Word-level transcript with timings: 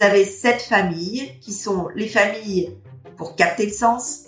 Vous 0.00 0.06
avez 0.06 0.24
sept 0.24 0.62
familles 0.62 1.32
qui 1.40 1.52
sont 1.52 1.88
les 1.96 2.06
familles 2.06 2.72
pour 3.16 3.34
capter 3.34 3.66
le 3.66 3.72
sens, 3.72 4.26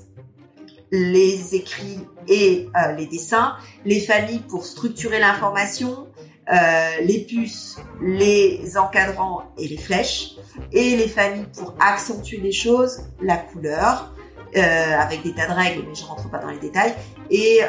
les 0.91 1.55
écrits 1.55 2.01
et 2.27 2.69
euh, 2.75 2.93
les 2.95 3.07
dessins, 3.07 3.55
les 3.85 4.01
familles 4.01 4.43
pour 4.49 4.65
structurer 4.65 5.21
l'information, 5.21 6.09
euh, 6.53 6.57
les 7.05 7.21
puces, 7.21 7.79
les 8.03 8.77
encadrants 8.77 9.45
et 9.59 9.69
les 9.69 9.77
flèches, 9.77 10.33
et 10.73 10.97
les 10.97 11.07
familles 11.07 11.47
pour 11.57 11.77
accentuer 11.79 12.39
les 12.39 12.51
choses, 12.51 13.03
la 13.23 13.37
couleur, 13.37 14.13
euh, 14.57 14.61
avec 14.61 15.23
des 15.23 15.33
tas 15.35 15.47
de 15.47 15.53
règles, 15.53 15.85
mais 15.87 15.95
je 15.95 16.05
rentre 16.05 16.29
pas 16.31 16.39
dans 16.39 16.51
les 16.51 16.59
détails, 16.59 16.95
et 17.31 17.61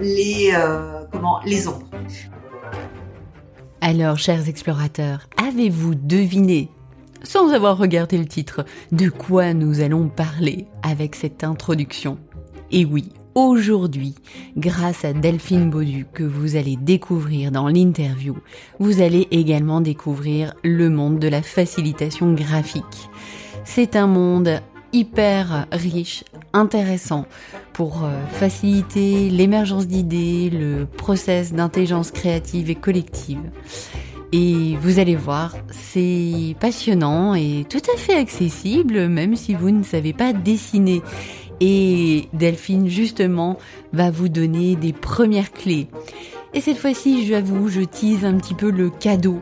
les 0.00 0.52
comment 1.12 1.38
les 1.44 1.68
ombres. 1.68 1.88
Alors, 3.80 4.18
chers 4.18 4.48
explorateurs, 4.48 5.28
avez-vous 5.36 5.94
deviné 5.94 6.70
sans 7.26 7.52
avoir 7.52 7.76
regardé 7.76 8.16
le 8.18 8.26
titre, 8.26 8.64
de 8.92 9.08
quoi 9.08 9.52
nous 9.52 9.80
allons 9.80 10.08
parler 10.08 10.66
avec 10.82 11.16
cette 11.16 11.42
introduction. 11.42 12.18
Et 12.70 12.84
oui, 12.84 13.10
aujourd'hui, 13.34 14.14
grâce 14.56 15.04
à 15.04 15.12
Delphine 15.12 15.68
Baudu 15.68 16.06
que 16.12 16.22
vous 16.22 16.56
allez 16.56 16.76
découvrir 16.76 17.50
dans 17.50 17.68
l'interview, 17.68 18.36
vous 18.78 19.02
allez 19.02 19.26
également 19.30 19.80
découvrir 19.80 20.54
le 20.62 20.88
monde 20.88 21.18
de 21.18 21.28
la 21.28 21.42
facilitation 21.42 22.32
graphique. 22.32 23.10
C'est 23.64 23.96
un 23.96 24.06
monde 24.06 24.60
hyper 24.92 25.66
riche, 25.72 26.24
intéressant 26.52 27.26
pour 27.72 28.04
euh, 28.04 28.24
faciliter 28.30 29.28
l'émergence 29.28 29.86
d'idées, 29.86 30.48
le 30.48 30.86
process 30.86 31.52
d'intelligence 31.52 32.10
créative 32.12 32.70
et 32.70 32.76
collective. 32.76 33.42
Et 34.32 34.76
vous 34.80 34.98
allez 34.98 35.14
voir, 35.14 35.54
c'est 35.70 36.56
passionnant 36.58 37.34
et 37.34 37.64
tout 37.68 37.82
à 37.92 37.96
fait 37.96 38.14
accessible, 38.14 39.08
même 39.08 39.36
si 39.36 39.54
vous 39.54 39.70
ne 39.70 39.84
savez 39.84 40.12
pas 40.12 40.32
dessiner. 40.32 41.00
Et 41.60 42.28
Delphine, 42.32 42.88
justement, 42.88 43.56
va 43.92 44.10
vous 44.10 44.28
donner 44.28 44.76
des 44.76 44.92
premières 44.92 45.52
clés. 45.52 45.88
Et 46.54 46.60
cette 46.60 46.78
fois-ci, 46.78 47.26
j'avoue, 47.26 47.68
je 47.68 47.82
tease 47.82 48.24
un 48.24 48.34
petit 48.34 48.54
peu 48.54 48.70
le 48.70 48.90
cadeau. 48.90 49.40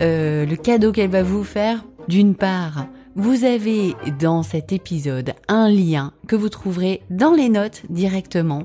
Euh, 0.00 0.46
le 0.46 0.56
cadeau 0.56 0.92
qu'elle 0.92 1.10
va 1.10 1.22
vous 1.22 1.44
faire, 1.44 1.84
d'une 2.08 2.34
part, 2.34 2.86
vous 3.14 3.44
avez 3.44 3.94
dans 4.18 4.42
cet 4.42 4.72
épisode 4.72 5.34
un 5.48 5.68
lien 5.68 6.12
que 6.28 6.36
vous 6.36 6.48
trouverez 6.48 7.02
dans 7.10 7.32
les 7.32 7.50
notes 7.50 7.82
directement, 7.90 8.62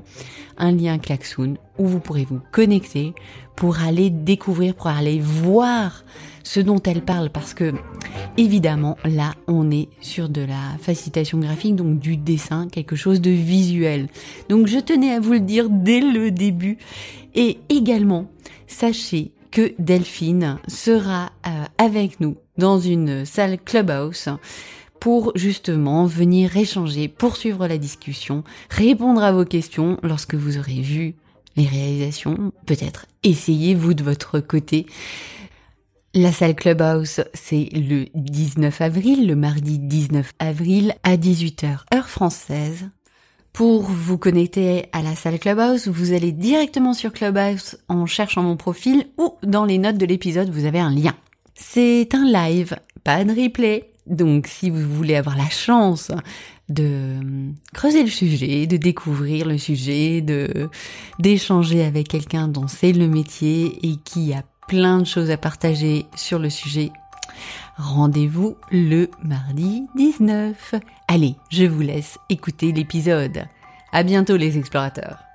un 0.56 0.72
lien 0.72 0.98
Klaxoon 0.98 1.56
où 1.78 1.86
vous 1.86 2.00
pourrez 2.00 2.24
vous 2.24 2.40
connecter 2.50 3.14
pour 3.56 3.80
aller 3.80 4.08
découvrir, 4.08 4.74
pour 4.74 4.86
aller 4.86 5.20
voir 5.20 6.04
ce 6.44 6.60
dont 6.60 6.80
elle 6.82 7.02
parle 7.02 7.28
parce 7.28 7.52
que 7.52 7.74
évidemment 8.38 8.96
là 9.04 9.34
on 9.48 9.70
est 9.70 9.88
sur 10.00 10.30
de 10.30 10.40
la 10.40 10.78
facilitation 10.80 11.38
graphique 11.38 11.76
donc 11.76 11.98
du 11.98 12.16
dessin 12.16 12.68
quelque 12.68 12.96
chose 12.96 13.20
de 13.20 13.30
visuel. 13.30 14.08
Donc 14.48 14.66
je 14.66 14.78
tenais 14.78 15.12
à 15.12 15.20
vous 15.20 15.32
le 15.32 15.40
dire 15.40 15.68
dès 15.68 16.00
le 16.00 16.30
début. 16.30 16.78
Et 17.34 17.58
également 17.68 18.30
sachez 18.66 19.32
que 19.50 19.74
Delphine 19.78 20.58
sera 20.68 21.32
euh, 21.46 21.64
avec 21.78 22.20
nous 22.20 22.36
dans 22.58 22.78
une 22.78 23.24
salle 23.24 23.58
clubhouse 23.58 24.28
pour 25.00 25.32
justement 25.36 26.06
venir 26.06 26.56
échanger, 26.56 27.08
poursuivre 27.08 27.66
la 27.66 27.78
discussion, 27.78 28.44
répondre 28.68 29.22
à 29.22 29.32
vos 29.32 29.44
questions 29.44 29.96
lorsque 30.02 30.34
vous 30.34 30.58
aurez 30.58 30.80
vu 30.80 31.14
les 31.56 31.66
réalisations, 31.66 32.52
peut-être 32.66 33.06
essayez-vous 33.22 33.94
de 33.94 34.04
votre 34.04 34.40
côté. 34.40 34.86
La 36.14 36.32
salle 36.32 36.54
Clubhouse, 36.54 37.22
c'est 37.34 37.68
le 37.72 38.06
19 38.14 38.80
avril, 38.80 39.26
le 39.26 39.36
mardi 39.36 39.78
19 39.78 40.32
avril 40.38 40.94
à 41.02 41.16
18h 41.16 41.80
heure 41.94 42.08
française. 42.08 42.88
Pour 43.52 43.82
vous 43.82 44.18
connecter 44.18 44.86
à 44.92 45.02
la 45.02 45.14
salle 45.14 45.38
Clubhouse, 45.38 45.88
vous 45.88 46.12
allez 46.12 46.32
directement 46.32 46.94
sur 46.94 47.12
Clubhouse 47.12 47.78
en 47.88 48.06
cherchant 48.06 48.42
mon 48.42 48.56
profil 48.56 49.06
ou 49.18 49.34
dans 49.42 49.64
les 49.64 49.78
notes 49.78 49.98
de 49.98 50.06
l'épisode, 50.06 50.50
vous 50.50 50.64
avez 50.64 50.78
un 50.78 50.94
lien. 50.94 51.14
C'est 51.60 52.14
un 52.14 52.24
live, 52.24 52.76
pas 53.02 53.24
de 53.24 53.32
replay. 53.32 53.90
Donc 54.06 54.46
si 54.46 54.70
vous 54.70 54.88
voulez 54.94 55.16
avoir 55.16 55.36
la 55.36 55.50
chance 55.50 56.12
de 56.68 57.16
creuser 57.74 58.04
le 58.04 58.10
sujet, 58.10 58.66
de 58.66 58.76
découvrir 58.76 59.46
le 59.46 59.58
sujet, 59.58 60.20
de 60.20 60.70
d'échanger 61.18 61.84
avec 61.84 62.08
quelqu'un 62.08 62.46
dont 62.48 62.68
c'est 62.68 62.92
le 62.92 63.08
métier 63.08 63.78
et 63.82 63.96
qui 63.96 64.32
a 64.32 64.44
plein 64.68 65.00
de 65.00 65.04
choses 65.04 65.30
à 65.30 65.36
partager 65.36 66.06
sur 66.14 66.38
le 66.38 66.48
sujet, 66.48 66.90
rendez-vous 67.76 68.56
le 68.70 69.10
mardi 69.22 69.82
19. 69.96 70.76
Allez, 71.08 71.34
je 71.50 71.64
vous 71.64 71.82
laisse 71.82 72.18
écouter 72.30 72.72
l'épisode. 72.72 73.44
À 73.92 74.04
bientôt 74.04 74.36
les 74.36 74.58
explorateurs. 74.58 75.27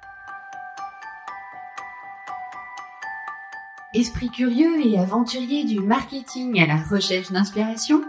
Esprit 3.95 4.31
curieux 4.31 4.83
et 4.83 4.97
aventurier 4.97 5.65
du 5.65 5.79
marketing 5.79 6.59
à 6.59 6.65
la 6.65 6.81
recherche 6.81 7.31
d'inspiration, 7.31 8.01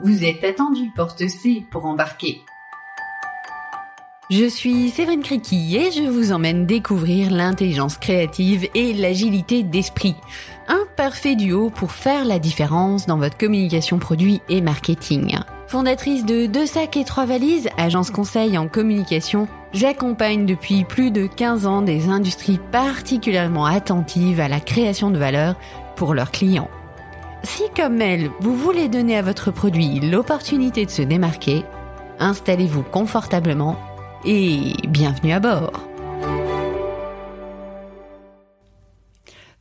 vous 0.00 0.24
êtes 0.24 0.42
attendu 0.42 0.90
porte 0.96 1.28
C 1.28 1.64
pour 1.70 1.86
embarquer. 1.86 2.40
Je 4.30 4.46
suis 4.46 4.90
Séverine 4.90 5.22
Criqui 5.22 5.76
et 5.76 5.92
je 5.92 6.02
vous 6.02 6.32
emmène 6.32 6.66
découvrir 6.66 7.30
l'intelligence 7.30 7.98
créative 7.98 8.68
et 8.74 8.92
l'agilité 8.92 9.62
d'esprit. 9.62 10.16
Un 10.66 10.84
parfait 10.96 11.36
duo 11.36 11.70
pour 11.70 11.92
faire 11.92 12.24
la 12.24 12.40
différence 12.40 13.06
dans 13.06 13.16
votre 13.16 13.38
communication 13.38 14.00
produit 14.00 14.42
et 14.48 14.60
marketing. 14.60 15.38
Fondatrice 15.68 16.24
de 16.24 16.46
Deux 16.46 16.66
sacs 16.66 16.96
et 16.96 17.04
trois 17.04 17.26
valises, 17.26 17.68
agence 17.76 18.10
conseil 18.10 18.58
en 18.58 18.66
communication, 18.66 19.46
j'accompagne 19.72 20.46
depuis 20.46 20.84
plus 20.84 21.10
de 21.10 21.26
15 21.26 21.66
ans 21.66 21.82
des 21.82 22.08
industries 22.08 22.60
particulièrement 22.72 23.64
attentives 23.66 24.40
à 24.40 24.48
la 24.48 24.60
création 24.60 25.10
de 25.10 25.18
valeur 25.18 25.56
pour 25.96 26.14
leurs 26.14 26.30
clients. 26.30 26.70
Si 27.42 27.62
comme 27.76 28.00
elle, 28.00 28.30
vous 28.40 28.56
voulez 28.56 28.88
donner 28.88 29.16
à 29.16 29.22
votre 29.22 29.50
produit 29.50 30.00
l'opportunité 30.00 30.84
de 30.84 30.90
se 30.90 31.02
démarquer, 31.02 31.64
installez-vous 32.18 32.82
confortablement 32.82 33.76
et 34.24 34.74
bienvenue 34.88 35.32
à 35.32 35.40
bord. 35.40 35.88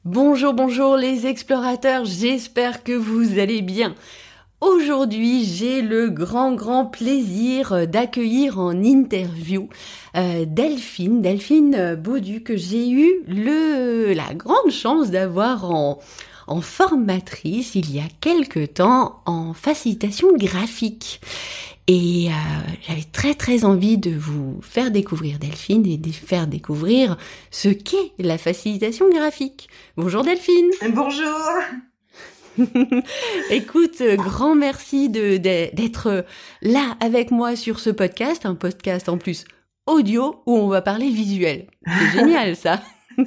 Bonjour, 0.06 0.54
bonjour 0.54 0.96
les 0.96 1.28
explorateurs, 1.28 2.06
j'espère 2.06 2.84
que 2.84 2.94
vous 2.94 3.40
allez 3.40 3.62
bien. 3.62 3.94
Aujourd'hui, 4.60 5.46
j'ai 5.46 5.84
le 5.84 6.10
grand, 6.10 6.54
grand 6.54 6.86
plaisir 6.88 7.88
d'accueillir 7.88 8.60
en 8.60 8.82
interview 8.82 9.70
euh, 10.16 10.46
Delphine, 10.48 11.22
Delphine 11.22 11.96
Baudu, 11.96 12.42
que 12.42 12.58
j'ai 12.58 12.90
eu 12.90 13.22
le, 13.28 14.14
la 14.14 14.34
grande 14.34 14.72
chance 14.72 15.12
d'avoir 15.12 15.72
en, 15.72 16.00
en 16.48 16.62
formatrice 16.62 17.76
il 17.76 17.94
y 17.94 18.00
a 18.00 18.08
quelque 18.20 18.66
temps 18.66 19.22
en 19.28 19.54
facilitation 19.54 20.36
graphique. 20.36 21.22
Et 21.86 22.30
euh, 22.30 22.32
j'avais 22.88 23.04
très 23.04 23.36
très 23.36 23.64
envie 23.64 24.00
de 24.00 24.12
vous 24.12 24.60
faire 24.62 24.90
découvrir 24.90 25.38
Delphine 25.38 25.86
et 25.86 25.98
de 25.98 26.12
faire 26.12 26.48
découvrir 26.48 27.16
ce 27.52 27.70
qu'est 27.70 28.12
la 28.18 28.40
facilitation 28.40 29.08
graphique. 29.10 29.70
Bonjour 29.98 30.24
Delphine. 30.24 30.72
Bonjour. 30.94 31.38
Écoute, 33.50 34.02
grand 34.16 34.56
merci 34.56 35.10
de 35.10 35.38
d'être 35.38 36.26
là 36.62 36.96
avec 37.00 37.32
moi 37.32 37.56
sur 37.56 37.80
ce 37.80 37.90
podcast, 37.90 38.46
un 38.46 38.56
podcast 38.56 39.10
en 39.10 39.18
plus 39.18 39.46
audio 39.86 40.42
où 40.46 40.56
on 40.58 40.68
va 40.68 40.82
parler 40.82 41.10
visuel. 41.10 41.68
C'est 41.86 42.12
génial 42.20 42.56
ça. 42.56 42.82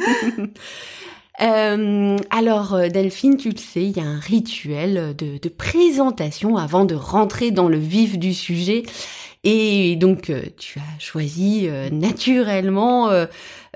Euh, 1.43 2.19
alors 2.29 2.75
euh, 2.75 2.89
Delphine, 2.89 3.39
tu 3.39 3.49
le 3.49 3.57
sais, 3.57 3.83
il 3.83 3.97
y 3.97 4.01
a 4.01 4.05
un 4.05 4.19
rituel 4.19 5.17
de, 5.17 5.39
de, 5.39 5.49
présentation 5.49 6.59
avant 6.59 6.85
de 6.85 6.95
rentrer 6.95 7.51
dans 7.51 7.69
le 7.69 7.79
vif 7.79 8.19
du 8.19 8.35
sujet. 8.35 8.83
Et 9.43 9.97
donc 9.97 10.29
euh, 10.29 10.43
tu 10.59 10.79
as 10.81 10.99
choisi 10.99 11.67
naturellement, 11.93 13.09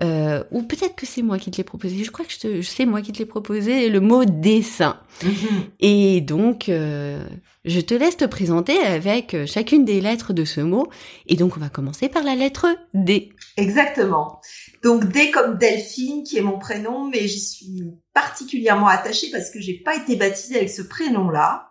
ou 0.03 0.63
peut-être 0.63 0.95
que 0.95 1.07
c'est 1.07 1.23
moi 1.23 1.39
qui 1.39 1.51
te 1.51 1.57
l'ai 1.57 1.65
proposé, 1.65 2.05
je 2.05 2.11
crois 2.11 2.25
que 2.25 2.33
je, 2.33 2.39
te, 2.39 2.63
sais 2.63 2.87
moi 2.87 3.03
qui 3.03 3.13
te 3.13 3.19
l'ai 3.19 3.27
proposé, 3.27 3.89
le 3.89 4.01
mot 4.01 4.25
dessin. 4.25 4.99
Mm-hmm. 5.23 5.69
Et 5.81 6.21
donc 6.21 6.65
je 6.69 7.81
te 7.81 7.95
laisse 7.95 8.17
te 8.17 8.25
présenter 8.25 8.79
avec 8.79 9.37
chacune 9.47 9.85
des 9.85 10.01
lettres 10.01 10.33
de 10.33 10.45
ce 10.45 10.61
mot. 10.61 10.89
Et 11.27 11.37
donc 11.37 11.57
on 11.57 11.61
va 11.61 11.69
commencer 11.69 12.09
par 12.09 12.23
la 12.23 12.35
lettre 12.35 12.67
D. 12.93 13.33
Exactement. 13.57 14.41
Donc 14.83 15.07
D 15.07 15.31
comme 15.31 15.57
Delphine, 15.57 16.25
qui 16.25 16.37
est 16.37 16.43
mon 16.43 16.59
prénom, 16.59 17.09
mais 17.09 17.27
j'y 17.27 17.41
suis 17.41 17.83
particulièrement 18.13 18.89
attachée 18.89 19.29
parce 19.33 19.51
que 19.51 19.61
j'ai 19.61 19.79
pas 19.79 19.97
été 19.97 20.17
baptisée 20.17 20.57
avec 20.57 20.71
ce 20.71 20.83
prénom-là. 20.83 21.69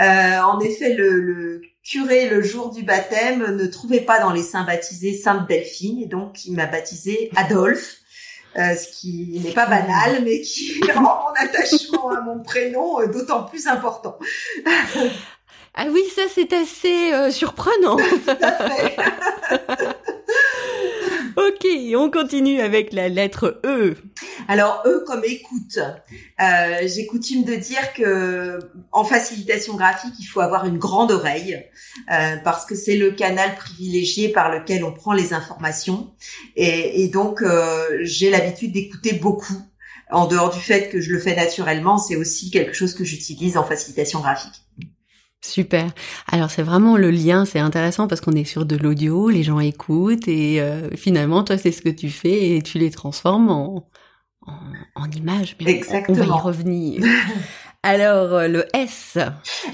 Euh, 0.00 0.40
en 0.40 0.60
effet, 0.60 0.94
le, 0.94 1.62
curé 1.82 2.28
le 2.28 2.42
jour 2.42 2.70
du 2.70 2.82
baptême 2.82 3.56
ne 3.56 3.66
trouvait 3.66 4.00
pas 4.00 4.20
dans 4.20 4.32
les 4.32 4.42
saints 4.42 4.64
baptisés 4.64 5.14
Sainte 5.14 5.48
Delphine, 5.48 6.02
et 6.02 6.06
donc 6.06 6.44
il 6.44 6.54
m'a 6.54 6.66
baptisée 6.66 7.30
Adolphe. 7.36 7.98
Euh, 8.58 8.76
ce 8.76 9.00
qui 9.00 9.40
n'est 9.42 9.52
pas 9.52 9.64
banal, 9.64 10.22
mais 10.24 10.42
qui 10.42 10.78
rend 10.94 11.00
mon 11.00 11.32
attachement 11.38 12.10
à 12.10 12.20
mon 12.20 12.42
prénom 12.42 13.00
euh, 13.00 13.06
d'autant 13.06 13.44
plus 13.44 13.66
important. 13.66 14.18
Ah 15.74 15.86
oui, 15.90 16.02
ça 16.14 16.22
c'est 16.32 16.52
assez 16.52 17.14
euh, 17.14 17.30
surprenant. 17.30 17.96
Tout 18.26 18.36
à 18.42 18.68
fait. 18.68 18.96
ok, 21.36 21.66
on 21.96 22.10
continue 22.10 22.60
avec 22.60 22.92
la 22.92 23.08
lettre 23.08 23.60
E. 23.64 23.96
Alors 24.48 24.82
E 24.86 25.04
comme 25.06 25.22
écoute. 25.24 25.78
Euh, 25.78 26.86
J'ai 26.86 27.06
coutume 27.06 27.44
de 27.44 27.54
dire 27.54 27.92
que 27.94 28.58
en 28.90 29.04
facilitation 29.04 29.74
graphique, 29.76 30.14
il 30.18 30.24
faut 30.24 30.40
avoir 30.40 30.66
une 30.66 30.78
grande 30.78 31.10
oreille 31.10 31.64
euh, 32.10 32.36
parce 32.44 32.66
que 32.66 32.74
c'est 32.74 32.96
le 32.96 33.12
canal 33.12 33.54
privilégié 33.54 34.28
par 34.28 34.50
lequel 34.52 34.84
on 34.84 34.92
prend 34.92 35.12
les 35.12 35.32
informations. 35.32 36.14
Et, 36.56 37.02
et 37.02 37.08
donc 37.08 37.42
euh, 37.42 37.98
j'ai 38.02 38.30
l'habitude 38.30 38.72
d'écouter 38.72 39.14
beaucoup. 39.14 39.56
En 40.10 40.26
dehors 40.26 40.50
du 40.50 40.60
fait 40.60 40.90
que 40.90 41.00
je 41.00 41.10
le 41.10 41.18
fais 41.18 41.34
naturellement, 41.34 41.96
c'est 41.96 42.16
aussi 42.16 42.50
quelque 42.50 42.74
chose 42.74 42.92
que 42.94 43.02
j'utilise 43.02 43.56
en 43.56 43.64
facilitation 43.64 44.20
graphique. 44.20 44.62
Super. 45.44 45.90
Alors 46.30 46.50
c'est 46.50 46.62
vraiment 46.62 46.96
le 46.96 47.10
lien, 47.10 47.44
c'est 47.44 47.58
intéressant 47.58 48.06
parce 48.06 48.20
qu'on 48.20 48.32
est 48.32 48.44
sur 48.44 48.64
de 48.64 48.76
l'audio, 48.76 49.28
les 49.28 49.42
gens 49.42 49.58
écoutent 49.58 50.28
et 50.28 50.60
euh, 50.60 50.88
finalement 50.96 51.42
toi 51.42 51.58
c'est 51.58 51.72
ce 51.72 51.82
que 51.82 51.88
tu 51.88 52.10
fais 52.10 52.56
et 52.56 52.62
tu 52.62 52.78
les 52.78 52.90
transformes 52.90 53.50
en, 53.50 53.88
en, 54.46 54.58
en 54.94 55.10
images. 55.10 55.56
Mais 55.60 55.72
Exactement. 55.72 56.16
On 56.16 56.20
va 56.20 56.36
y 56.36 56.40
revenir. 56.40 57.02
Alors 57.82 58.34
euh, 58.34 58.46
le 58.48 58.66
S. 58.72 59.18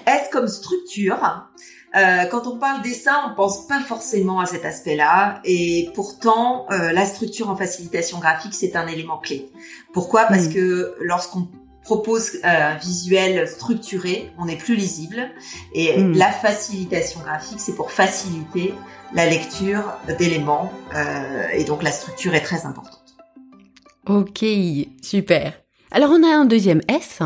S 0.06 0.28
comme 0.32 0.48
structure. 0.48 1.48
Euh, 1.96 2.24
quand 2.30 2.46
on 2.46 2.58
parle 2.58 2.82
dessin, 2.82 3.16
on 3.30 3.34
pense 3.34 3.66
pas 3.66 3.80
forcément 3.80 4.40
à 4.40 4.46
cet 4.46 4.64
aspect-là, 4.64 5.40
et 5.44 5.90
pourtant 5.94 6.66
euh, 6.70 6.92
la 6.92 7.06
structure 7.06 7.48
en 7.48 7.56
facilitation 7.56 8.18
graphique 8.18 8.54
c'est 8.54 8.76
un 8.76 8.86
élément 8.86 9.18
clé. 9.18 9.50
Pourquoi? 9.92 10.24
Parce 10.24 10.46
mmh. 10.46 10.54
que 10.54 10.94
lorsqu'on 11.00 11.48
propose 11.88 12.35
euh, 12.37 12.40
un 12.44 12.75
visuel 12.76 13.49
structuré, 13.49 14.31
on 14.38 14.46
est 14.46 14.56
plus 14.56 14.76
lisible. 14.76 15.31
Et 15.73 15.96
mm. 15.96 16.19
la 16.19 16.31
facilitation 16.31 17.20
graphique, 17.20 17.61
c'est 17.61 17.75
pour 17.75 17.90
faciliter 17.90 18.75
la 19.14 19.25
lecture 19.25 19.85
d'éléments. 20.19 20.70
Euh, 20.94 21.49
et 21.55 21.64
donc 21.64 21.82
la 21.82 21.90
structure 21.90 22.35
est 22.35 22.43
très 22.43 22.67
importante. 22.67 23.17
Ok, 24.06 24.44
super. 25.02 25.55
Alors 25.90 26.11
on 26.11 26.23
a 26.23 26.29
un 26.29 26.44
deuxième 26.44 26.82
S. 26.88 27.20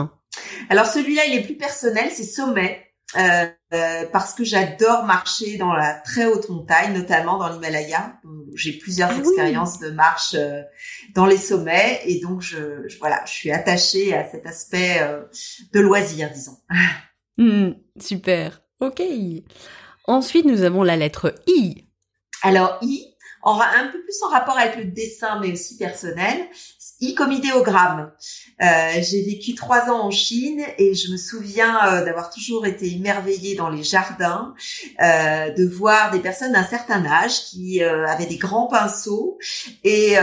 Alors 0.71 0.87
celui-là, 0.87 1.23
il 1.27 1.39
est 1.39 1.43
plus 1.43 1.57
personnel, 1.57 2.11
c'est 2.13 2.23
sommet. 2.23 2.92
Euh, 3.17 3.47
euh, 3.73 4.05
parce 4.13 4.35
que 4.35 4.45
j'adore 4.45 5.05
marcher 5.05 5.57
dans 5.57 5.73
la 5.73 5.95
très 5.95 6.27
haute 6.27 6.49
montagne, 6.49 6.93
notamment 6.93 7.39
dans 7.39 7.49
l'Himalaya. 7.49 8.19
J'ai 8.55 8.73
plusieurs 8.73 9.11
ah 9.11 9.19
expériences 9.19 9.79
de 9.79 9.91
marche 9.91 10.35
euh, 10.35 10.63
dans 11.15 11.27
les 11.27 11.39
sommets 11.39 12.01
et 12.05 12.21
donc 12.21 12.43
je, 12.43 12.87
voilà, 12.99 13.23
je 13.27 13.33
suis 13.33 13.51
attachée 13.51 14.15
à 14.15 14.29
cet 14.29 14.47
aspect 14.47 14.99
euh, 15.01 15.23
de 15.73 15.81
loisir, 15.81 16.31
disons. 16.33 16.59
Hmm, 17.39 17.71
super. 17.99 18.61
Ok. 18.79 19.03
Ensuite, 20.05 20.45
nous 20.45 20.65
avons 20.65 20.83
la 20.83 20.99
lettre 20.99 21.35
I. 21.47 21.89
Alors 22.43 22.77
I, 22.83 23.13
un 23.43 23.89
peu 23.89 24.03
plus 24.03 24.23
en 24.23 24.29
rapport 24.29 24.59
avec 24.59 24.77
le 24.77 24.85
dessin, 24.85 25.41
mais 25.41 25.51
aussi 25.51 25.79
personnel. 25.79 26.47
I 27.01 27.15
comme 27.15 27.33
idéogramme. 27.33 28.13
Euh, 28.63 29.01
j'ai 29.01 29.23
vécu 29.23 29.55
trois 29.55 29.91
ans 29.91 30.07
en 30.07 30.11
Chine 30.11 30.63
et 30.79 30.95
je 30.95 31.11
me 31.11 31.17
souviens 31.17 31.79
euh, 31.87 32.05
d'avoir 32.05 32.31
toujours 32.31 32.65
été 32.65 32.93
émerveillée 32.93 33.57
dans 33.57 33.69
les 33.69 33.83
jardins, 33.83 34.55
euh, 35.03 35.51
de 35.51 35.67
voir 35.67 36.13
des 36.13 36.21
personnes 36.21 36.53
d'un 36.53 36.65
certain 36.65 37.05
âge 37.05 37.45
qui 37.45 37.83
avaient 37.83 38.27
des 38.27 38.37
grands 38.37 38.69
pinceaux 38.69 39.39
et, 39.83 40.15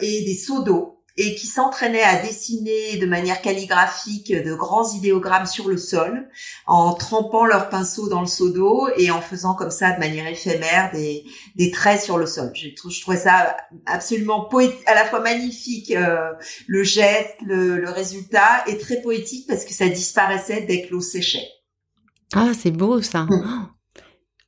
et 0.00 0.24
des 0.24 0.34
seaux 0.34 0.62
d'eau 0.62 0.97
et 1.18 1.34
qui 1.34 1.48
s'entraînaient 1.48 2.02
à 2.02 2.22
dessiner 2.22 2.96
de 2.96 3.04
manière 3.06 3.42
calligraphique 3.42 4.32
de 4.32 4.54
grands 4.54 4.90
idéogrammes 4.94 5.46
sur 5.46 5.68
le 5.68 5.76
sol, 5.76 6.28
en 6.66 6.94
trempant 6.94 7.44
leurs 7.44 7.68
pinceaux 7.68 8.08
dans 8.08 8.20
le 8.20 8.28
seau 8.28 8.50
d'eau 8.50 8.88
et 8.96 9.10
en 9.10 9.20
faisant 9.20 9.54
comme 9.54 9.72
ça 9.72 9.90
de 9.90 9.98
manière 9.98 10.28
éphémère 10.28 10.90
des, 10.92 11.24
des 11.56 11.72
traits 11.72 12.00
sur 12.00 12.18
le 12.18 12.26
sol. 12.26 12.52
Je, 12.54 12.68
je 12.68 13.00
trouvais 13.00 13.16
ça 13.16 13.56
absolument 13.84 14.44
poétique, 14.44 14.86
à 14.86 14.94
la 14.94 15.04
fois 15.04 15.18
magnifique, 15.20 15.90
euh, 15.90 16.30
le 16.68 16.84
geste, 16.84 17.34
le, 17.44 17.78
le 17.78 17.90
résultat, 17.90 18.64
et 18.68 18.78
très 18.78 19.02
poétique 19.02 19.46
parce 19.48 19.64
que 19.64 19.74
ça 19.74 19.88
disparaissait 19.88 20.62
dès 20.62 20.82
que 20.82 20.92
l'eau 20.92 21.00
séchait. 21.00 21.48
Ah, 22.32 22.52
c'est 22.56 22.70
beau 22.70 23.02
ça. 23.02 23.22
Mmh. 23.22 23.70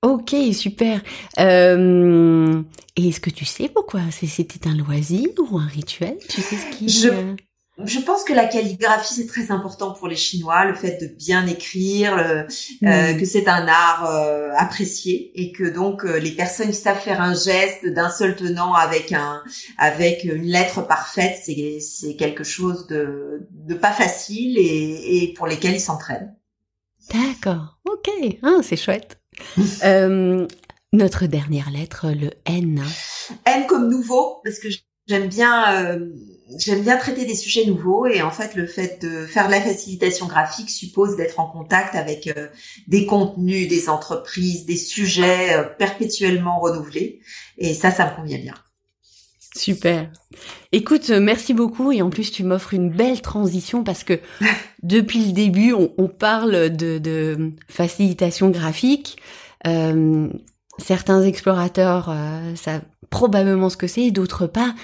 Ok, 0.02 0.34
super. 0.54 1.02
Euh, 1.38 2.62
et 2.96 3.08
est-ce 3.08 3.20
que 3.20 3.28
tu 3.28 3.44
sais 3.44 3.68
pourquoi? 3.68 4.00
C'était 4.10 4.66
un 4.66 4.74
loisir 4.74 5.28
ou 5.38 5.58
un 5.58 5.66
rituel? 5.66 6.16
Tu 6.26 6.40
sais 6.40 6.56
ce 6.56 6.74
qui 6.74 6.88
je, 6.88 7.08
euh, 7.08 7.36
je 7.84 7.98
pense 8.00 8.24
que 8.24 8.32
la 8.32 8.46
calligraphie 8.46 9.12
c'est 9.12 9.26
très 9.26 9.50
important 9.50 9.92
pour 9.92 10.08
les 10.08 10.16
Chinois, 10.16 10.64
le 10.64 10.72
fait 10.72 10.98
de 11.02 11.06
bien 11.06 11.46
écrire, 11.46 12.16
euh, 12.16 12.44
hmm. 12.80 13.18
que 13.18 13.26
c'est 13.26 13.46
un 13.46 13.68
art 13.68 14.06
apprécié 14.56 15.32
et 15.34 15.52
que 15.52 15.64
donc 15.64 16.04
les 16.04 16.32
personnes 16.32 16.70
qui 16.70 16.76
savent 16.76 16.98
faire 16.98 17.20
un 17.20 17.34
geste 17.34 17.86
d'un 17.86 18.08
seul 18.08 18.36
tenant 18.36 18.72
avec 18.72 19.12
un 19.12 19.42
avec 19.76 20.24
une 20.24 20.44
lettre 20.44 20.80
parfaite, 20.86 21.36
c'est 21.44 21.78
c'est 21.80 22.16
quelque 22.16 22.44
chose 22.44 22.86
de 22.86 23.46
de 23.50 23.74
pas 23.74 23.92
facile 23.92 24.56
et, 24.56 25.24
et 25.24 25.34
pour 25.34 25.46
lesquels 25.46 25.74
ils 25.74 25.80
s'entraînent. 25.80 26.34
D'accord, 27.12 27.78
ok, 27.84 28.08
ah, 28.42 28.60
c'est 28.62 28.76
chouette. 28.76 29.19
Euh, 29.84 30.46
notre 30.92 31.26
dernière 31.26 31.70
lettre, 31.70 32.08
le 32.10 32.30
N. 32.44 32.82
N 33.46 33.66
comme 33.66 33.88
nouveau, 33.88 34.40
parce 34.44 34.58
que 34.58 34.68
j'aime 35.06 35.28
bien, 35.28 35.84
euh, 35.84 36.06
j'aime 36.58 36.82
bien 36.82 36.96
traiter 36.96 37.24
des 37.24 37.34
sujets 37.34 37.64
nouveaux 37.66 38.06
et 38.06 38.22
en 38.22 38.30
fait 38.30 38.54
le 38.54 38.66
fait 38.66 39.00
de 39.02 39.26
faire 39.26 39.48
la 39.48 39.60
facilitation 39.60 40.26
graphique 40.26 40.70
suppose 40.70 41.16
d'être 41.16 41.40
en 41.40 41.46
contact 41.46 41.94
avec 41.94 42.26
euh, 42.26 42.48
des 42.88 43.06
contenus, 43.06 43.68
des 43.68 43.88
entreprises, 43.88 44.66
des 44.66 44.76
sujets 44.76 45.56
perpétuellement 45.78 46.58
renouvelés 46.58 47.20
et 47.58 47.74
ça, 47.74 47.90
ça 47.90 48.10
me 48.10 48.16
convient 48.16 48.38
bien. 48.38 48.54
Super. 49.56 50.10
Écoute, 50.72 51.10
merci 51.10 51.54
beaucoup 51.54 51.90
et 51.90 52.02
en 52.02 52.10
plus 52.10 52.30
tu 52.30 52.44
m'offres 52.44 52.74
une 52.74 52.90
belle 52.90 53.20
transition 53.20 53.82
parce 53.82 54.04
que 54.04 54.20
depuis 54.82 55.24
le 55.26 55.32
début 55.32 55.72
on, 55.72 56.08
parle 56.08 56.70
de, 56.70 57.52
facilitation 57.68 58.50
graphique. 58.50 59.18
Euh, 59.66 60.28
certains 60.78 61.22
explorateurs 61.22 62.08
euh, 62.10 62.54
savent 62.54 62.84
probablement 63.10 63.70
ce 63.70 63.76
que 63.76 63.88
c'est, 63.88 64.10
d'autres 64.10 64.46
pas. 64.46 64.74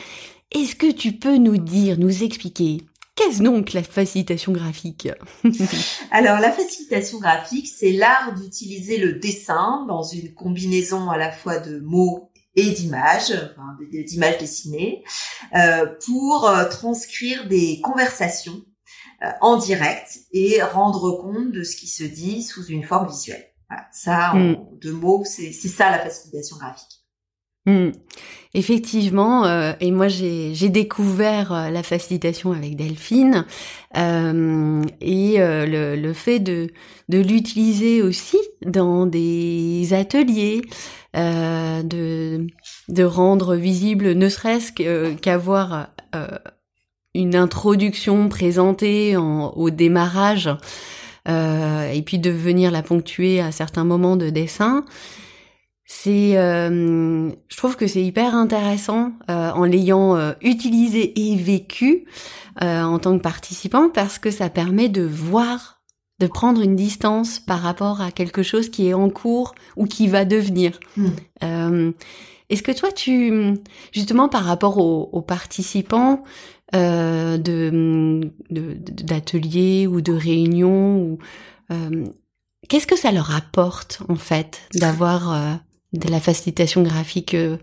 Est-ce 0.53 0.75
que 0.77 0.91
tu 0.91 1.12
peux 1.12 1.37
nous 1.37 1.57
dire, 1.57 1.99
nous 1.99 2.23
expliquer 2.23 2.83
Qu'est-ce 3.17 3.43
donc 3.43 3.73
la 3.73 3.83
facilitation 3.83 4.53
graphique? 4.53 5.09
Alors 6.11 6.39
la 6.39 6.53
facilitation 6.53 7.19
graphique, 7.19 7.67
c'est 7.67 7.93
l'art 7.93 8.35
d'utiliser 8.35 8.99
le 8.99 9.15
dessin 9.15 9.87
dans 9.89 10.03
une 10.03 10.35
combinaison 10.35 11.09
à 11.09 11.17
la 11.17 11.33
fois 11.33 11.59
de 11.59 11.81
mots 11.81 12.31
et 12.57 12.71
d'images, 12.71 13.33
enfin, 13.33 13.77
d'images 13.93 14.39
dessinées, 14.39 15.05
euh, 15.55 15.87
pour 16.05 16.49
euh, 16.49 16.65
transcrire 16.69 17.47
des 17.49 17.81
conversations 17.83 18.63
euh, 19.23 19.29
en 19.43 19.57
direct 19.59 20.19
et 20.33 20.63
rendre 20.63 21.13
compte 21.13 21.53
de 21.53 21.63
ce 21.63 21.77
qui 21.77 21.87
se 21.87 22.05
dit 22.05 22.43
sous 22.43 22.65
une 22.67 22.83
forme 22.83 23.09
visuelle. 23.09 23.47
Voilà, 23.69 23.87
ça, 23.93 24.33
en 24.35 24.39
mm. 24.39 24.79
deux 24.81 24.93
mots, 24.93 25.25
c'est 25.25 25.53
ça 25.53 25.91
la 25.91 25.99
facilitation 25.99 26.57
graphique. 26.57 26.97
Mm. 27.67 27.91
Effectivement, 28.55 29.45
euh, 29.45 29.73
et 29.81 29.91
moi 29.91 30.09
j'ai 30.09 30.69
découvert 30.71 31.53
euh, 31.53 31.69
la 31.69 31.83
facilitation 31.83 32.53
avec 32.53 32.75
Delphine 32.75 33.45
euh, 33.99 34.83
et 35.03 35.35
le, 35.39 35.95
le, 35.95 36.13
fait 36.15 36.39
de, 36.39 36.69
de 37.11 37.19
l'utiliser 37.19 38.01
aussi 38.01 38.39
dans 38.65 39.05
des 39.05 39.93
ateliers, 39.93 40.63
de, 41.16 42.46
de 42.88 43.04
rendre 43.04 43.56
visible 43.56 44.12
ne 44.12 44.28
serait-ce 44.28 44.73
qu'avoir 45.16 45.90
une 47.14 47.35
introduction 47.35 48.28
présentée 48.28 49.16
en, 49.16 49.49
au 49.50 49.70
démarrage 49.70 50.50
et 51.26 52.02
puis 52.02 52.18
de 52.18 52.30
venir 52.30 52.70
la 52.70 52.82
ponctuer 52.82 53.40
à 53.40 53.50
certains 53.50 53.85
moments 53.85 54.16
de 54.16 54.30
dessin. 54.30 54.85
C'est, 55.88 56.37
euh, 56.37 57.30
je 57.49 57.56
trouve 57.56 57.76
que 57.76 57.87
c'est 57.87 58.02
hyper 58.02 58.35
intéressant 58.35 59.12
euh, 59.30 59.50
en 59.52 59.64
l'ayant 59.64 60.16
euh, 60.16 60.32
utilisé 60.42 61.30
et 61.30 61.37
vécu 61.37 62.06
en 62.58 62.99
tant 62.99 63.18
que 63.18 63.23
participant 63.23 63.90
parce 63.90 64.18
que 64.18 64.30
ça 64.30 64.49
permet 64.49 64.88
de 64.88 65.02
voir, 65.02 65.75
de 66.18 66.26
prendre 66.26 66.62
une 66.62 66.76
distance 66.76 67.40
par 67.40 67.61
rapport 67.61 68.00
à 68.00 68.11
quelque 68.11 68.42
chose 68.42 68.70
qui 68.70 68.88
est 68.88 68.94
en 68.94 69.11
cours 69.11 69.54
ou 69.76 69.85
qui 69.85 70.08
va 70.08 70.25
devenir. 70.25 70.78
Hmm. 70.96 71.90
Est-ce 72.49 72.62
que 72.62 72.73
toi, 72.73 72.92
tu, 72.92 73.54
justement, 73.92 74.28
par 74.28 74.44
rapport 74.44 74.78
aux, 74.78 75.23
participants 75.23 76.23
de 76.73 78.30
d'ateliers 78.50 79.87
ou 79.87 80.00
de 80.00 80.12
réunions, 80.12 80.99
ou 80.99 81.18
qu'est-ce 82.68 82.87
que 82.87 82.96
ça 82.96 83.12
leur 83.12 83.35
apporte 83.35 84.00
en 84.08 84.16
fait 84.16 84.61
d'avoir 84.75 85.61
de 85.92 86.11
la 86.11 86.20
facilitation 86.20 86.82
graphique 86.82 87.35
euh, 87.35 87.56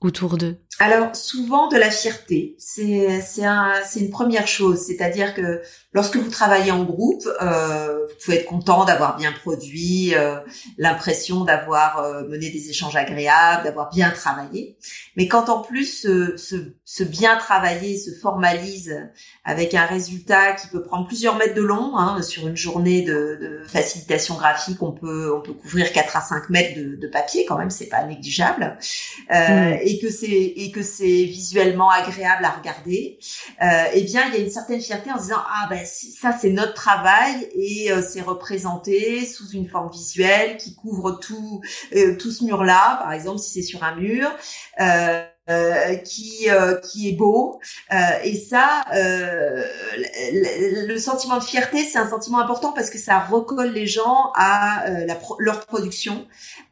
autour 0.00 0.36
d'eux? 0.36 0.56
Alors 0.78 1.16
souvent 1.16 1.68
de 1.68 1.76
la 1.76 1.90
fierté, 1.90 2.54
c'est 2.58 3.22
c'est 3.22 3.44
un, 3.44 3.72
c'est 3.84 4.00
une 4.00 4.10
première 4.10 4.46
chose, 4.46 4.78
c'est-à-dire 4.78 5.34
que 5.34 5.62
Lorsque 5.96 6.16
vous 6.18 6.28
travaillez 6.28 6.72
en 6.72 6.84
groupe, 6.84 7.26
euh, 7.40 8.04
vous 8.06 8.14
pouvez 8.22 8.36
être 8.36 8.44
content 8.44 8.84
d'avoir 8.84 9.16
bien 9.16 9.32
produit, 9.32 10.14
euh, 10.14 10.36
l'impression 10.76 11.42
d'avoir 11.42 12.00
euh, 12.00 12.28
mené 12.28 12.50
des 12.50 12.68
échanges 12.68 12.96
agréables, 12.96 13.64
d'avoir 13.64 13.88
bien 13.88 14.10
travaillé. 14.10 14.76
Mais 15.16 15.26
quand 15.26 15.48
en 15.48 15.62
plus 15.62 16.06
ce, 16.36 17.02
bien 17.04 17.38
travailler 17.38 17.96
se 17.96 18.10
formalise 18.10 18.94
avec 19.42 19.72
un 19.72 19.86
résultat 19.86 20.52
qui 20.52 20.66
peut 20.66 20.82
prendre 20.82 21.06
plusieurs 21.06 21.36
mètres 21.36 21.54
de 21.54 21.62
long, 21.62 21.96
hein, 21.96 22.20
sur 22.20 22.46
une 22.46 22.58
journée 22.58 23.00
de, 23.00 23.62
facilitation 23.66 24.34
graphique, 24.34 24.82
on 24.82 24.92
peut 24.92 25.34
on 25.34 25.40
peut 25.40 25.54
couvrir 25.54 25.92
4 25.92 26.14
à 26.14 26.20
5 26.20 26.50
mètres 26.50 26.78
de, 26.78 27.08
papier 27.08 27.46
quand 27.46 27.56
même, 27.56 27.70
c'est 27.70 27.86
pas 27.86 28.04
négligeable, 28.04 28.76
mmh. 29.30 29.78
et 29.80 29.98
que 29.98 30.10
c'est 30.10 30.26
et 30.26 30.70
que 30.72 30.82
c'est 30.82 31.24
visuellement 31.24 31.88
agréable 31.88 32.44
à 32.44 32.50
regarder. 32.50 33.18
eh 33.60 34.02
bien, 34.02 34.24
il 34.28 34.34
y 34.34 34.36
a 34.36 34.44
une 34.44 34.50
certaine 34.50 34.82
fierté 34.82 35.10
en 35.10 35.16
disant 35.16 35.38
ah 35.38 35.66
ben 35.70 35.85
ça 35.86 36.36
c'est 36.38 36.50
notre 36.50 36.74
travail 36.74 37.48
et 37.54 37.90
euh, 37.90 38.02
c'est 38.02 38.20
représenté 38.20 39.24
sous 39.24 39.50
une 39.50 39.68
forme 39.68 39.90
visuelle 39.90 40.56
qui 40.56 40.74
couvre 40.74 41.12
tout 41.12 41.60
euh, 41.94 42.16
tout 42.16 42.30
ce 42.30 42.44
mur 42.44 42.64
là 42.64 42.98
par 43.02 43.12
exemple 43.12 43.38
si 43.38 43.50
c'est 43.50 43.62
sur 43.62 43.82
un 43.84 43.94
mur 43.94 44.28
euh, 44.80 45.24
qui 46.04 46.48
qui 46.82 47.08
est 47.08 47.16
beau. 47.16 47.60
Et 48.24 48.36
ça 48.36 48.82
le, 48.92 50.98
sentiment 50.98 51.38
de 51.38 51.44
fierté 51.44 51.84
c'est 51.84 51.98
un 51.98 52.08
sentiment 52.08 52.40
important 52.40 52.72
parce 52.72 52.90
que 52.90 52.98
ça 52.98 53.20
recolle 53.20 53.72
les 53.72 53.86
gens 53.86 54.32
à 54.34 54.84
la 55.06 55.16
leur 55.38 55.66
production. 55.66 56.26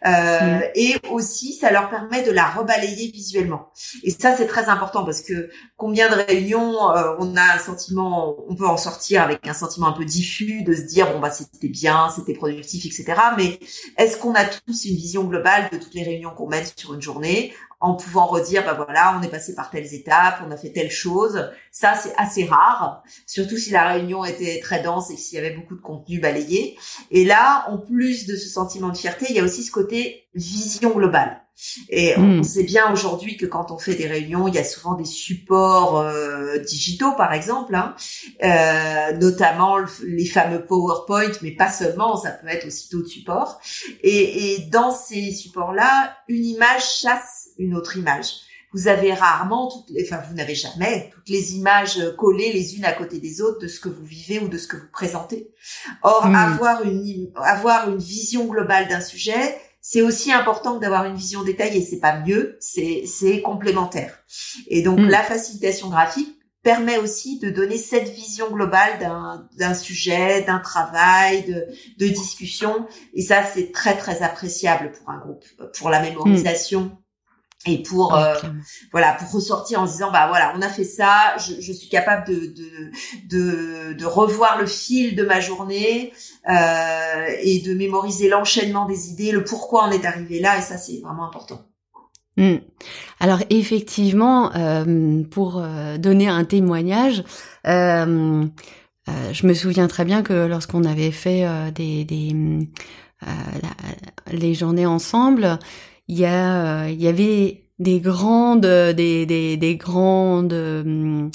Mm. 0.04 0.60
et 0.74 0.96
aussi 1.10 1.54
ça 1.54 1.70
leur 1.70 1.88
permet 1.88 2.22
de 2.22 2.30
la 2.30 2.50
rebalayer 2.50 3.10
visuellement. 3.10 3.70
Et 4.02 4.10
ça 4.10 4.36
c'est 4.36 4.46
très 4.46 4.68
important 4.68 5.04
parce 5.04 5.22
que 5.22 5.48
combien 5.76 6.10
de 6.10 6.14
réunions 6.14 6.76
on 7.18 7.36
a 7.36 7.54
un 7.54 7.58
sentiment 7.58 8.36
on 8.48 8.54
peut 8.54 8.66
en 8.66 8.76
sortir 8.76 9.22
avec 9.22 9.46
un 9.46 9.54
sentiment 9.54 9.88
un 9.88 9.92
peu 9.92 10.04
diffus 10.04 10.62
de 10.62 10.74
se 10.74 10.82
dire 10.82 11.12
bon 11.12 11.20
bah 11.20 11.30
c'était 11.30 11.68
bien 11.68 12.08
c'était 12.14 12.34
productif 12.34 12.84
etc 12.84 13.14
mais 13.36 13.58
est-ce 13.96 14.16
qu'on 14.16 14.34
a 14.34 14.44
tous 14.44 14.84
une 14.84 14.96
vision 14.96 15.24
globale 15.24 15.68
de 15.72 15.78
toutes 15.78 15.94
les 15.94 16.02
réunions 16.02 16.30
qu'on 16.30 16.48
mène 16.48 16.64
sur 16.76 16.94
une 16.94 17.02
journée? 17.02 17.52
En 17.84 17.92
pouvant 17.92 18.24
redire, 18.24 18.64
bah 18.64 18.72
voilà, 18.72 19.14
on 19.18 19.22
est 19.22 19.28
passé 19.28 19.54
par 19.54 19.70
telles 19.70 19.92
étapes, 19.92 20.40
on 20.46 20.50
a 20.50 20.56
fait 20.56 20.70
telle 20.70 20.90
chose. 20.90 21.50
Ça, 21.70 21.94
c'est 21.94 22.14
assez 22.16 22.46
rare, 22.46 23.02
surtout 23.26 23.58
si 23.58 23.70
la 23.70 23.86
réunion 23.86 24.24
était 24.24 24.58
très 24.60 24.82
dense 24.82 25.10
et 25.10 25.18
s'il 25.18 25.36
y 25.36 25.38
avait 25.38 25.54
beaucoup 25.54 25.76
de 25.76 25.82
contenu 25.82 26.18
balayé. 26.18 26.78
Et 27.10 27.26
là, 27.26 27.66
en 27.68 27.76
plus 27.76 28.26
de 28.26 28.36
ce 28.36 28.48
sentiment 28.48 28.88
de 28.88 28.96
fierté, 28.96 29.26
il 29.28 29.36
y 29.36 29.38
a 29.38 29.44
aussi 29.44 29.62
ce 29.62 29.70
côté 29.70 30.28
vision 30.34 30.94
globale. 30.94 31.43
Et 31.88 32.14
on 32.16 32.38
hmm. 32.38 32.44
sait 32.44 32.64
bien 32.64 32.92
aujourd'hui 32.92 33.37
que 33.37 33.46
quand 33.46 33.70
on 33.70 33.78
fait 33.78 33.94
des 33.94 34.06
réunions, 34.06 34.49
il 34.49 34.54
y 34.54 34.58
a 34.58 34.64
souvent 34.64 34.94
des 34.94 35.04
supports 35.04 36.00
euh, 36.00 36.58
digitaux, 36.58 37.12
par 37.12 37.32
exemple, 37.32 37.75
hein, 37.75 37.94
euh, 38.42 39.16
notamment 39.18 39.76
les 40.04 40.26
fameux 40.26 40.64
PowerPoint, 40.64 41.32
mais 41.42 41.52
pas 41.52 41.70
seulement, 41.70 42.16
ça 42.16 42.30
peut 42.30 42.49
être 42.49 42.66
aussi 42.66 42.88
d'autres 42.90 43.08
supports. 43.08 43.61
Et, 44.02 44.54
et 44.54 44.58
dans 44.70 44.90
ces 44.90 45.32
supports-là, 45.32 46.16
une 46.28 46.44
image 46.44 46.99
chasse 47.00 47.44
une 47.58 47.75
autre 47.75 47.96
image. 47.96 48.26
Vous 48.73 48.88
avez 48.88 49.14
rarement, 49.14 49.70
toutes 49.70 49.90
les, 49.90 50.04
enfin 50.04 50.20
vous 50.28 50.34
n'avez 50.34 50.56
jamais 50.56 51.11
toutes 51.14 51.28
les 51.28 51.54
images 51.54 52.00
collées 52.18 52.52
les 52.52 52.76
unes 52.76 52.84
à 52.84 52.92
côté 52.92 53.20
des 53.20 53.40
autres 53.40 53.61
de 53.61 53.68
ce 53.68 53.78
que 53.78 53.88
vous 53.88 54.04
vivez 54.04 54.40
ou 54.40 54.49
de 54.49 54.58
ce 54.58 54.66
que 54.66 54.76
vous 54.76 54.90
présentez. 54.92 55.49
Or, 56.02 56.26
hmm. 56.26 56.34
avoir 56.34 56.82
une 56.82 57.30
avoir 57.37 57.88
une 57.88 57.99
vision 57.99 58.46
globale 58.46 58.88
d'un 58.88 59.00
sujet, 59.00 59.56
c'est 59.86 60.00
aussi 60.00 60.32
important 60.32 60.76
que 60.76 60.80
d'avoir 60.80 61.04
une 61.04 61.14
vision 61.14 61.42
détaillée. 61.42 61.82
C'est 61.82 62.00
pas 62.00 62.18
mieux, 62.18 62.56
c'est 62.58 63.04
c'est 63.06 63.42
complémentaire. 63.42 64.24
Et 64.68 64.80
donc 64.80 64.98
hmm. 64.98 65.08
la 65.08 65.22
facilitation 65.22 65.90
graphique 65.90 66.38
permet 66.62 66.96
aussi 66.96 67.38
de 67.38 67.50
donner 67.50 67.76
cette 67.76 68.08
vision 68.08 68.50
globale 68.50 68.98
d'un 68.98 69.46
d'un 69.58 69.74
sujet, 69.74 70.40
d'un 70.40 70.58
travail, 70.58 71.44
de 71.44 71.66
de 71.98 72.08
discussion. 72.08 72.86
Et 73.12 73.20
ça, 73.20 73.42
c'est 73.44 73.72
très 73.72 73.94
très 73.94 74.22
appréciable 74.22 74.90
pour 74.90 75.10
un 75.10 75.18
groupe, 75.18 75.44
pour 75.78 75.90
la 75.90 76.00
mémorisation 76.00 76.96
et 77.66 77.83
pour 77.83 78.14
euh, 78.14 78.35
voilà 78.92 79.12
pour 79.12 79.30
ressortir 79.33 79.80
en 79.80 79.87
disant 79.87 80.11
bah 80.11 80.26
voilà 80.28 80.52
on 80.56 80.62
a 80.62 80.68
fait 80.68 80.85
ça 80.85 81.37
je, 81.38 81.61
je 81.61 81.73
suis 81.73 81.88
capable 81.88 82.26
de, 82.26 82.47
de, 82.47 82.90
de 83.28 83.92
de 83.94 84.06
revoir 84.06 84.59
le 84.59 84.66
fil 84.66 85.16
de 85.16 85.25
ma 85.25 85.40
journée 85.40 86.12
euh, 86.49 87.26
et 87.42 87.61
de 87.61 87.75
mémoriser 87.75 88.28
l'enchaînement 88.28 88.87
des 88.87 89.11
idées 89.11 89.33
le 89.33 89.44
pourquoi 89.44 89.88
on 89.88 89.90
est 89.90 90.04
arrivé 90.04 90.40
là 90.40 90.59
et 90.59 90.62
ça 90.62 90.76
c'est 90.76 91.00
vraiment 91.00 91.26
important 91.26 91.62
hmm. 92.37 92.56
alors 93.21 93.40
effectivement 93.50 94.54
euh, 94.54 95.23
pour 95.23 95.59
euh, 95.59 95.97
donner 95.97 96.28
un 96.28 96.44
témoignage 96.44 97.25
euh, 97.66 98.44
je 99.33 99.47
me 99.47 99.54
souviens 99.54 99.87
très 99.87 100.04
bien 100.04 100.23
que 100.23 100.47
lorsqu'on 100.47 100.85
avait 100.85 101.11
fait 101.11 101.47
des, 101.75 102.06
des 102.06 102.35
les 104.33 104.54
journées 104.54 104.87
ensemble 104.87 105.59
il 106.08 106.18
y 106.18 106.25
a 106.25 106.84
euh, 106.84 106.90
il 106.90 107.02
y 107.02 107.08
avait 107.08 107.64
des 107.78 108.00
grandes 108.00 108.66
des 108.66 109.26
des, 109.26 109.56
des 109.56 109.76
grandes 109.76 110.52
euh, 110.52 111.28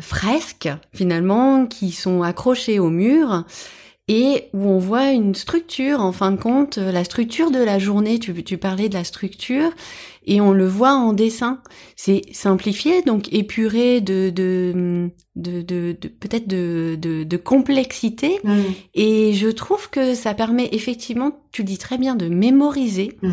fresques 0.00 0.70
finalement 0.92 1.66
qui 1.66 1.90
sont 1.90 2.22
accrochées 2.22 2.78
au 2.78 2.90
mur 2.90 3.44
et 4.06 4.50
où 4.52 4.68
on 4.68 4.78
voit 4.78 5.12
une 5.12 5.34
structure, 5.34 6.00
en 6.00 6.12
fin 6.12 6.30
de 6.30 6.36
compte, 6.36 6.76
la 6.76 7.04
structure 7.04 7.50
de 7.50 7.58
la 7.62 7.78
journée, 7.78 8.18
tu, 8.18 8.44
tu 8.44 8.58
parlais 8.58 8.90
de 8.90 8.94
la 8.94 9.04
structure, 9.04 9.70
et 10.26 10.42
on 10.42 10.52
le 10.52 10.66
voit 10.66 10.92
en 10.92 11.14
dessin. 11.14 11.62
C'est 11.96 12.20
simplifié, 12.32 13.00
donc 13.00 13.32
épuré 13.32 14.02
de, 14.02 14.28
de, 14.28 15.10
de, 15.36 15.62
de, 15.62 15.96
peut-être 16.08 16.46
de, 16.46 16.98
de, 17.00 17.24
de, 17.24 17.36
complexité, 17.38 18.40
mmh. 18.44 18.60
et 18.94 19.32
je 19.32 19.48
trouve 19.48 19.88
que 19.88 20.14
ça 20.14 20.34
permet 20.34 20.68
effectivement, 20.72 21.40
tu 21.50 21.64
dis 21.64 21.78
très 21.78 21.96
bien, 21.96 22.14
de 22.14 22.28
mémoriser. 22.28 23.16
Mmh. 23.22 23.30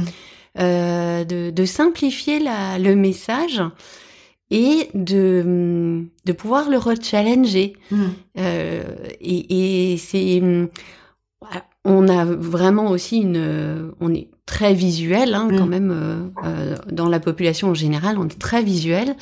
Euh, 0.60 1.24
de, 1.24 1.50
de, 1.50 1.66
simplifier 1.66 2.40
la, 2.40 2.78
le 2.78 2.94
message 2.94 3.62
et 4.50 4.90
de, 4.94 6.04
de 6.26 6.34
pouvoir 6.34 6.70
le 6.70 6.78
rechallenger. 6.78 7.72
Mmh. 7.90 8.04
Euh, 8.38 8.84
et, 9.22 9.94
et 9.94 9.98
c'est 9.98 10.42
on 11.84 12.08
a 12.08 12.26
vraiment 12.26 12.90
aussi 12.90 13.18
une 13.18 13.94
on 14.00 14.14
est 14.14 14.28
très 14.46 14.74
visuel 14.74 15.34
hein, 15.34 15.48
quand 15.50 15.66
mmh. 15.66 15.70
même 15.70 15.92
euh, 15.92 16.46
euh, 16.46 16.76
dans 16.92 17.10
la 17.10 17.20
population 17.20 17.70
en 17.70 17.74
général 17.74 18.18
on 18.20 18.26
est 18.26 18.40
très 18.40 18.62
visuel 18.62 19.16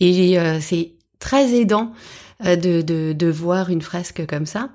et 0.00 0.38
euh, 0.38 0.58
c'est 0.60 0.92
très 1.18 1.54
aidant 1.54 1.92
de, 2.44 2.82
de, 2.82 3.12
de 3.12 3.26
voir 3.28 3.70
une 3.70 3.82
fresque 3.82 4.26
comme 4.26 4.46
ça 4.46 4.70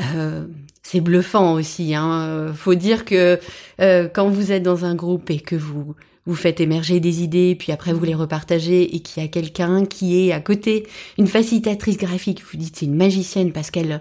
euh, 0.00 0.46
c'est 0.82 1.00
bluffant 1.00 1.54
aussi. 1.54 1.94
Hein. 1.94 2.52
Faut 2.54 2.74
dire 2.74 3.04
que 3.04 3.38
euh, 3.80 4.08
quand 4.08 4.28
vous 4.28 4.52
êtes 4.52 4.62
dans 4.62 4.84
un 4.84 4.94
groupe 4.94 5.30
et 5.30 5.40
que 5.40 5.56
vous 5.56 5.94
vous 6.26 6.34
faites 6.34 6.60
émerger 6.60 7.00
des 7.00 7.22
idées, 7.22 7.56
puis 7.58 7.72
après 7.72 7.94
vous 7.94 8.04
les 8.04 8.14
repartagez 8.14 8.94
et 8.94 9.00
qu'il 9.00 9.22
y 9.22 9.26
a 9.26 9.28
quelqu'un 9.30 9.86
qui 9.86 10.28
est 10.28 10.32
à 10.32 10.40
côté, 10.40 10.86
une 11.16 11.26
facilitatrice 11.26 11.96
graphique, 11.96 12.42
vous 12.42 12.58
dites 12.58 12.76
c'est 12.76 12.84
une 12.84 12.96
magicienne 12.96 13.52
parce 13.52 13.70
qu'elle 13.70 14.00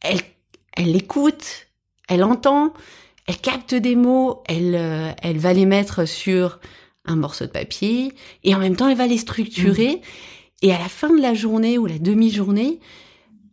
elle 0.00 0.20
elle 0.76 0.94
écoute, 0.96 1.68
elle 2.08 2.24
entend, 2.24 2.72
elle 3.26 3.38
capte 3.38 3.74
des 3.74 3.94
mots, 3.94 4.42
elle 4.48 4.74
euh, 4.74 5.12
elle 5.22 5.38
va 5.38 5.52
les 5.52 5.66
mettre 5.66 6.04
sur 6.04 6.58
un 7.04 7.14
morceau 7.16 7.46
de 7.46 7.50
papier 7.50 8.12
et 8.42 8.54
en 8.56 8.58
même 8.58 8.74
temps 8.74 8.88
elle 8.88 8.96
va 8.96 9.06
les 9.06 9.18
structurer 9.18 9.96
mmh. 9.96 10.66
et 10.66 10.74
à 10.74 10.78
la 10.78 10.88
fin 10.88 11.14
de 11.14 11.22
la 11.22 11.34
journée 11.34 11.78
ou 11.78 11.86
la 11.86 11.98
demi-journée, 11.98 12.80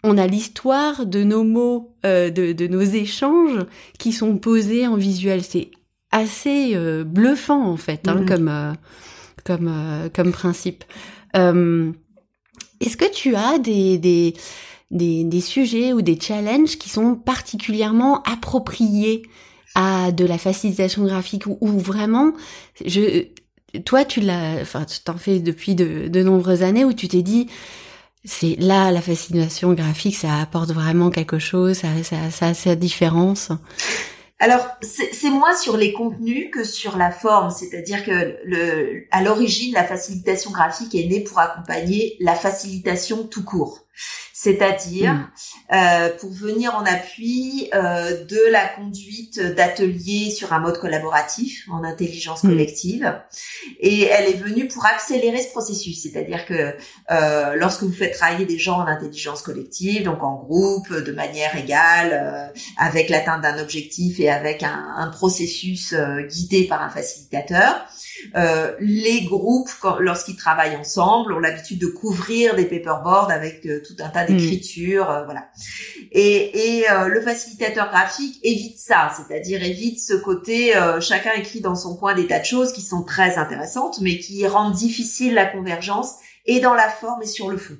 on 0.05 0.17
a 0.17 0.27
l'histoire 0.27 1.05
de 1.05 1.23
nos 1.23 1.43
mots, 1.43 1.95
euh, 2.05 2.29
de, 2.29 2.67
nos 2.67 2.81
échanges 2.81 3.65
qui 3.99 4.13
sont 4.13 4.37
posés 4.37 4.87
en 4.87 4.95
visuel. 4.95 5.43
C'est 5.43 5.71
assez 6.11 6.71
euh, 6.75 7.03
bluffant 7.03 7.65
en 7.65 7.77
fait, 7.77 8.07
hein, 8.07 8.21
mm-hmm. 8.21 8.27
comme 8.27 8.47
euh, 8.47 8.73
comme 9.43 10.09
comme 10.13 10.31
principe. 10.31 10.83
Est-ce 11.33 12.97
que 12.97 13.11
tu 13.11 13.35
as 13.35 13.57
des, 13.59 13.97
des 13.97 14.33
des, 14.91 15.41
sujets 15.41 15.91
ou 15.93 16.01
des 16.01 16.19
challenges 16.19 16.77
qui 16.77 16.89
sont 16.89 17.15
particulièrement 17.15 18.21
appropriés 18.23 19.23
à 19.73 20.11
de 20.11 20.25
la 20.25 20.37
facilitation 20.37 21.03
graphique 21.03 21.45
ou, 21.47 21.79
vraiment 21.79 22.31
je 22.85 23.25
toi 23.83 24.05
tu 24.05 24.21
l'as 24.21 24.61
enfin 24.61 24.85
tu 24.85 25.01
t'en 25.01 25.17
fais 25.17 25.39
depuis 25.39 25.75
de, 25.75 26.07
de 26.07 26.23
nombreuses 26.23 26.63
années 26.63 26.85
où 26.85 26.93
tu 26.93 27.09
t'es 27.09 27.23
dit 27.23 27.47
c'est 28.25 28.55
là 28.59 28.91
la 28.91 29.01
fascination 29.01 29.73
graphique, 29.73 30.15
ça 30.15 30.39
apporte 30.41 30.71
vraiment 30.71 31.09
quelque 31.09 31.39
chose, 31.39 31.77
ça, 31.77 31.87
ça, 32.03 32.31
ça 32.31 32.47
a 32.47 32.53
sa 32.53 32.75
différence. 32.75 33.51
Alors, 34.39 34.67
c'est 34.81 35.29
moins 35.29 35.55
sur 35.55 35.77
les 35.77 35.93
contenus 35.93 36.49
que 36.51 36.65
sur 36.65 36.97
la 36.97 37.09
forme, 37.09 37.51
c'est-à-dire 37.51 38.03
que 38.03 38.37
le, 38.43 39.05
à 39.11 39.23
l'origine, 39.23 39.73
la 39.73 39.85
facilitation 39.85 40.51
graphique 40.51 40.93
est 40.93 41.07
née 41.07 41.21
pour 41.21 41.39
accompagner 41.39 42.17
la 42.19 42.35
facilitation 42.35 43.23
tout 43.23 43.45
court. 43.45 43.84
C'est-à-dire 44.45 45.13
mm. 45.13 45.27
euh, 45.73 46.09
pour 46.19 46.31
venir 46.31 46.75
en 46.75 46.85
appui 46.85 47.69
euh, 47.73 48.25
de 48.25 48.51
la 48.51 48.67
conduite 48.67 49.39
d'ateliers 49.39 50.29
sur 50.29 50.53
un 50.53 50.59
mode 50.59 50.77
collaboratif 50.77 51.67
en 51.71 51.83
intelligence 51.83 52.43
mm. 52.43 52.49
collective. 52.49 53.21
Et 53.79 54.03
elle 54.03 54.29
est 54.29 54.37
venue 54.37 54.67
pour 54.67 54.85
accélérer 54.85 55.41
ce 55.41 55.49
processus, 55.49 56.03
c'est-à-dire 56.03 56.45
que 56.45 56.75
euh, 57.11 57.55
lorsque 57.55 57.83
vous 57.83 57.93
faites 57.93 58.13
travailler 58.13 58.45
des 58.45 58.59
gens 58.59 58.79
en 58.79 58.87
intelligence 58.87 59.41
collective, 59.41 60.03
donc 60.03 60.21
en 60.21 60.35
groupe, 60.35 60.93
de 60.93 61.11
manière 61.11 61.55
égale, 61.55 62.51
avec 62.77 63.09
l'atteinte 63.09 63.41
d'un 63.41 63.57
objectif 63.59 64.19
et 64.19 64.29
avec 64.29 64.63
un, 64.63 64.93
un 64.97 65.07
processus 65.07 65.95
guidé 66.29 66.65
par 66.67 66.81
un 66.81 66.89
facilitateur, 66.89 67.87
euh, 68.35 68.73
les 68.79 69.23
groupes, 69.23 69.69
lorsqu'ils 69.99 70.35
travaillent 70.35 70.75
ensemble, 70.75 71.33
ont 71.33 71.39
l'habitude 71.39 71.79
de 71.79 71.87
couvrir 71.87 72.55
des 72.55 72.65
paperboards 72.65 73.31
avec 73.31 73.65
euh, 73.65 73.81
tout 73.87 73.95
un 73.99 74.09
tas 74.09 74.23
mm. 74.23 74.27
d'écritures, 74.27 75.09
euh, 75.09 75.25
voilà. 75.25 75.49
Et, 76.11 76.79
et 76.79 76.85
le 77.07 77.21
facilitateur 77.21 77.89
graphique 77.89 78.39
évite 78.43 78.79
ça, 78.79 79.11
c'est-à-dire 79.15 79.63
évite 79.63 79.99
ce 79.99 80.13
côté 80.13 80.73
chacun 81.01 81.31
écrit 81.33 81.61
dans 81.61 81.75
son 81.75 81.95
coin 81.95 82.13
des 82.13 82.27
tas 82.27 82.39
de 82.39 82.45
choses 82.45 82.73
qui 82.73 82.81
sont 82.81 83.03
très 83.03 83.37
intéressantes, 83.37 83.99
mais 84.01 84.19
qui 84.19 84.45
rendent 84.47 84.75
difficile 84.75 85.33
la 85.33 85.45
convergence 85.45 86.13
et 86.45 86.59
dans 86.59 86.73
la 86.73 86.89
forme 86.89 87.23
et 87.23 87.27
sur 87.27 87.49
le 87.49 87.57
fond. 87.57 87.77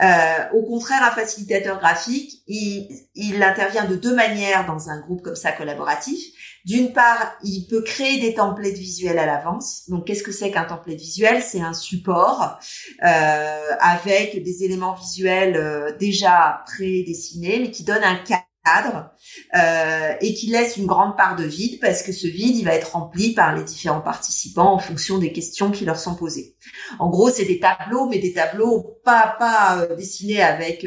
Euh, 0.00 0.44
au 0.52 0.62
contraire, 0.62 1.02
un 1.02 1.10
facilitateur 1.10 1.78
graphique, 1.78 2.42
il, 2.46 2.88
il, 3.14 3.42
intervient 3.42 3.84
de 3.84 3.96
deux 3.96 4.14
manières 4.14 4.66
dans 4.66 4.88
un 4.88 5.00
groupe 5.00 5.22
comme 5.22 5.36
ça 5.36 5.52
collaboratif. 5.52 6.24
D'une 6.64 6.92
part, 6.92 7.32
il 7.42 7.66
peut 7.68 7.82
créer 7.82 8.20
des 8.20 8.34
templates 8.34 8.74
visuels 8.74 9.18
à 9.18 9.26
l'avance. 9.26 9.88
Donc, 9.88 10.06
qu'est-ce 10.06 10.22
que 10.22 10.32
c'est 10.32 10.50
qu'un 10.50 10.64
template 10.64 10.98
visuel? 10.98 11.42
C'est 11.42 11.60
un 11.60 11.72
support 11.72 12.58
euh, 13.02 13.60
avec 13.80 14.42
des 14.42 14.64
éléments 14.64 14.94
visuels 14.94 15.56
euh, 15.56 15.96
déjà 15.98 16.62
prédessinés, 16.66 17.60
mais 17.60 17.70
qui 17.70 17.84
donne 17.84 18.04
un 18.04 18.16
cadre 18.16 19.10
euh, 19.56 20.12
et 20.20 20.34
qui 20.34 20.48
laisse 20.48 20.76
une 20.76 20.84
grande 20.84 21.16
part 21.16 21.34
de 21.34 21.44
vide 21.44 21.80
parce 21.80 22.02
que 22.02 22.12
ce 22.12 22.26
vide 22.26 22.56
il 22.56 22.64
va 22.66 22.74
être 22.74 22.92
rempli 22.92 23.32
par 23.32 23.56
les 23.56 23.64
différents 23.64 24.02
participants 24.02 24.74
en 24.74 24.78
fonction 24.78 25.16
des 25.16 25.32
questions 25.32 25.70
qui 25.70 25.86
leur 25.86 25.98
sont 25.98 26.14
posées. 26.14 26.56
En 26.98 27.08
gros, 27.08 27.30
c'est 27.30 27.46
des 27.46 27.58
tableaux, 27.58 28.06
mais 28.06 28.18
des 28.18 28.34
tableaux 28.34 29.00
pas 29.02 29.34
pas 29.38 29.78
euh, 29.78 29.96
dessinés 29.96 30.42
avec 30.42 30.86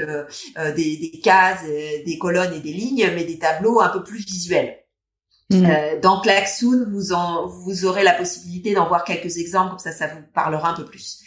des, 0.76 1.20
cases, 1.24 1.64
des 1.64 2.18
colonnes 2.20 2.54
et 2.54 2.60
des 2.60 2.74
lignes, 2.74 3.10
mais 3.16 3.24
des 3.24 3.40
tableaux 3.40 3.82
un 3.82 3.90
peu 3.90 4.04
plus 4.04 4.24
visuels. 4.24 4.83
Mm. 5.54 5.66
Euh, 5.66 6.00
dans 6.02 6.22
Klaxoon, 6.22 6.86
vous 6.90 7.14
en, 7.14 7.48
vous 7.48 7.86
aurez 7.86 8.04
la 8.04 8.14
possibilité 8.14 8.74
d'en 8.74 8.88
voir 8.88 9.04
quelques 9.04 9.38
exemples, 9.38 9.72
comme 9.72 9.80
ça, 9.80 9.92
ça 9.92 10.08
vous 10.08 10.22
parlera 10.34 10.70
un 10.72 10.74
peu 10.74 10.86
plus. 10.86 11.20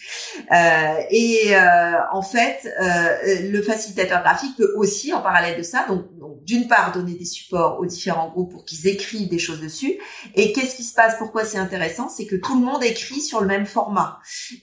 Euh, 0.53 0.95
et 1.11 1.55
euh, 1.55 1.93
en 2.13 2.23
fait, 2.23 2.59
euh, 2.81 3.51
le 3.51 3.63
facilitateur 3.63 4.23
graphique 4.23 4.57
peut 4.57 4.73
aussi, 4.77 5.13
en 5.13 5.21
parallèle 5.21 5.59
de 5.59 5.63
ça, 5.63 5.85
donc, 5.89 6.05
donc 6.19 6.43
d'une 6.45 6.69
part 6.69 6.93
donner 6.93 7.15
des 7.15 7.25
supports 7.25 7.79
aux 7.81 7.87
différents 7.87 8.29
groupes 8.29 8.53
pour 8.53 8.65
qu'ils 8.65 8.87
écrivent 8.87 9.29
des 9.29 9.39
choses 9.39 9.61
dessus. 9.61 9.99
Et 10.35 10.53
qu'est-ce 10.53 10.77
qui 10.77 10.85
se 10.85 10.95
passe? 10.95 11.17
Pourquoi 11.19 11.45
c'est 11.45 11.59
intéressant? 11.59 12.09
C'est 12.09 12.27
que 12.27 12.37
tout 12.37 12.59
le 12.59 12.65
monde 12.65 12.85
écrit 12.85 13.21
sur 13.21 13.41
le 13.41 13.47
même 13.47 13.67
format. 13.67 14.19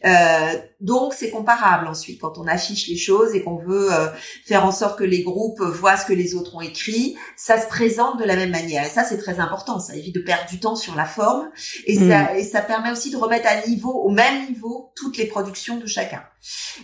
Euh, 0.05 0.09
donc 0.79 1.13
c'est 1.13 1.29
comparable 1.29 1.87
ensuite 1.87 2.19
quand 2.19 2.37
on 2.37 2.47
affiche 2.47 2.87
les 2.87 2.97
choses 2.97 3.33
et 3.35 3.43
qu'on 3.43 3.57
veut 3.57 3.89
faire 4.45 4.65
en 4.65 4.71
sorte 4.71 4.99
que 4.99 5.03
les 5.03 5.23
groupes 5.23 5.61
voient 5.61 5.97
ce 5.97 6.05
que 6.05 6.13
les 6.13 6.35
autres 6.35 6.55
ont 6.55 6.61
écrit, 6.61 7.15
ça 7.37 7.59
se 7.59 7.67
présente 7.67 8.19
de 8.19 8.25
la 8.25 8.35
même 8.35 8.51
manière. 8.51 8.85
Et 8.85 8.89
ça 8.89 9.03
c'est 9.03 9.17
très 9.17 9.39
important. 9.39 9.52
Ça 9.79 9.95
évite 9.95 10.15
de 10.15 10.21
perdre 10.21 10.49
du 10.49 10.59
temps 10.59 10.75
sur 10.75 10.95
la 10.95 11.05
forme 11.05 11.49
et 11.85 11.95
ça 11.95 12.33
mm. 12.33 12.37
et 12.37 12.43
ça 12.43 12.61
permet 12.61 12.91
aussi 12.91 13.11
de 13.11 13.17
remettre 13.17 13.47
à 13.47 13.67
niveau, 13.67 13.91
au 13.91 14.09
même 14.09 14.47
niveau, 14.47 14.91
toutes 14.95 15.17
les 15.17 15.25
production 15.25 15.77
de 15.77 15.85
chacun. 15.85 16.23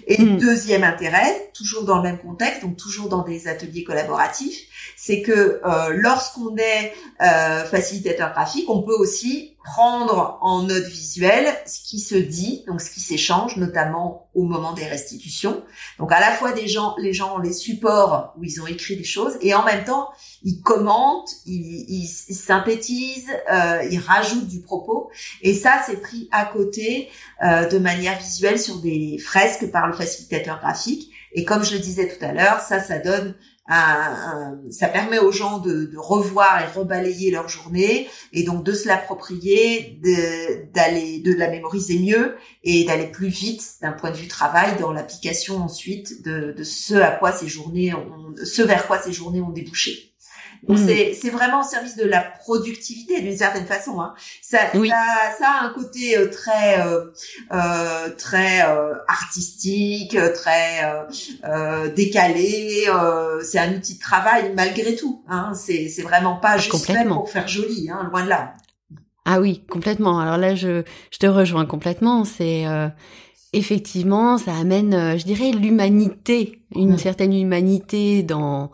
Et 0.07 0.21
hmm. 0.21 0.37
deuxième 0.37 0.83
intérêt, 0.83 1.51
toujours 1.53 1.83
dans 1.83 1.97
le 1.97 2.03
même 2.03 2.19
contexte, 2.19 2.61
donc 2.61 2.77
toujours 2.77 3.09
dans 3.09 3.23
des 3.23 3.47
ateliers 3.47 3.83
collaboratifs, 3.83 4.68
c'est 4.95 5.21
que 5.21 5.61
euh, 5.63 5.89
lorsqu'on 5.91 6.55
est 6.57 6.93
euh, 7.21 7.63
facilitateur 7.65 8.31
graphique, 8.31 8.69
on 8.69 8.81
peut 8.81 8.95
aussi 8.95 9.55
prendre 9.63 10.39
en 10.41 10.63
note 10.63 10.85
visuelle 10.85 11.53
ce 11.65 11.79
qui 11.83 11.99
se 11.99 12.15
dit, 12.15 12.63
donc 12.67 12.81
ce 12.81 12.89
qui 12.89 13.01
s'échange, 13.01 13.57
notamment 13.57 14.29
au 14.33 14.43
moment 14.43 14.73
des 14.73 14.85
restitutions. 14.85 15.63
Donc 15.99 16.11
à 16.11 16.19
la 16.19 16.31
fois 16.31 16.53
des 16.53 16.67
gens, 16.67 16.95
les 16.97 17.13
gens 17.13 17.35
ont 17.35 17.39
les 17.39 17.53
supports 17.53 18.33
où 18.37 18.43
ils 18.43 18.61
ont 18.61 18.67
écrit 18.67 18.95
des 18.95 19.03
choses, 19.03 19.37
et 19.41 19.53
en 19.53 19.63
même 19.63 19.83
temps 19.83 20.09
ils 20.43 20.61
commentent, 20.61 21.29
ils, 21.45 21.85
ils, 21.89 22.35
synthétisent, 22.35 23.31
euh, 23.51 23.83
ils 23.91 23.99
rajoutent 23.99 24.47
du 24.47 24.61
propos, 24.61 25.11
et 25.41 25.53
ça 25.53 25.81
c'est 25.85 26.01
pris 26.01 26.29
à 26.31 26.45
côté 26.45 27.09
euh, 27.43 27.67
de 27.67 27.77
manière 27.77 28.17
visuelle 28.17 28.59
sur 28.59 28.77
des 28.77 29.17
fresques 29.17 29.71
par 29.71 29.87
le 29.87 29.93
facilitateur 29.93 30.59
graphique. 30.59 31.11
Et 31.33 31.45
comme 31.45 31.63
je 31.63 31.73
le 31.73 31.79
disais 31.79 32.07
tout 32.07 32.23
à 32.25 32.31
l'heure, 32.31 32.59
ça, 32.59 32.79
ça 32.79 32.97
donne 32.97 33.35
ça 33.69 34.87
permet 34.87 35.19
aux 35.19 35.31
gens 35.31 35.59
de, 35.59 35.89
revoir 35.95 36.61
et 36.61 36.77
rebalayer 36.77 37.31
leur 37.31 37.49
journée 37.49 38.07
et 38.33 38.43
donc 38.43 38.63
de 38.63 38.73
se 38.73 38.87
l'approprier, 38.87 39.99
d'aller 40.73 41.19
de, 41.19 41.33
la 41.33 41.49
mémoriser 41.49 41.99
mieux 41.99 42.35
et 42.63 42.83
d'aller 42.85 43.07
plus 43.07 43.27
vite 43.27 43.75
d'un 43.81 43.91
point 43.91 44.11
de 44.11 44.17
vue 44.17 44.27
travail 44.27 44.77
dans 44.79 44.91
l'application 44.91 45.57
ensuite 45.57 46.23
de, 46.23 46.55
ce 46.63 46.95
à 46.95 47.11
quoi 47.11 47.31
ces 47.31 47.47
journées 47.47 47.93
ce 48.43 48.61
vers 48.61 48.87
quoi 48.87 48.99
ces 48.99 49.13
journées 49.13 49.41
ont 49.41 49.51
débouché. 49.51 50.08
Donc 50.67 50.77
mm. 50.77 50.87
c'est 50.87 51.13
c'est 51.13 51.29
vraiment 51.29 51.61
au 51.61 51.63
service 51.63 51.95
de 51.95 52.05
la 52.05 52.21
productivité 52.21 53.21
d'une 53.21 53.37
certaine 53.37 53.65
façon. 53.65 54.01
Hein. 54.01 54.13
Ça, 54.41 54.59
ça, 54.71 55.05
ça 55.37 55.47
a 55.47 55.65
un 55.65 55.69
côté 55.69 56.17
euh, 56.17 56.27
très 56.27 56.81
euh, 56.81 57.05
euh, 57.53 58.09
très 58.17 58.63
euh, 58.67 58.93
artistique, 59.07 60.17
très 60.33 60.83
euh, 61.43 61.87
décalé. 61.89 62.85
c'est 63.41 63.59
un 63.59 63.75
outil 63.75 63.95
de 63.95 63.99
travail 63.99 64.53
malgré 64.55 64.95
tout. 64.95 65.23
Hein. 65.29 65.53
C'est 65.53 65.87
c'est 65.87 66.03
vraiment 66.03 66.35
pas 66.35 66.57
juste 66.57 66.85
fait 66.85 67.05
pour 67.05 67.29
faire 67.29 67.47
joli, 67.47 67.89
hein, 67.89 68.07
loin 68.09 68.23
de 68.23 68.29
là. 68.29 68.53
Ah 69.25 69.39
oui, 69.39 69.63
complètement. 69.69 70.19
Alors 70.19 70.37
là, 70.37 70.55
je 70.55 70.83
je 71.11 71.17
te 71.19 71.27
rejoins 71.27 71.65
complètement. 71.65 72.25
C'est 72.25 72.65
effectivement, 73.53 74.37
ça 74.37 74.55
amène, 74.55 75.17
je 75.17 75.23
dirais, 75.23 75.51
l'humanité, 75.51 76.61
une 76.75 76.97
certaine 76.97 77.33
humanité 77.33 78.23
dans 78.23 78.71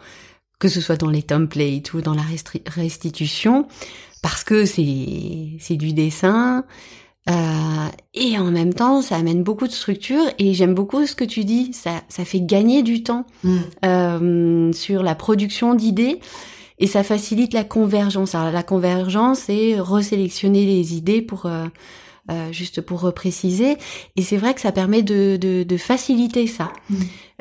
que 0.59 0.67
ce 0.67 0.81
soit 0.81 0.97
dans 0.97 1.09
les 1.09 1.23
templates 1.23 1.93
ou 1.93 2.01
dans 2.01 2.13
la 2.13 2.23
restitution, 2.67 3.67
parce 4.21 4.43
que 4.43 4.65
c'est 4.65 5.57
c'est 5.59 5.75
du 5.75 5.93
dessin. 5.93 6.65
Euh, 7.27 7.33
et 8.13 8.37
en 8.37 8.51
même 8.51 8.73
temps, 8.73 9.01
ça 9.01 9.15
amène 9.15 9.41
beaucoup 9.41 9.65
de 9.65 9.71
structure 9.71 10.23
et 10.37 10.53
j'aime 10.53 10.75
beaucoup 10.75 11.07
ce 11.07 11.15
que 11.15 11.23
tu 11.23 11.43
dis. 11.43 11.73
Ça, 11.73 12.01
ça 12.07 12.23
fait 12.23 12.39
gagner 12.41 12.83
du 12.83 13.01
temps 13.01 13.25
mm. 13.43 13.57
euh, 13.83 14.73
sur 14.73 15.01
la 15.01 15.15
production 15.15 15.73
d'idées 15.73 16.19
et 16.77 16.87
ça 16.87 17.03
facilite 17.03 17.53
la 17.53 17.63
convergence. 17.63 18.35
Alors, 18.35 18.51
la 18.51 18.63
convergence, 18.63 19.39
c'est 19.39 19.79
resélectionner 19.79 20.65
les 20.65 20.95
idées 20.95 21.21
pour 21.21 21.45
euh, 21.47 21.65
euh, 22.31 22.51
juste 22.51 22.81
pour 22.81 23.01
repréciser. 23.01 23.77
Et 24.15 24.21
c'est 24.21 24.38
vrai 24.38 24.53
que 24.53 24.61
ça 24.61 24.71
permet 24.71 25.03
de, 25.03 25.38
de, 25.38 25.63
de 25.63 25.77
faciliter 25.77 26.47
ça. 26.47 26.71
Mm. 26.89 26.95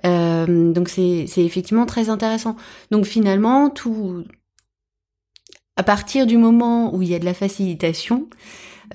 Euh, 0.06 0.72
donc 0.72 0.88
c'est 0.88 1.26
effectivement 1.36 1.86
très 1.86 2.10
intéressant. 2.10 2.56
Donc 2.90 3.06
finalement, 3.06 3.70
tout 3.70 4.24
à 5.76 5.82
partir 5.82 6.26
du 6.26 6.36
moment 6.36 6.94
où 6.94 7.02
il 7.02 7.08
y 7.08 7.14
a 7.14 7.18
de 7.18 7.24
la 7.24 7.34
facilitation, 7.34 8.28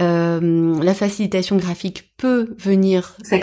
euh, 0.02 0.82
la 0.82 0.94
facilitation 0.94 1.58
graphique 1.58 2.14
peut 2.18 2.56
venir 2.58 3.18
euh, 3.34 3.38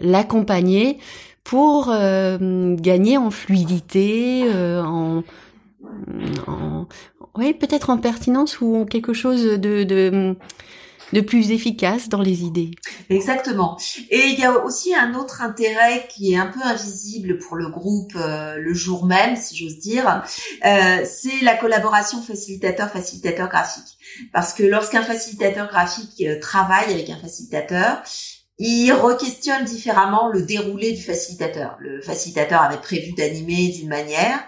l'accompagner 0.00 0.98
pour 1.42 1.88
euh, 1.90 2.76
gagner 2.76 3.16
en 3.16 3.30
fluidité, 3.30 4.44
euh, 4.44 4.82
en, 4.84 5.24
en, 6.46 6.86
oui 7.36 7.54
peut-être 7.54 7.90
en 7.90 7.96
pertinence 7.96 8.60
ou 8.60 8.76
en 8.76 8.84
quelque 8.84 9.14
chose 9.14 9.42
de, 9.42 9.82
de 9.84 10.36
de 11.12 11.20
plus 11.20 11.50
efficace 11.50 12.08
dans 12.08 12.20
les 12.22 12.42
idées. 12.42 12.70
Exactement. 13.08 13.78
Et 14.10 14.26
il 14.28 14.38
y 14.38 14.44
a 14.44 14.64
aussi 14.64 14.94
un 14.94 15.14
autre 15.14 15.42
intérêt 15.42 16.06
qui 16.08 16.32
est 16.32 16.36
un 16.36 16.46
peu 16.46 16.60
invisible 16.62 17.38
pour 17.38 17.56
le 17.56 17.68
groupe 17.68 18.12
euh, 18.16 18.56
le 18.56 18.74
jour 18.74 19.06
même, 19.06 19.36
si 19.36 19.56
j'ose 19.56 19.78
dire, 19.78 20.24
euh, 20.64 21.04
c'est 21.04 21.42
la 21.42 21.56
collaboration 21.56 22.22
facilitateur-facilitateur 22.22 23.48
graphique. 23.48 23.98
Parce 24.32 24.52
que 24.52 24.62
lorsqu'un 24.62 25.02
facilitateur 25.02 25.68
graphique 25.68 26.22
euh, 26.22 26.38
travaille 26.40 26.92
avec 26.92 27.10
un 27.10 27.16
facilitateur, 27.16 28.02
il 28.62 28.92
re-questionne 28.92 29.64
différemment 29.64 30.28
le 30.28 30.42
déroulé 30.42 30.92
du 30.92 31.02
facilitateur. 31.02 31.76
Le 31.80 32.00
facilitateur 32.02 32.62
avait 32.62 32.76
prévu 32.76 33.12
d'animer 33.12 33.68
d'une 33.68 33.88
manière, 33.88 34.38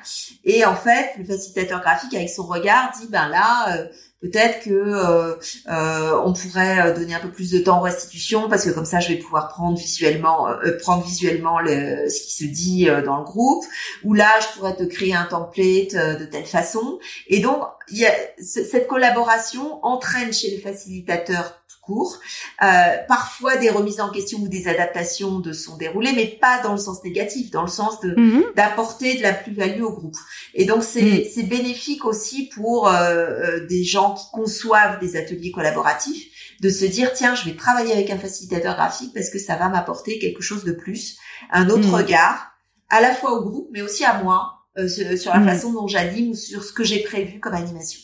et 0.45 0.65
en 0.65 0.77
fait, 0.77 1.13
le 1.19 1.25
facilitateur 1.25 1.81
graphique, 1.81 2.15
avec 2.15 2.29
son 2.29 2.45
regard, 2.45 2.93
dit 2.99 3.09
ben 3.11 3.29
là, 3.29 3.89
Peut-être 4.23 4.63
que 4.63 4.71
euh, 4.71 5.35
euh, 5.69 6.23
on 6.25 6.33
pourrait 6.33 6.81
euh, 6.81 6.95
donner 6.95 7.13
un 7.13 7.19
peu 7.19 7.31
plus 7.31 7.51
de 7.51 7.59
temps 7.59 7.81
aux 7.81 7.83
restitutions 7.83 8.49
parce 8.49 8.65
que 8.65 8.71
comme 8.71 8.85
ça 8.85 9.01
je 9.01 9.09
vais 9.09 9.17
pouvoir 9.17 9.49
prendre 9.49 9.77
visuellement 9.77 10.47
prendre 10.81 11.05
visuellement 11.05 11.59
le, 11.59 12.09
ce 12.09 12.23
qui 12.23 12.33
se 12.33 12.45
dit 12.45 12.87
dans 13.05 13.19
le 13.19 13.25
groupe 13.25 13.65
ou 14.05 14.15
là 14.15 14.29
je 14.41 14.57
pourrais 14.57 14.77
te 14.77 14.85
créer 14.85 15.13
un 15.13 15.25
template 15.25 15.95
de 15.95 16.25
telle 16.25 16.45
façon 16.45 17.01
et 17.27 17.41
donc 17.41 17.65
y 17.91 18.07
a 18.07 18.13
cette 18.41 18.87
collaboration 18.87 19.85
entraîne 19.85 20.33
chez 20.33 20.55
le 20.55 20.63
facilitateur 20.63 21.62
court. 21.83 22.19
Euh, 22.63 22.67
parfois 23.09 23.57
des 23.57 23.69
remises 23.69 24.01
en 24.01 24.11
question 24.11 24.39
ou 24.39 24.49
des 24.49 24.69
adaptations 24.69 25.41
de 25.41 25.53
sont 25.53 25.77
déroulées, 25.77 26.13
mais 26.15 26.27
pas 26.27 26.63
dans 26.63 26.73
le 26.73 26.79
sens 26.79 27.03
négatif, 27.05 27.51
dans 27.51 27.63
le 27.63 27.69
sens 27.69 28.01
de 28.01 28.15
Mhm. 28.17 28.45
d'apporter 28.57 29.17
de 29.19 29.23
la 29.23 29.35
plus-value 29.35 29.83
au 29.83 29.93
groupe. 29.93 30.17
Et 30.55 30.65
donc 30.65 30.83
c'est 30.85 31.25
c'est 31.33 31.43
bénéfique 31.43 32.05
aussi 32.05 32.49
pour 32.55 32.89
euh, 32.89 32.93
euh, 32.95 33.67
des 33.67 33.85
gens 33.85 34.15
qui 34.15 34.25
conçoivent 34.33 34.99
des 35.01 35.17
ateliers 35.17 35.51
collaboratifs 35.51 36.27
de 36.61 36.71
se 36.71 36.85
dire 36.85 37.13
tiens 37.13 37.35
je 37.35 37.45
vais 37.45 37.57
travailler 37.57 37.93
avec 37.93 38.09
un 38.11 38.19
facilitateur 38.19 38.75
graphique 38.77 39.13
parce 39.13 39.29
que 39.31 39.39
ça 39.39 39.57
va 39.57 39.69
m'apporter 39.69 40.19
quelque 40.19 40.41
chose 40.43 40.65
de 40.65 40.73
plus, 40.73 41.19
un 41.51 41.69
autre 41.69 41.89
Mm. 41.89 41.95
regard 41.95 42.53
à 42.89 43.01
la 43.01 43.13
fois 43.15 43.33
au 43.33 43.43
groupe 43.49 43.69
mais 43.73 43.83
aussi 43.83 44.05
à 44.05 44.23
moi 44.23 44.61
euh, 44.79 44.89
sur 44.89 45.33
la 45.35 45.43
façon 45.43 45.73
dont 45.73 45.87
j'anime 45.89 46.31
ou 46.31 46.35
sur 46.35 46.63
ce 46.65 46.73
que 46.73 46.85
j'ai 46.85 47.01
prévu 47.03 47.41
comme 47.41 47.55
animation. 47.55 48.01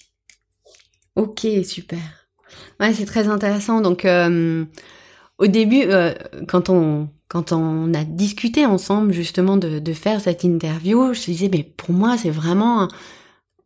Ok, 1.17 1.47
super. 1.65 2.18
Ouais, 2.81 2.93
c'est 2.93 3.07
très 3.07 3.29
intéressant. 3.29 3.81
Donc, 3.81 4.05
euh, 4.05 4.65
au 5.39 5.47
début, 5.47 5.83
euh, 5.85 6.15
quand 6.47 6.71
on 6.71 7.09
quand 7.29 7.53
on 7.53 7.93
a 7.93 8.05
discuté 8.05 8.65
ensemble 8.65 9.13
justement 9.13 9.59
de, 9.59 9.81
de 9.81 9.93
faire 9.93 10.21
cette 10.21 10.45
interview, 10.45 11.13
je 11.13 11.25
disais, 11.25 11.51
mais 11.53 11.63
pour 11.63 11.91
moi, 11.93 12.17
c'est 12.17 12.31
vraiment 12.31 12.89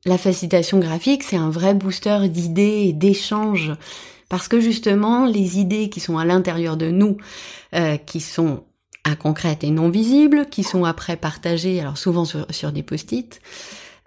la 0.04 0.18
facilitation 0.18 0.80
graphique, 0.80 1.22
c'est 1.22 1.36
un 1.36 1.50
vrai 1.50 1.74
booster 1.74 2.28
d'idées 2.28 2.86
et 2.88 2.92
d'échanges. 2.92 3.72
Parce 4.28 4.48
que 4.48 4.60
justement, 4.60 5.26
les 5.26 5.60
idées 5.60 5.90
qui 5.90 6.00
sont 6.00 6.18
à 6.18 6.24
l'intérieur 6.24 6.76
de 6.76 6.90
nous, 6.90 7.18
euh, 7.74 7.96
qui 7.98 8.20
sont 8.20 8.64
inconcrètes 9.04 9.62
et 9.62 9.70
non 9.70 9.90
visibles, 9.90 10.46
qui 10.50 10.64
sont 10.64 10.84
après 10.84 11.16
partagées, 11.16 11.80
alors 11.80 11.98
souvent 11.98 12.24
sur, 12.24 12.46
sur 12.50 12.72
des 12.72 12.82
post-it, 12.82 13.40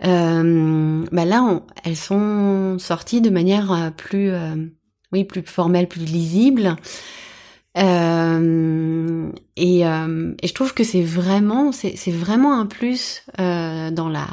euh, 0.03 1.05
bah 1.11 1.25
là, 1.25 1.61
elles 1.83 1.95
sont 1.95 2.77
sorties 2.79 3.21
de 3.21 3.29
manière 3.29 3.71
euh, 3.71 3.89
plus, 3.91 4.29
euh, 4.31 4.55
oui, 5.11 5.23
plus 5.23 5.43
formelle, 5.43 5.87
plus 5.87 6.05
lisible. 6.05 6.75
Euh, 7.77 9.29
et, 9.57 9.85
euh, 9.85 10.33
et 10.41 10.47
je 10.47 10.53
trouve 10.53 10.73
que 10.73 10.83
c'est 10.83 11.01
vraiment, 11.01 11.71
c'est 11.71 12.11
vraiment 12.11 12.57
un 12.57 12.65
plus 12.65 13.23
euh, 13.39 13.91
dans 13.91 14.07
la, 14.07 14.27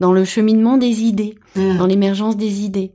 dans 0.00 0.12
le 0.12 0.24
cheminement 0.24 0.76
des 0.76 1.02
idées, 1.02 1.34
Mm. 1.54 1.78
dans 1.78 1.86
l'émergence 1.86 2.36
des 2.36 2.60
idées. 2.60 2.92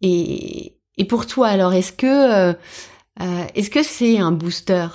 Et, 0.00 0.76
et 0.96 1.04
pour 1.06 1.26
toi, 1.26 1.48
alors, 1.48 1.72
est-ce 1.72 1.92
que, 1.92 2.54
est-ce 3.54 3.70
que 3.70 3.82
c'est 3.82 4.18
un 4.18 4.30
booster 4.30 4.86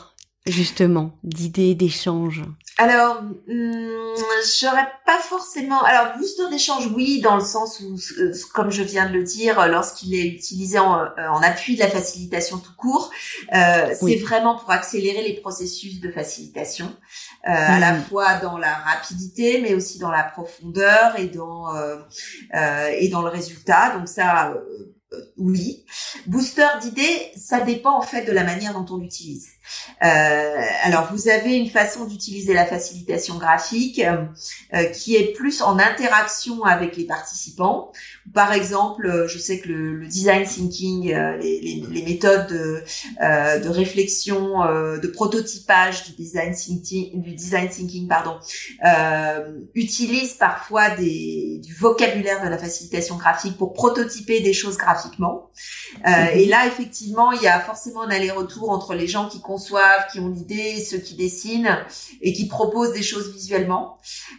justement 0.46 1.18
d'idées, 1.24 1.76
d'échanges? 1.76 2.44
Alors, 2.80 3.20
hum, 3.48 4.16
j'aurais 4.60 4.88
pas 5.06 5.20
forcément. 5.20 5.82
Alors, 5.84 6.18
booster 6.18 6.50
d'échange, 6.50 6.88
oui, 6.96 7.22
dans 7.22 7.36
le 7.36 7.44
sens 7.44 7.80
où, 7.82 7.96
comme 8.54 8.72
je 8.72 8.82
viens 8.82 9.08
de 9.08 9.14
le 9.14 9.24
dire, 9.24 9.68
lorsqu'il 9.68 10.16
est 10.16 10.26
utilisé 10.26 10.80
en, 10.80 11.00
euh, 11.02 11.08
en 11.32 11.42
appui 11.44 11.76
de 11.76 11.82
la 11.82 11.88
facilitation 11.90 12.58
tout 12.58 12.76
court, 12.76 13.12
euh, 13.54 13.94
Oui. 14.02 14.14
c'est 14.14 14.24
vraiment 14.26 14.58
pour 14.58 14.72
accélérer 14.72 15.22
les 15.22 15.40
processus 15.40 16.00
de 16.02 16.12
facilitation, 16.12 16.88
euh, 17.48 17.52
à 17.52 17.80
la 17.80 17.94
Mhm. 17.94 18.04
fois 18.06 18.36
dans 18.40 18.58
la 18.58 18.74
rapidité, 18.74 19.62
mais 19.62 19.76
aussi 19.76 20.00
dans 20.00 20.12
la 20.12 20.24
profondeur 20.24 21.20
et 21.20 21.28
dans 21.28 21.76
euh, 21.76 21.98
euh, 22.56 22.88
et 22.98 23.08
dans 23.10 23.22
le 23.22 23.30
résultat. 23.30 23.96
Donc 23.98 24.08
ça. 24.08 24.54
oui. 25.38 25.86
Booster 26.26 26.66
d'idées, 26.82 27.32
ça 27.38 27.60
dépend 27.60 27.96
en 27.96 28.02
fait 28.02 28.26
de 28.26 28.32
la 28.32 28.44
manière 28.44 28.74
dont 28.74 28.96
on 28.96 28.98
l'utilise. 28.98 29.48
Euh, 30.04 30.62
alors, 30.84 31.10
vous 31.14 31.30
avez 31.30 31.56
une 31.56 31.70
façon 31.70 32.06
d'utiliser 32.06 32.54
la 32.54 32.66
facilitation 32.66 33.38
graphique 33.38 34.00
euh, 34.00 34.26
euh, 34.74 34.84
qui 34.86 35.16
est 35.16 35.34
plus 35.34 35.62
en 35.62 35.80
interaction 35.80 36.64
avec 36.64 36.98
les 36.98 37.06
participants. 37.06 37.92
Par 38.34 38.54
exemple, 38.54 39.26
je 39.28 39.38
sais 39.38 39.60
que 39.60 39.70
le, 39.70 39.96
le 39.98 40.08
design 40.08 40.44
thinking, 40.46 41.14
euh, 41.14 41.38
les, 41.38 41.62
les- 41.62 41.84
les 41.90 42.02
méthodes 42.04 42.48
de, 42.48 42.84
euh, 43.22 43.60
de 43.60 43.70
réflexion, 43.70 44.64
euh, 44.64 44.98
de 44.98 45.08
prototypage 45.08 46.04
du 46.06 46.14
design 46.14 46.54
thinking, 46.54 47.22
du 47.22 47.34
design 47.36 47.70
thinking, 47.70 48.08
pardon, 48.08 48.38
euh, 48.86 49.60
utilisent 49.76 50.34
parfois 50.36 50.90
des, 50.92 51.60
du 51.64 51.74
vocabulaire 51.76 52.44
de 52.44 52.50
la 52.50 52.58
facilitation 52.58 53.18
graphique 53.18 53.58
pour 53.58 53.74
prototyper 53.74 54.42
des 54.42 54.54
choses 54.54 54.78
graphiquement. 54.78 55.50
Euh, 56.08 56.10
Mhm. 56.14 56.40
Et 56.40 56.46
là, 56.46 56.68
effectivement, 56.68 57.32
il 57.32 57.42
y 57.42 57.48
a 57.48 57.60
forcément 57.60 58.02
un 58.04 58.10
aller-retour 58.10 58.70
entre 58.70 58.94
les 58.94 59.08
gens 59.08 59.28
qui 59.30 59.42
conçoivent, 59.54 60.06
qui 60.12 60.20
ont 60.20 60.30
l'idée, 60.30 60.84
ceux 60.84 60.98
qui 60.98 61.16
dessinent 61.16 61.78
et 62.22 62.34
qui 62.34 62.48
proposent 62.48 62.94
des 62.94 63.04
choses 63.04 63.32
visuellement. 63.34 63.98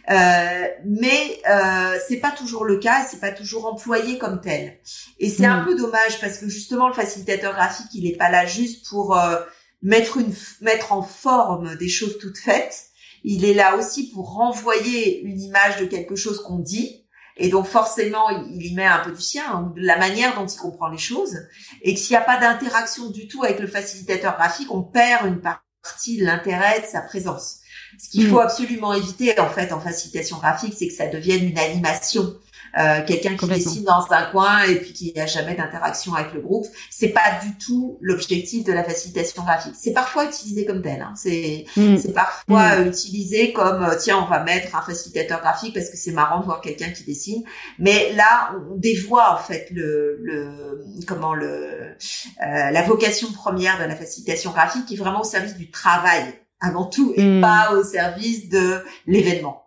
Euh, 0.09 0.67
mais 0.85 1.39
euh, 1.49 1.97
c'est 2.07 2.17
pas 2.17 2.31
toujours 2.31 2.65
le 2.65 2.77
cas, 2.77 3.05
c'est 3.09 3.19
pas 3.21 3.31
toujours 3.31 3.65
employé 3.65 4.17
comme 4.17 4.41
tel. 4.41 4.77
Et 5.19 5.29
c'est 5.29 5.45
un 5.45 5.59
Mhm. 5.59 5.65
peu 5.65 5.75
dommage 5.75 6.19
parce 6.19 6.37
que 6.39 6.47
justement, 6.49 6.87
le 6.89 6.93
facilitateur 6.93 7.53
graphique, 7.53 7.87
il 7.93 8.05
est 8.07 8.17
pas 8.17 8.29
là 8.29 8.45
juste 8.45 8.87
pour 8.89 9.17
euh, 9.17 9.37
mettre 9.81 10.17
une 10.17 10.33
mettre 10.61 10.91
en 10.91 11.01
forme 11.01 11.75
des 11.77 11.89
choses 11.89 12.17
toutes 12.19 12.37
faites. 12.37 12.77
Il 13.23 13.43
est 13.45 13.53
là 13.53 13.77
aussi 13.77 14.11
pour 14.11 14.33
renvoyer 14.33 15.21
une 15.21 15.39
image 15.41 15.77
de 15.77 15.85
quelque 15.85 16.15
chose 16.15 16.41
qu'on 16.43 16.59
dit. 16.59 17.04
Et 17.37 17.49
donc 17.49 17.65
forcément, 17.67 18.29
il 18.29 18.65
y 18.65 18.73
met 18.73 18.85
un 18.85 18.99
peu 18.99 19.11
du 19.11 19.21
sien, 19.21 19.43
hein, 19.47 19.73
de 19.75 19.81
la 19.81 19.97
manière 19.97 20.35
dont 20.35 20.45
il 20.47 20.57
comprend 20.57 20.89
les 20.89 20.97
choses. 20.97 21.37
Et 21.81 21.93
que 21.93 21.99
s'il 21.99 22.11
n'y 22.11 22.17
a 22.17 22.21
pas 22.21 22.39
d'interaction 22.39 23.09
du 23.09 23.27
tout 23.27 23.43
avec 23.43 23.59
le 23.59 23.67
facilitateur 23.67 24.35
graphique, 24.35 24.71
on 24.71 24.83
perd 24.83 25.27
une 25.27 25.41
partie 25.41 26.17
de 26.17 26.25
l'intérêt 26.25 26.81
de 26.81 26.85
sa 26.85 27.01
présence. 27.01 27.57
Ce 27.99 28.09
qu'il 28.09 28.25
Mm. 28.25 28.29
faut 28.29 28.39
absolument 28.39 28.93
éviter 28.93 29.39
en 29.39 29.49
fait 29.49 29.71
en 29.71 29.79
facilitation 29.79 30.37
graphique, 30.37 30.73
c'est 30.77 30.87
que 30.87 30.93
ça 30.93 31.07
devienne 31.07 31.45
une 31.45 31.57
animation. 31.57 32.35
Euh, 32.77 33.01
quelqu'un 33.05 33.35
qui 33.37 33.47
dessine 33.47 33.83
dans 33.85 34.05
un 34.11 34.23
coin 34.31 34.63
et 34.63 34.75
puis 34.75 34.91
qui 34.93 35.13
n'a 35.15 35.25
jamais 35.25 35.55
d'interaction 35.55 36.13
avec 36.13 36.33
le 36.33 36.41
groupe, 36.41 36.65
c'est 36.89 37.09
pas 37.09 37.39
du 37.43 37.57
tout 37.57 37.97
l'objectif 38.01 38.63
de 38.65 38.73
la 38.73 38.83
facilitation 38.83 39.43
graphique. 39.43 39.75
C'est 39.79 39.93
parfois 39.93 40.25
utilisé 40.25 40.65
comme 40.65 40.81
tel. 40.81 41.01
Hein. 41.01 41.13
C'est 41.15 41.65
Mm. 41.77 41.97
c'est 41.97 42.13
parfois 42.13 42.77
euh, 42.79 42.85
utilisé 42.85 43.51
comme 43.53 43.83
euh, 43.83 43.95
tiens 43.99 44.17
on 44.23 44.29
va 44.29 44.43
mettre 44.43 44.75
un 44.75 44.81
facilitateur 44.81 45.41
graphique 45.41 45.73
parce 45.73 45.89
que 45.89 45.97
c'est 45.97 46.11
marrant 46.11 46.39
de 46.39 46.45
voir 46.45 46.61
quelqu'un 46.61 46.89
qui 46.89 47.03
dessine 47.03 47.43
mais 47.79 48.13
là 48.13 48.51
on 48.71 48.75
dévoie 48.77 49.33
en 49.33 49.37
fait 49.37 49.67
le, 49.71 50.17
le 50.21 50.83
comment 51.07 51.33
le 51.33 51.47
euh, 51.47 52.71
la 52.71 52.81
vocation 52.83 53.31
première 53.31 53.77
de 53.79 53.85
la 53.85 53.95
facilitation 53.95 54.51
graphique 54.51 54.85
qui 54.85 54.93
est 54.95 54.97
vraiment 54.97 55.21
au 55.21 55.25
service 55.25 55.55
du 55.55 55.69
travail 55.71 56.23
avant 56.61 56.85
tout 56.85 57.13
et 57.15 57.21
Mm. 57.23 57.41
pas 57.41 57.71
au 57.73 57.83
service 57.83 58.49
de 58.49 58.81
l'événement 59.07 59.64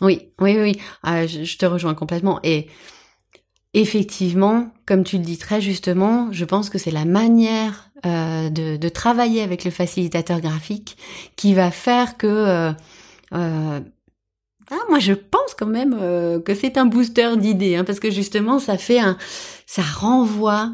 Oui, 0.00 0.28
oui, 0.40 0.56
oui. 0.58 0.80
Ah, 1.02 1.26
je, 1.26 1.56
te 1.56 1.66
rejoins 1.66 1.94
complètement. 1.94 2.40
Et 2.42 2.68
effectivement, 3.74 4.70
comme 4.86 5.04
tu 5.04 5.18
le 5.18 5.22
dis 5.22 5.38
très 5.38 5.60
justement, 5.60 6.28
je 6.32 6.44
pense 6.44 6.70
que 6.70 6.78
c'est 6.78 6.90
la 6.90 7.04
manière 7.04 7.90
euh, 8.06 8.50
de, 8.50 8.88
travailler 8.88 9.42
avec 9.42 9.64
le 9.64 9.70
facilitateur 9.70 10.40
graphique 10.40 10.96
qui 11.36 11.54
va 11.54 11.70
faire 11.70 12.16
que... 12.16 12.26
euh, 12.26 12.72
euh, 13.34 13.80
ah, 14.70 14.80
moi, 14.88 14.98
je 14.98 15.12
pense 15.12 15.54
quand 15.58 15.66
même 15.66 15.94
que 16.42 16.54
c'est 16.54 16.78
un 16.78 16.86
booster 16.86 17.36
d'idées, 17.36 17.76
hein, 17.76 17.84
parce 17.84 18.00
que 18.00 18.10
justement, 18.10 18.58
ça 18.58 18.78
fait 18.78 18.98
un, 18.98 19.18
ça 19.66 19.82
renvoie 19.82 20.72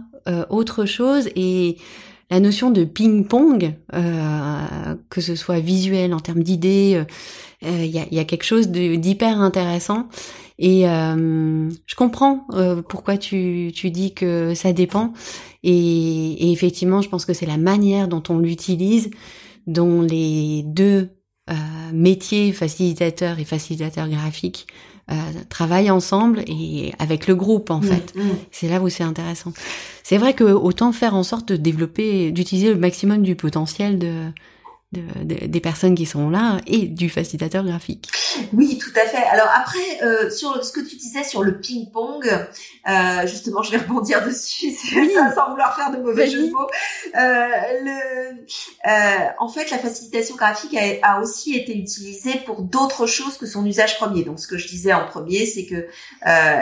autre 0.49 0.85
chose 0.85 1.29
et 1.35 1.77
la 2.31 2.41
notion 2.41 2.71
de 2.71 2.85
ping-pong, 2.85 3.75
euh, 3.95 4.95
que 5.09 5.21
ce 5.21 5.35
soit 5.35 5.61
visuel 5.61 6.15
en 6.15 6.21
termes 6.21 6.43
d'idées, 6.43 7.05
euh, 7.65 7.85
il 7.85 7.91
y, 7.91 8.19
a, 8.19 8.25
quelque 8.25 8.45
chose 8.45 8.69
d'hyper 8.69 9.41
intéressant. 9.41 10.09
Et 10.59 10.89
euh, 10.89 11.69
je 11.87 11.95
comprends 11.95 12.47
euh, 12.53 12.83
pourquoi 12.83 13.17
tu, 13.17 13.73
dis 13.73 14.15
que 14.15 14.55
ça 14.55 14.73
dépend. 14.73 15.13
Et, 15.63 16.49
et 16.49 16.53
effectivement 16.53 17.03
je 17.03 17.09
pense 17.09 17.25
que 17.25 17.35
c'est 17.35 17.47
la 17.47 17.59
manière 17.59 18.09
dont 18.09 18.23
on 18.29 18.39
l'utilise 18.39 19.11
dont 19.67 20.03
les 20.03 20.63
deux 20.65 21.11
euh, 21.51 21.55
métiers 21.93 22.53
facilitateurs 22.53 23.39
et 23.39 23.45
facilitateurs 23.45 24.09
graphiques 24.09 24.67
euh, 25.11 25.15
travaillent 25.49 25.91
ensemble 25.91 26.43
et 26.47 26.93
avec 26.99 27.27
le 27.27 27.35
groupe 27.35 27.71
en 27.71 27.81
fait 27.81 28.15
Mm, 28.15 28.21
mm. 28.21 28.31
c'est 28.51 28.69
là 28.69 28.81
où 28.81 28.89
c'est 28.89 29.05
intéressant 29.05 29.53
c'est 30.03 30.19
vrai 30.19 30.35
que 30.35 30.45
autant 30.45 30.93
faire 30.93 31.15
en 31.15 31.23
sorte 31.23 31.49
de 31.49 31.57
développer 31.57 32.31
d'utiliser 32.31 32.71
le 32.73 32.79
maximum 32.79 33.23
du 33.23 33.37
potentiel 33.37 33.99
de 33.99 34.13
de, 34.93 35.03
de- 35.25 35.47
des 35.47 35.61
personnes 35.61 35.95
qui 35.95 36.05
sont 36.07 36.31
là 36.31 36.61
et 36.67 36.87
du 36.87 37.09
facilitateur 37.09 37.65
graphique. 37.65 38.09
Oui, 38.53 38.77
tout 38.79 38.91
à 39.01 39.07
fait. 39.07 39.23
Alors 39.31 39.49
après, 39.55 39.79
euh, 40.03 40.31
sur 40.31 40.65
ce 40.65 40.73
que 40.73 40.81
tu 40.81 40.97
disais 40.97 41.23
sur 41.23 41.43
le 41.45 41.61
ping-pong, 41.61 42.27
euh, 42.89 43.27
justement, 43.27 43.63
je 43.63 43.71
vais 43.71 43.77
rebondir 43.79 44.25
dessus, 44.27 44.73
Oui. 44.97 45.11
ça, 45.15 45.33
sans 45.35 45.51
vouloir 45.51 45.77
faire 45.77 45.93
de 45.93 45.99
mauvais 45.99 46.25
Vas-y. 46.27 46.31
jeux 46.33 46.47
de 46.49 46.53
mots. 46.53 46.67
Euh, 47.17 47.47
le, 47.85 48.91
euh, 48.91 49.27
en 49.39 49.49
fait, 49.49 49.71
la 49.71 49.79
facilitation 49.79 50.35
graphique 50.35 50.77
a, 50.77 51.07
a 51.17 51.21
aussi 51.21 51.55
été 51.57 51.77
utilisée 51.77 52.41
pour 52.45 52.63
d'autres 52.63 53.07
choses 53.07 53.37
que 53.39 53.47
son 53.47 53.65
usage 53.67 53.97
premier. 53.97 54.25
Donc, 54.25 54.41
ce 54.41 54.49
que 54.49 54.59
je 54.59 54.67
disais 54.67 54.93
en 54.93 55.07
premier, 55.07 55.47
c'est 55.47 55.67
que 55.67 55.75
euh, 55.77 55.87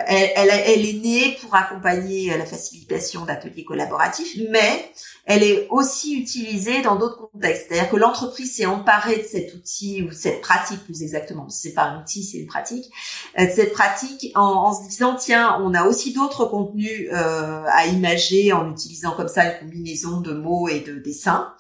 elle, 0.07 0.31
elle, 0.37 0.51
elle 0.67 0.87
est 0.87 1.01
née 1.01 1.39
pour 1.41 1.55
accompagner 1.55 2.37
la 2.37 2.45
facilitation 2.45 3.25
d'ateliers 3.25 3.65
collaboratifs, 3.65 4.37
mais 4.51 4.91
elle 5.29 5.43
est 5.43 5.67
aussi 5.69 6.19
utilisée 6.19 6.81
dans 6.81 6.97
d'autres 6.97 7.29
contextes. 7.31 7.67
C'est-à-dire 7.69 7.91
que 7.91 7.97
l'entreprise 7.97 8.57
s'est 8.57 8.65
emparée 8.65 9.19
de 9.19 9.25
cet 9.25 9.55
outil 9.55 10.03
ou 10.03 10.11
cette 10.11 10.41
pratique 10.41 10.83
plus 10.85 11.03
exactement, 11.03 11.51
c'est 11.51 11.75
pas 11.75 11.83
un 11.83 12.01
outil, 12.01 12.25
c'est 12.25 12.39
une 12.39 12.47
pratique, 12.47 12.91
euh, 13.39 13.45
cette 13.55 13.75
pratique 13.75 14.33
en, 14.35 14.41
en, 14.41 14.73
se 14.73 14.89
disant 14.89 15.15
tiens, 15.17 15.61
on 15.63 15.75
a 15.75 15.85
aussi 15.85 16.15
d'autres 16.15 16.47
contenus 16.47 17.09
euh, 17.13 17.63
à 17.67 17.87
imager 17.87 18.55
en 18.55 18.71
utilisant 18.71 19.13
comme 19.13 19.29
ça 19.29 19.45
une 19.45 19.59
combinaison 19.61 20.23
de 20.23 20.33
mots 20.33 20.67
et 20.67 20.81
de 20.81 20.95
dessins, 20.95 21.53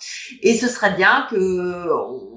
et 0.42 0.57
ce 0.57 0.66
serait 0.66 0.96
bien 0.96 1.26
que 1.31 1.88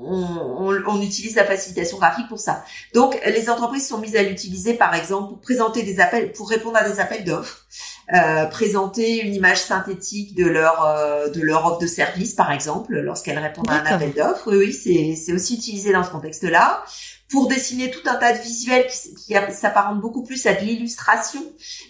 on, 0.04 0.84
on, 0.86 1.02
utilise 1.02 1.36
la 1.36 1.46
facilitation 1.46 1.98
graphique 1.98 2.28
pour 2.28 2.40
ça. 2.40 2.64
Donc 2.94 3.18
les 3.26 3.50
entreprises 3.50 3.88
sont 3.88 4.00
mises 4.00 4.18
à 4.18 4.24
l'utiliser 4.24 4.74
par 4.74 4.94
exemple 4.94 5.30
pour 5.30 5.40
présenter 5.40 5.84
des 5.84 6.02
appels, 6.02 6.34
pour 6.34 6.50
répondre 6.50 6.76
à 6.76 6.88
des 6.88 7.00
appels 7.00 7.24
d'offres. 7.24 7.66
Euh, 8.14 8.46
présenter 8.46 9.22
une 9.22 9.34
image 9.34 9.62
synthétique 9.62 10.36
de 10.36 10.46
leur 10.46 10.86
euh, 10.86 11.30
de 11.30 11.40
leur 11.40 11.66
offre 11.66 11.80
de 11.80 11.88
service 11.88 12.34
par 12.34 12.52
exemple 12.52 12.94
lorsqu'elles 13.00 13.40
répondent 13.40 13.70
à 13.70 13.76
un 13.76 13.86
appel 13.86 14.12
d'offres. 14.12 14.52
Oui, 14.52 14.58
oui, 14.58 14.74
c'est 14.74 15.16
c'est 15.16 15.32
aussi 15.32 15.56
utilisé 15.56 15.94
dans 15.94 16.04
ce 16.04 16.10
contexte-là 16.10 16.84
pour 17.32 17.48
dessiner 17.48 17.90
tout 17.90 18.08
un 18.08 18.16
tas 18.16 18.38
de 18.38 18.44
visuels 18.44 18.88
qui, 18.88 19.34
s'apparentent 19.52 20.02
beaucoup 20.02 20.22
plus 20.22 20.46
à 20.46 20.54
de 20.54 20.62
l'illustration, 20.62 21.42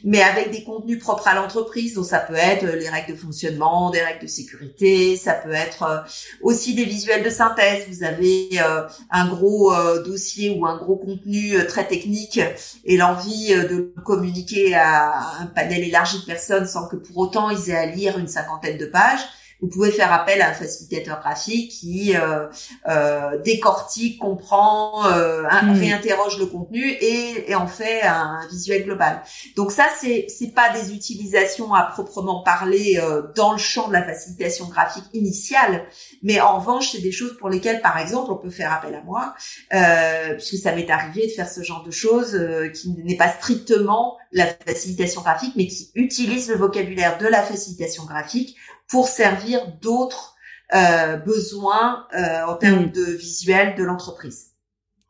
mais 0.04 0.22
avec 0.22 0.52
des 0.52 0.64
contenus 0.64 1.00
propres 1.00 1.28
à 1.28 1.34
l'entreprise. 1.34 1.96
Donc 1.96 2.06
ça 2.06 2.20
peut 2.20 2.36
être 2.36 2.66
les 2.66 2.88
règles 2.88 3.14
de 3.14 3.18
fonctionnement, 3.18 3.90
des 3.90 4.02
règles 4.02 4.22
de 4.22 4.28
sécurité, 4.28 5.18
ça 5.18 5.34
peut 5.34 5.52
être 5.52 5.84
euh, 5.84 5.98
aussi 6.42 6.76
des 6.76 6.86
visuels 6.86 7.24
de 7.24 7.30
synthèse. 7.30 7.86
Vous 7.90 8.04
avez 8.04 8.50
euh, 8.62 8.84
un 9.10 9.28
gros 9.28 9.74
euh, 9.74 10.04
dossier 10.04 10.56
ou 10.58 10.66
un 10.68 10.78
gros 10.78 10.96
contenu 10.96 11.56
très 11.68 11.88
technique 11.88 12.40
et 12.86 12.98
l'envie 12.98 13.50
de 13.50 13.94
communiquer 14.06 14.76
à 14.76 15.40
un 15.40 15.48
panel 15.48 15.84
élargi 15.84 16.20
de 16.20 16.26
personnes 16.26 16.68
sans 16.68 16.88
que 16.88 16.96
pour 16.96 17.18
autant 17.18 17.50
ils 17.50 17.72
aient 17.72 17.76
à 17.76 17.86
lire 17.88 18.20
une 18.20 18.28
cinquantaine 18.28 18.78
de 18.78 18.86
pages 18.86 19.22
vous 19.62 19.68
pouvez 19.68 19.92
faire 19.92 20.12
appel 20.12 20.42
à 20.42 20.50
un 20.50 20.54
facilitateur 20.54 21.20
graphique 21.20 21.72
qui 21.72 22.16
euh, 22.16 22.48
euh, 22.90 23.38
décortique, 23.44 24.20
comprend, 24.20 25.06
euh, 25.06 25.44
hmm. 25.44 25.80
réinterroge 25.80 26.40
le 26.40 26.48
contenu 26.48 26.84
et, 26.84 27.52
et, 27.52 27.56
en 27.56 27.68
fait 27.68 28.02
un 28.02 28.40
visuel 28.50 28.84
global. 28.86 29.22
Donc 29.56 29.72
ça, 29.72 29.86
c'est 30.00 30.26
c'est 30.28 30.54
pas 30.54 30.70
des 30.70 30.94
utilisations 30.94 31.74
à 31.74 31.84
proprement 31.84 32.44
parler 32.44 33.00
euh, 33.02 33.24
dans 33.36 33.52
le 33.54 33.58
champ 33.58 33.88
de 33.88 33.94
la 33.94 34.04
facilitation 34.04 34.68
graphique 34.68 35.06
initiale, 35.14 35.86
mais 36.24 36.42
en 36.42 36.60
revanche, 36.60 36.92
c'est 36.92 37.02
des 37.02 37.12
choses 37.12 37.38
pour 37.38 37.50
lesquelles, 37.50 37.82
par 37.82 37.98
exemple, 37.98 38.32
on 38.32 38.38
peut 38.38 38.50
faire 38.50 38.74
appel 38.74 38.96
à 38.96 39.02
moi, 39.02 39.36
euh, 39.74 40.34
puisque 40.36 40.58
ça 40.58 40.74
m'est 40.74 40.90
arrivé 40.90 41.28
de 41.28 41.32
faire 41.32 41.50
ce 41.50 41.62
genre 41.62 41.84
de 41.84 41.92
choses 41.92 42.36
euh, 42.36 42.70
qui 42.70 42.90
n'est 43.04 43.18
pas 43.18 43.30
strictement 43.30 44.18
la 44.32 44.48
facilitation 44.48 45.22
graphique, 45.22 45.54
mais 45.56 45.68
qui 45.68 45.92
utilise 45.96 46.50
le 46.50 46.56
vocabulaire 46.56 47.18
de 47.18 47.28
la 47.28 47.42
facilitation 47.42 48.06
graphique 48.06 48.56
pour 48.92 49.08
servir 49.08 49.62
d'autres 49.82 50.36
euh, 50.76 51.18
besoins 51.18 52.06
euh, 52.14 52.46
en 52.46 52.56
termes 52.56 52.86
mm. 52.86 52.92
de 52.92 53.04
visuel 53.04 53.76
de 53.76 53.84
l'entreprise. 53.84 54.48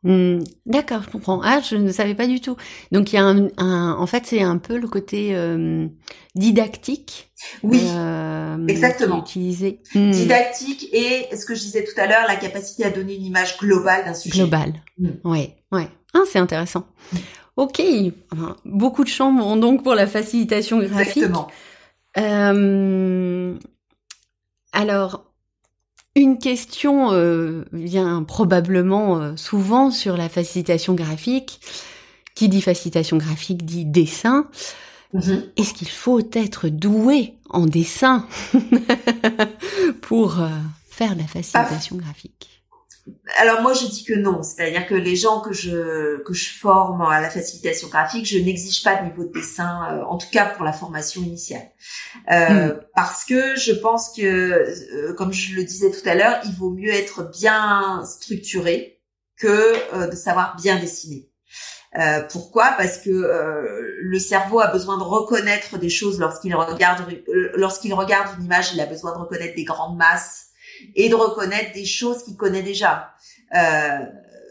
Mm. 0.04 0.38
D'accord, 0.66 1.02
je 1.04 1.10
comprends. 1.10 1.40
Ah, 1.42 1.60
je 1.60 1.76
ne 1.76 1.90
savais 1.92 2.14
pas 2.14 2.28
du 2.28 2.40
tout. 2.40 2.56
Donc 2.92 3.12
il 3.12 3.16
y 3.16 3.18
a 3.18 3.24
un, 3.24 3.92
en 3.92 4.06
fait, 4.06 4.24
c'est 4.26 4.40
un 4.40 4.58
peu 4.58 4.78
le 4.78 4.88
côté 4.88 5.34
euh, 5.34 5.86
didactique. 6.36 7.32
Oui, 7.64 7.82
exactement. 8.68 9.20
Utilisé. 9.20 9.80
Mm. 9.94 10.10
Didactique 10.12 10.88
et 10.92 11.28
ce 11.36 11.44
que 11.44 11.54
je 11.54 11.60
disais 11.60 11.84
tout 11.84 12.00
à 12.00 12.06
l'heure, 12.06 12.24
la 12.28 12.36
capacité 12.36 12.84
à 12.84 12.90
donner 12.90 13.16
une 13.16 13.24
image 13.24 13.58
globale 13.58 14.04
d'un 14.04 14.14
sujet. 14.14 14.38
Global. 14.38 14.72
Ouais, 15.24 15.56
ouais. 15.72 15.88
Ah, 16.14 16.22
c'est 16.30 16.38
intéressant. 16.38 16.86
Ok, 17.56 17.82
beaucoup 18.64 19.04
de 19.04 19.08
champs 19.08 19.56
donc 19.56 19.82
pour 19.82 19.94
la 19.94 20.06
facilitation 20.06 20.78
graphique. 20.78 21.18
Exactement. 21.18 21.48
Euh, 22.18 23.58
alors, 24.72 25.24
une 26.14 26.38
question 26.38 27.12
euh, 27.12 27.64
vient 27.72 28.22
probablement 28.22 29.18
euh, 29.18 29.36
souvent 29.36 29.90
sur 29.90 30.16
la 30.16 30.28
facilitation 30.28 30.94
graphique. 30.94 31.60
Qui 32.34 32.48
dit 32.48 32.62
facilitation 32.62 33.18
graphique 33.18 33.66
dit 33.66 33.84
dessin. 33.84 34.48
Mm-hmm. 35.12 35.50
Est-ce 35.58 35.74
qu'il 35.74 35.90
faut 35.90 36.20
être 36.32 36.68
doué 36.68 37.34
en 37.50 37.66
dessin 37.66 38.26
pour 40.00 40.38
faire 40.88 41.14
de 41.14 41.20
la 41.20 41.26
facilitation 41.26 41.96
graphique? 41.96 42.61
Alors 43.38 43.62
moi 43.62 43.72
je 43.72 43.86
dis 43.86 44.04
que 44.04 44.14
non, 44.14 44.42
c'est-à-dire 44.42 44.86
que 44.86 44.94
les 44.94 45.16
gens 45.16 45.40
que 45.40 45.52
je 45.52 46.22
que 46.22 46.32
je 46.32 46.50
forme 46.50 47.02
à 47.02 47.20
la 47.20 47.30
facilitation 47.30 47.88
graphique, 47.88 48.26
je 48.26 48.38
n'exige 48.38 48.84
pas 48.84 48.96
de 48.96 49.04
niveau 49.06 49.24
de 49.24 49.32
dessin, 49.32 49.86
euh, 49.90 50.04
en 50.04 50.18
tout 50.18 50.28
cas 50.30 50.46
pour 50.46 50.64
la 50.64 50.72
formation 50.72 51.20
initiale, 51.22 51.68
euh, 52.30 52.68
hmm. 52.68 52.80
parce 52.94 53.24
que 53.24 53.56
je 53.56 53.72
pense 53.72 54.12
que, 54.16 54.22
euh, 54.22 55.14
comme 55.14 55.32
je 55.32 55.56
le 55.56 55.64
disais 55.64 55.90
tout 55.90 56.08
à 56.08 56.14
l'heure, 56.14 56.40
il 56.44 56.52
vaut 56.52 56.70
mieux 56.70 56.92
être 56.92 57.28
bien 57.30 58.04
structuré 58.04 59.00
que 59.36 60.08
de 60.08 60.14
savoir 60.14 60.54
bien 60.56 60.78
dessiner. 60.78 61.28
pourquoi? 62.30 62.74
Parce 62.76 62.98
que 62.98 63.10
le 63.10 64.18
cerveau 64.20 64.60
a 64.60 64.68
besoin 64.68 64.98
de 64.98 65.02
reconnaître 65.02 65.78
des 65.78 65.88
choses 65.88 66.20
lorsqu'il 66.20 66.54
regarde 66.54 67.02
lorsqu'il 67.54 67.92
regarde 67.92 68.38
une 68.38 68.44
image, 68.44 68.72
il 68.72 68.80
a 68.80 68.86
besoin 68.86 69.12
de 69.12 69.18
reconnaître 69.18 69.56
des 69.56 69.64
grandes 69.64 69.96
masses 69.96 70.51
et 70.94 71.08
de 71.08 71.14
reconnaître 71.14 71.72
des 71.72 71.84
choses 71.84 72.22
qu'il 72.24 72.36
connaît 72.36 72.62
déjà. 72.62 73.14
Euh, 73.54 74.06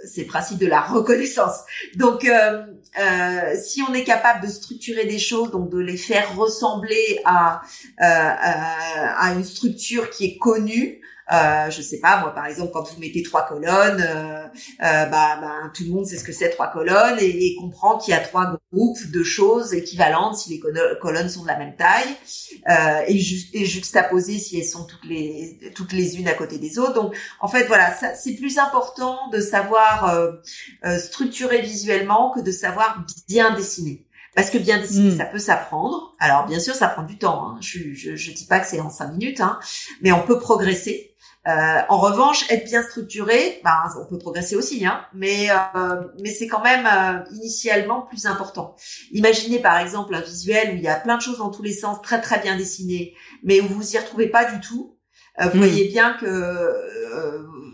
c'est 0.05 0.21
le 0.21 0.27
principe 0.27 0.57
de 0.57 0.65
la 0.65 0.81
reconnaissance. 0.81 1.59
Donc, 1.95 2.25
euh, 2.25 2.63
euh, 2.99 3.55
si 3.61 3.83
on 3.87 3.93
est 3.93 4.03
capable 4.03 4.45
de 4.45 4.51
structurer 4.51 5.05
des 5.05 5.19
choses, 5.19 5.51
donc 5.51 5.69
de 5.69 5.77
les 5.77 5.97
faire 5.97 6.35
ressembler 6.35 7.19
à, 7.23 7.61
à 7.99 9.33
une 9.33 9.43
structure 9.43 10.09
qui 10.09 10.25
est 10.25 10.37
connue, 10.37 11.01
euh, 11.31 11.69
je 11.69 11.81
sais 11.81 11.99
pas, 11.99 12.19
moi 12.19 12.33
par 12.33 12.45
exemple, 12.45 12.71
quand 12.73 12.83
vous 12.83 12.99
mettez 12.99 13.23
trois 13.23 13.47
colonnes, 13.47 14.05
euh, 14.05 14.43
euh, 14.83 15.05
bah, 15.05 15.37
bah, 15.41 15.71
tout 15.73 15.83
le 15.83 15.89
monde 15.89 16.05
sait 16.05 16.17
ce 16.17 16.23
que 16.23 16.33
c'est 16.33 16.49
trois 16.49 16.67
colonnes 16.67 17.17
et, 17.19 17.55
comprend 17.59 17.97
qu'il 17.97 18.13
y 18.13 18.17
a 18.17 18.19
trois 18.19 18.57
groupes 18.73 19.11
de 19.11 19.23
choses 19.23 19.73
équivalentes 19.73 20.35
si 20.35 20.49
les 20.49 20.59
colonnes 20.99 21.29
sont 21.29 21.43
de 21.43 21.47
la 21.47 21.57
même 21.57 21.75
taille 21.75 22.15
euh, 22.69 23.01
et, 23.07 23.17
ju 23.19 23.37
et 23.53 23.65
juxtaposées 23.65 24.39
si 24.39 24.57
elles 24.57 24.65
sont 24.65 24.85
toutes 24.85 25.05
les 25.05 25.59
toutes 25.75 25.93
les 25.93 26.17
unes 26.17 26.27
à 26.27 26.33
côté 26.33 26.57
des 26.57 26.79
autres. 26.79 26.93
Donc 26.93 27.15
en 27.39 27.47
fait 27.47 27.65
voilà, 27.65 27.93
c'est 28.15 28.35
plus 28.35 28.57
important 28.57 29.29
de 29.31 29.39
savoir 29.39 30.09
euh, 30.09 30.97
structurer 30.97 31.61
visuellement 31.61 32.31
que 32.31 32.39
de 32.39 32.51
savoir 32.51 33.05
bien 33.27 33.53
dessiner. 33.53 34.05
Parce 34.35 34.49
que 34.49 34.57
bien 34.57 34.79
dessiner, 34.79 35.11
hmm. 35.11 35.17
ça 35.17 35.25
peut 35.25 35.39
s'apprendre. 35.39 36.15
Alors 36.19 36.45
bien 36.45 36.59
sûr, 36.59 36.73
ça 36.73 36.87
prend 36.87 37.03
du 37.03 37.17
temps. 37.17 37.45
Hein. 37.45 37.57
Je, 37.59 37.93
je, 37.93 38.15
je 38.15 38.31
dis 38.31 38.45
pas 38.45 38.59
que 38.59 38.67
c'est 38.67 38.79
en 38.79 38.89
cinq 38.89 39.11
minutes, 39.11 39.41
hein. 39.41 39.59
mais 40.01 40.11
on 40.11 40.21
peut 40.21 40.39
progresser. 40.39 41.10
Euh, 41.47 41.79
en 41.89 41.97
revanche, 41.97 42.45
être 42.51 42.65
bien 42.65 42.83
structuré, 42.83 43.61
ben, 43.63 43.83
on 43.99 44.05
peut 44.05 44.19
progresser 44.19 44.55
aussi, 44.55 44.85
hein, 44.85 45.01
mais 45.11 45.49
euh, 45.49 46.03
mais 46.19 46.29
c'est 46.29 46.45
quand 46.45 46.61
même 46.61 46.85
euh, 46.85 47.23
initialement 47.33 48.03
plus 48.03 48.27
important. 48.27 48.75
Imaginez 49.11 49.57
par 49.57 49.79
exemple 49.79 50.13
un 50.13 50.21
visuel 50.21 50.73
où 50.73 50.75
il 50.75 50.83
y 50.83 50.87
a 50.87 50.99
plein 50.99 51.17
de 51.17 51.21
choses 51.21 51.39
dans 51.39 51.49
tous 51.49 51.63
les 51.63 51.73
sens, 51.73 51.99
très 52.03 52.21
très 52.21 52.39
bien 52.39 52.55
dessinées, 52.57 53.15
mais 53.43 53.59
où 53.59 53.67
vous 53.67 53.95
y 53.95 53.97
retrouvez 53.97 54.27
pas 54.27 54.45
du 54.51 54.59
tout. 54.59 54.90
Vous 55.39 55.47
hmm. 55.47 55.57
voyez 55.57 55.87
bien 55.87 56.13
que 56.13 56.25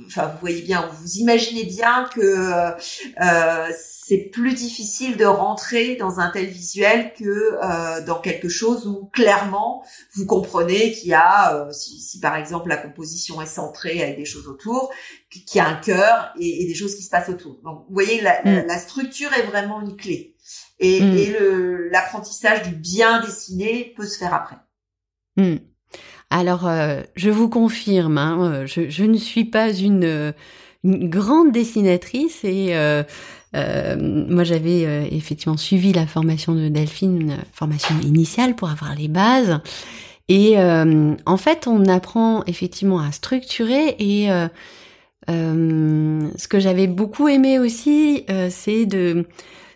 enfin 0.07 0.27
vous 0.27 0.39
voyez 0.39 0.61
bien, 0.61 0.89
vous 1.01 1.17
imaginez 1.17 1.65
bien 1.65 2.09
que 2.13 2.21
euh, 2.21 3.71
c'est 3.77 4.29
plus 4.31 4.53
difficile 4.53 5.17
de 5.17 5.25
rentrer 5.25 5.95
dans 5.95 6.19
un 6.19 6.29
tel 6.31 6.45
visuel 6.45 7.13
que 7.13 7.23
euh, 7.23 8.01
dans 8.05 8.19
quelque 8.19 8.49
chose 8.49 8.87
où 8.87 9.09
clairement 9.13 9.83
vous 10.13 10.25
comprenez 10.25 10.93
qu'il 10.93 11.09
y 11.09 11.13
a, 11.13 11.53
euh, 11.55 11.71
si, 11.71 11.99
si, 11.99 12.19
par 12.19 12.35
exemple 12.35 12.69
la 12.69 12.77
composition 12.77 13.41
est 13.41 13.47
centrée 13.47 14.01
avec 14.01 14.17
des 14.17 14.25
choses 14.25 14.47
autour, 14.47 14.91
qu'il 15.29 15.43
y 15.55 15.59
a 15.59 15.67
un 15.67 15.75
cœur 15.75 16.33
et, 16.39 16.63
et, 16.63 16.67
des 16.67 16.75
choses 16.75 16.95
qui 16.95 17.03
se 17.03 17.09
passent 17.09 17.29
autour. 17.29 17.59
Donc 17.63 17.85
vous 17.87 17.93
voyez, 17.93 18.21
la, 18.21 18.41
la, 18.43 18.75
mm. 18.75 18.79
structure 18.79 19.33
est 19.33 19.43
vraiment 19.43 19.81
une 19.81 19.95
clé. 19.95 20.35
Et, 20.79 21.01
mm. 21.01 21.17
et 21.17 21.35
l'apprentissage 21.91 22.63
du 22.63 22.75
bien 22.75 23.21
dessiné 23.21 23.93
peut 23.95 24.05
se 24.05 24.17
faire 24.17 24.33
après. 24.33 24.57
Alors, 26.29 26.67
euh, 26.67 27.01
je 27.15 27.29
vous 27.29 27.47
confirme, 27.47 28.17
hein, 28.17 28.51
euh, 28.51 28.67
je, 28.67 29.03
ne 29.03 29.17
suis 29.17 29.45
pas 29.45 29.71
une, 29.71 30.03
euh, 30.03 30.31
grande 30.83 31.51
dessinatrice 31.51 32.43
et 32.43 32.73
moi 33.53 34.43
j'avais 34.43 35.09
effectivement 35.11 35.57
suivi 35.57 35.91
la 35.91 36.05
formation 36.05 36.53
de 36.53 36.69
Delphine, 36.69 37.37
formation 37.51 37.95
initiale 38.03 38.55
pour 38.55 38.69
avoir 38.69 38.95
les 38.95 39.07
bases. 39.07 39.59
Et 40.29 40.55
en 40.57 41.37
fait, 41.37 41.67
on 41.67 41.85
apprend 41.87 42.43
effectivement 42.45 42.99
à 42.99 43.11
structurer 43.11 43.95
et 43.99 44.29
ce 45.27 46.47
que 46.47 46.59
j'avais 46.59 46.87
beaucoup 46.87 47.27
aimé 47.27 47.59
aussi, 47.59 48.23
c'est 48.49 48.85
de 48.85 49.25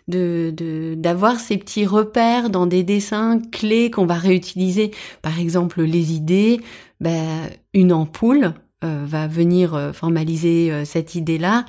de 0.08 0.94
d'avoir 0.96 1.40
ces 1.40 1.56
petits 1.58 1.86
repères 1.86 2.50
dans 2.50 2.66
des 2.66 2.82
dessins 2.82 3.40
clés 3.50 3.90
qu'on 3.90 4.06
va 4.06 4.14
réutiliser. 4.14 4.90
Par 5.22 5.38
exemple, 5.38 5.82
les 5.82 6.12
idées, 6.12 6.60
ben, 7.00 7.50
une 7.74 7.92
ampoule 7.92 8.54
euh, 8.84 9.04
va 9.06 9.26
venir 9.26 9.74
euh, 9.74 9.92
formaliser 9.92 10.72
euh, 10.72 10.84
cette 10.84 11.14
idée-là. 11.14 11.64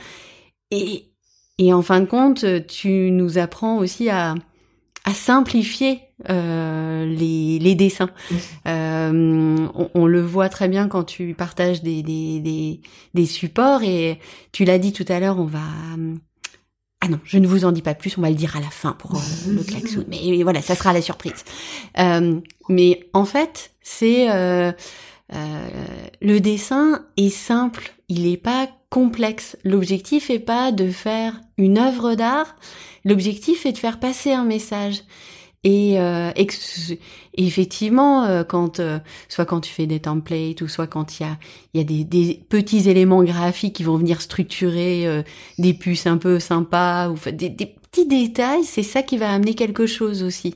Et, 0.71 1.09
et 1.59 1.73
en 1.73 1.81
fin 1.81 1.99
de 1.99 2.05
compte, 2.05 2.45
tu 2.67 3.11
nous 3.11 3.37
apprends 3.37 3.77
aussi 3.77 4.09
à, 4.09 4.33
à 5.05 5.13
simplifier 5.13 5.99
euh, 6.29 7.05
les, 7.05 7.59
les, 7.59 7.75
dessins. 7.75 8.09
Euh, 8.67 9.67
on, 9.75 9.89
on, 9.93 10.05
le 10.07 10.21
voit 10.21 10.49
très 10.49 10.69
bien 10.69 10.87
quand 10.87 11.03
tu 11.03 11.33
partages 11.33 11.83
des, 11.83 12.01
des, 12.01 12.39
des, 12.39 12.81
des 13.13 13.25
supports 13.25 13.83
et 13.83 14.19
tu 14.51 14.63
l'as 14.63 14.79
dit 14.79 14.93
tout 14.93 15.05
à 15.07 15.19
l'heure, 15.19 15.39
on 15.39 15.45
va... 15.45 15.59
Ah 17.05 17.09
non, 17.09 17.19
je 17.25 17.37
ne 17.37 17.47
vous 17.47 17.65
en 17.65 17.73
dis 17.73 17.81
pas 17.81 17.95
plus, 17.95 18.17
on 18.17 18.21
va 18.21 18.29
le 18.29 18.35
dire 18.35 18.55
à 18.55 18.61
la 18.61 18.69
fin 18.69 18.93
pour 18.93 19.15
euh, 19.15 19.19
le 19.49 19.61
klaxon. 19.61 20.05
Mais 20.07 20.41
voilà, 20.41 20.61
ça 20.61 20.73
sera 20.73 20.93
la 20.93 21.01
surprise. 21.01 21.43
Euh, 21.99 22.39
mais 22.69 23.09
en 23.11 23.25
fait, 23.25 23.71
c'est 23.81 24.31
euh, 24.31 24.71
le 25.29 26.39
dessin 26.39 27.05
est 27.17 27.29
simple, 27.29 27.93
il 28.07 28.23
n'est 28.23 28.37
pas 28.37 28.69
complexe. 28.89 29.57
L'objectif 29.65 30.29
est 30.29 30.39
pas 30.39 30.71
de 30.71 30.89
faire 30.91 31.41
une 31.57 31.77
œuvre 31.77 32.15
d'art, 32.15 32.55
l'objectif 33.03 33.65
est 33.65 33.73
de 33.73 33.79
faire 33.79 33.99
passer 33.99 34.31
un 34.31 34.45
message. 34.45 35.03
Et, 35.63 35.99
euh, 35.99 36.31
effectivement, 37.35 38.25
euh, 38.25 38.43
quand 38.43 38.79
euh, 38.79 38.99
soit 39.29 39.45
quand 39.45 39.61
tu 39.61 39.71
fais 39.71 39.87
des 39.87 40.01
templates 40.01 40.61
ou 40.61 40.67
soit 40.67 40.87
quand 40.87 41.19
il 41.19 41.23
y 41.23 41.25
a 41.25 41.37
il 41.73 41.77
y 41.79 41.81
a 41.81 41.85
des, 41.85 42.03
des, 42.03 42.43
petits 42.49 42.89
éléments 42.89 43.23
graphiques 43.23 43.75
qui 43.75 43.83
vont 43.83 43.95
venir 43.95 44.21
structurer 44.21 45.07
euh, 45.07 45.23
des 45.57 45.73
puces 45.73 46.05
un 46.05 46.17
peu 46.17 46.39
sympas 46.39 47.09
ou 47.09 47.15
des, 47.31 47.49
des 47.49 47.65
petits 47.65 48.07
détails, 48.07 48.65
c'est 48.65 48.83
ça 48.83 49.03
qui 49.03 49.17
va 49.17 49.31
amener 49.31 49.53
quelque 49.53 49.85
chose 49.85 50.23
aussi. 50.23 50.55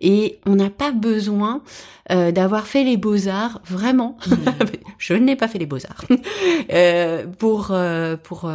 Et 0.00 0.40
on 0.46 0.56
n'a 0.56 0.70
pas 0.70 0.92
besoin 0.92 1.62
d'avoir 2.08 2.66
fait 2.66 2.84
les 2.84 2.96
beaux 2.96 3.28
arts 3.28 3.60
vraiment. 3.66 4.16
Mmh. 4.26 4.34
Je 4.98 5.12
n'ai 5.12 5.36
pas 5.36 5.46
fait 5.46 5.58
les 5.58 5.66
beaux 5.66 5.84
arts 5.84 6.06
pour 7.38 7.76
pour 8.22 8.50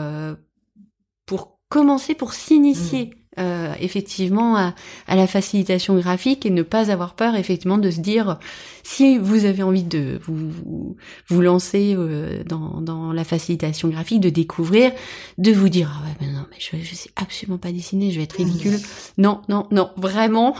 pour 1.27 1.59
commencer, 1.69 2.15
pour 2.15 2.33
s'initier. 2.33 3.05
Mmh 3.05 3.22
euh, 3.39 3.73
effectivement 3.79 4.55
à, 4.57 4.73
la 5.07 5.27
facilitation 5.27 5.97
graphique 5.97 6.45
et 6.45 6.49
ne 6.49 6.61
pas 6.61 6.91
avoir 6.91 7.15
peur 7.15 7.35
effectivement 7.35 7.77
de 7.77 7.89
se 7.89 7.99
dire 7.99 8.37
si 8.83 9.17
vous 9.17 9.45
avez 9.45 9.63
envie 9.63 9.83
de 9.83 10.19
vous 10.23 10.95
vous, 11.27 11.41
lancer 11.41 11.95
euh, 11.97 12.43
dans, 12.43 12.81
dans 12.81 13.11
la 13.11 13.23
facilitation 13.23 13.89
graphique, 13.89 14.19
de 14.19 14.29
découvrir, 14.29 14.91
de 15.37 15.51
vous 15.51 15.69
dire 15.69 15.91
ah 15.95 16.05
ouais 16.05 16.15
mais 16.21 16.33
non 16.33 16.45
mais 16.51 16.57
je 16.59 16.77
je 16.83 16.95
sais 16.95 17.09
absolument 17.15 17.57
pas 17.57 17.71
dessiner, 17.71 18.11
je 18.11 18.17
vais 18.17 18.23
être 18.23 18.37
ridicule. 18.37 18.77
Non 19.17 19.41
non 19.49 19.67
non 19.71 19.91
vraiment 19.97 20.55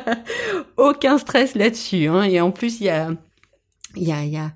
aucun 0.76 1.18
stress 1.18 1.54
là-dessus. 1.54 2.06
Hein. 2.06 2.22
Et 2.24 2.40
en 2.40 2.50
plus 2.50 2.80
il 2.80 2.84
y 2.84 2.90
a 2.90 3.10
il 3.96 4.04
y 4.04 4.12
a 4.12 4.24
il 4.24 4.30
y 4.30 4.36
a 4.36 4.52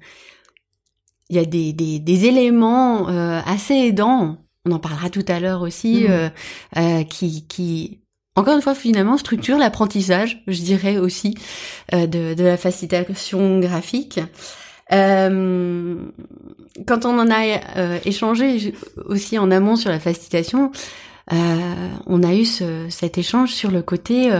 il 1.33 1.37
y 1.37 1.39
a 1.39 1.47
des, 1.47 1.73
des, 1.73 1.99
des 1.99 2.27
éléments 2.27 3.09
euh, 3.09 3.41
assez 3.47 3.75
aidants 3.75 4.37
on 4.65 4.73
en 4.73 4.79
parlera 4.79 5.11
tout 5.11 5.25
à 5.29 5.41
l'heure 5.41 5.63
aussi, 5.63 6.05
mmh. 6.05 6.11
euh, 6.11 6.29
euh, 6.77 7.05
qui, 7.05 7.47
qui, 7.47 8.01
encore 8.37 8.55
une 8.55 8.63
fois, 8.63 8.75
finalement, 8.75 9.17
structure 9.17 9.59
l'apprentissage, 9.59 10.43
je 10.47 10.61
dirais 10.63 10.99
aussi, 10.99 11.37
euh, 11.93 12.07
de, 12.07 12.35
de, 12.35 12.45
la 12.45 12.57
facilitation 12.57 13.59
graphique. 13.59 14.21
Euh, 14.93 15.97
quand 16.87 17.05
on 17.07 17.19
en 17.19 17.31
a 17.31 17.59
échangé 18.05 18.75
aussi 19.07 19.39
en 19.39 19.51
amont 19.51 19.77
sur 19.77 19.91
la 19.91 20.01
facilitation, 20.01 20.71
on 21.31 22.23
a 22.23 22.35
eu 22.35 22.45
ce, 22.45 22.89
cet 22.91 23.17
échange 23.17 23.53
sur 23.53 23.71
le 23.71 23.81
côté 23.81 24.31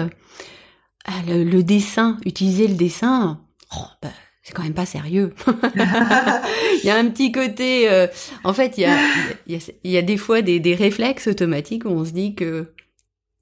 le, 1.27 1.45
le, 1.45 1.63
dessin, 1.63 2.19
utiliser 2.27 2.67
le 2.67 2.75
dessin. 2.75 3.41
Oh, 3.75 3.87
bah, 4.03 4.11
c'est 4.43 4.53
quand 4.53 4.63
même 4.63 4.75
pas 4.75 4.87
sérieux. 4.87 5.35
il 5.77 6.85
y 6.85 6.91
a 6.91 6.97
un 6.97 7.09
petit 7.09 7.31
côté, 7.31 7.89
euh, 7.89 8.09
en 8.45 8.53
fait, 8.53 8.77
il 8.77 8.83
y 8.83 8.87
a, 8.87 8.99
il 9.47 9.55
y 9.55 9.57
a, 9.57 9.73
il 9.85 9.91
y 9.91 9.97
a 9.97 10.03
des 10.03 10.17
fois 10.17 10.43
des, 10.43 10.59
des, 10.59 10.75
réflexes 10.75 11.29
automatiques 11.29 11.85
où 11.85 11.91
on 11.91 12.05
se 12.05 12.11
dit 12.11 12.35
que 12.35 12.73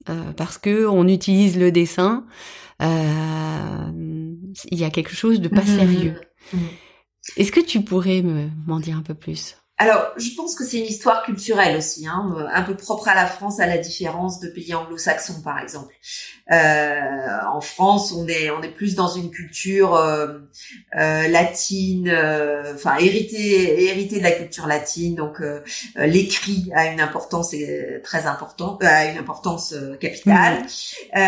euh, 0.09 0.31
parce 0.33 0.57
que 0.57 0.85
on 0.85 1.07
utilise 1.07 1.57
le 1.57 1.71
dessin, 1.71 2.25
euh, 2.81 3.91
il 4.71 4.77
y 4.77 4.83
a 4.83 4.89
quelque 4.89 5.15
chose 5.15 5.41
de 5.41 5.47
pas 5.47 5.61
mhm. 5.61 5.77
sérieux. 5.77 6.21
Mhm. 6.53 6.59
Est-ce 7.37 7.51
que 7.51 7.59
tu 7.59 7.81
pourrais 7.81 8.21
me 8.21 8.49
m'en 8.65 8.79
dire 8.79 8.97
un 8.97 9.03
peu 9.03 9.13
plus? 9.13 9.57
Alors, 9.81 10.11
je 10.15 10.29
pense 10.37 10.53
que 10.53 10.63
c'est 10.63 10.77
une 10.77 10.85
histoire 10.85 11.23
culturelle 11.23 11.75
aussi, 11.75 12.05
hein, 12.05 12.35
un 12.53 12.61
peu 12.61 12.75
propre 12.75 13.07
à 13.07 13.15
la 13.15 13.25
France, 13.25 13.59
à 13.59 13.65
la 13.65 13.79
différence 13.79 14.39
de 14.39 14.47
pays 14.47 14.75
anglo-saxons, 14.75 15.41
par 15.41 15.57
exemple. 15.57 15.91
Euh, 16.51 17.39
en 17.51 17.61
France, 17.61 18.11
on 18.11 18.27
est 18.27 18.51
on 18.51 18.61
est 18.61 18.69
plus 18.69 18.93
dans 18.93 19.07
une 19.07 19.31
culture 19.31 19.95
euh, 19.95 20.37
euh, 20.99 21.27
latine, 21.29 22.09
euh, 22.09 22.75
enfin 22.75 22.97
héritée 22.97 23.85
héritée 23.85 24.19
de 24.19 24.23
la 24.23 24.33
culture 24.33 24.67
latine. 24.67 25.15
Donc, 25.15 25.41
euh, 25.41 25.63
l'écrit 25.95 26.69
a 26.75 26.85
une 26.91 27.01
importance 27.01 27.55
très 28.03 28.27
importante, 28.27 28.83
a 28.83 29.05
une 29.05 29.17
importance 29.17 29.73
capitale. 29.99 30.61
Mmh. 31.15 31.19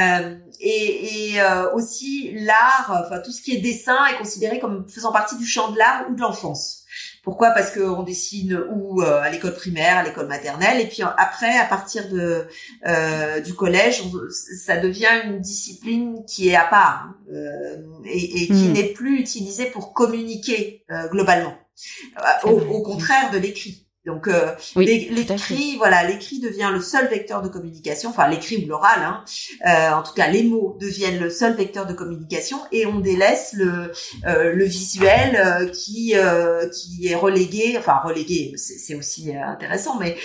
et, 0.59 1.33
et 1.33 1.41
aussi 1.73 2.35
l'art, 2.35 3.03
enfin 3.03 3.19
tout 3.19 3.31
ce 3.31 3.41
qui 3.41 3.55
est 3.55 3.61
dessin 3.61 3.97
est 4.13 4.17
considéré 4.19 4.59
comme 4.59 4.87
faisant 4.87 5.11
partie 5.11 5.37
du 5.37 5.45
champ 5.47 5.71
de 5.71 5.79
l'art 5.79 6.05
ou 6.11 6.13
de 6.13 6.21
l'enfance. 6.21 6.82
Pourquoi? 7.23 7.51
Parce 7.51 7.71
qu'on 7.71 8.03
dessine 8.03 8.61
ou 8.69 9.01
euh, 9.01 9.21
à 9.21 9.29
l'école 9.29 9.55
primaire, 9.55 9.97
à 9.97 10.03
l'école 10.03 10.27
maternelle, 10.27 10.81
et 10.81 10.87
puis 10.87 11.03
après, 11.03 11.57
à 11.57 11.63
partir 11.63 12.09
de 12.09 12.45
euh, 12.85 13.39
du 13.39 13.53
collège, 13.53 14.03
ça 14.29 14.75
devient 14.75 15.21
une 15.23 15.39
discipline 15.39 16.25
qui 16.25 16.49
est 16.49 16.55
à 16.55 16.65
part 16.65 17.13
euh, 17.31 17.77
et, 18.05 18.43
et, 18.43 18.47
qui 18.47 18.67
hmm. 18.67 18.73
n'est 18.73 18.89
plus 18.91 19.21
utilisée 19.21 19.67
pour 19.67 19.93
communiquer 19.93 20.83
globalement. 21.11 21.55
Au, 22.43 22.49
au, 22.49 22.81
contraire 22.83 23.31
de 23.31 23.37
l'écrit. 23.37 23.82
Donc 24.05 24.27
euh, 24.27 24.51
l'écrit, 24.75 25.77
voilà, 25.77 26.03
l'écrit 26.03 26.41
devient 26.41 26.69
le 26.73 26.81
seul 26.81 27.07
vecteur 27.07 27.41
de 27.41 27.47
communication, 27.47 28.09
enfin 28.09 28.27
l'écrit 28.27 28.65
ou 28.65 28.67
l'oral, 28.67 28.99
hein, 28.99 29.23
euh, 29.65 29.93
en 29.93 30.03
tout 30.03 30.13
cas 30.13 30.27
les 30.27 30.43
mots 30.43 30.77
deviennent 30.81 31.19
le 31.19 31.29
seul 31.29 31.55
vecteur 31.55 31.85
de 31.85 31.93
communication 31.93 32.57
et 32.73 32.85
on 32.85 32.99
délaisse 32.99 33.53
le 33.53 33.93
euh, 34.25 34.51
le 34.51 34.65
visuel 34.65 35.37
euh, 35.37 35.69
qui 35.69 36.15
euh, 36.15 36.67
qui 36.67 37.07
est 37.07 37.15
relégué, 37.15 37.75
enfin 37.77 37.99
relégué, 38.03 38.53
c'est 38.57 38.95
aussi 38.95 39.33
intéressant, 39.33 39.97
mais 39.97 40.17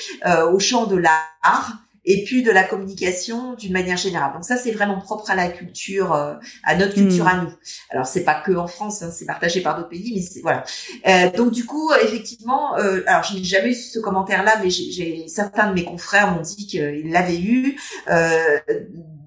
au 0.53 0.59
champ 0.59 0.87
de 0.87 0.97
l'art 0.97 1.73
et 2.09 2.25
puis 2.25 2.43
de 2.43 2.51
la 2.51 2.65
communication 2.65 3.55
d'une 3.55 3.73
manière 3.73 3.99
générale. 3.99 4.33
Donc 4.33 4.45
ça, 4.45 4.57
c'est 4.57 4.73
vraiment 4.73 4.99
propre 4.99 5.31
à 5.31 5.35
la 5.35 5.49
culture, 5.49 6.15
euh, 6.15 6.35
à 6.65 6.75
notre 6.75 6.95
culture 6.95 7.27
hmm. 7.27 7.29
à 7.29 7.43
nous. 7.43 7.53
Alors 7.91 8.07
c'est 8.07 8.25
pas 8.25 8.35
que 8.35 8.53
en 8.53 8.67
France, 8.67 9.03
hein, 9.03 9.11
c'est 9.13 9.27
partagé 9.27 9.61
par 9.61 9.77
d'autres 9.77 9.91
pays, 9.91 10.13
mais 10.15 10.23
c'est 10.23 10.41
voilà. 10.41 10.65
Euh, 11.07 11.31
donc 11.37 11.53
du 11.53 11.67
coup, 11.67 11.93
effectivement, 12.03 12.79
euh, 12.79 13.03
alors 13.07 13.25
je 13.25 13.35
n'ai 13.35 13.45
jamais 13.45 13.71
eu 13.71 13.75
ce 13.75 13.99
commentaire-là, 13.99 14.59
mais 14.63 14.71
j'ai 14.71 15.29
certains 15.29 15.69
de 15.69 15.75
mes 15.75 15.85
confrères 15.85 16.33
m'ont 16.33 16.41
dit 16.41 16.67
qu'ils 16.67 17.11
l'avaient 17.11 17.41
eu. 17.41 17.79
Euh, 18.09 18.59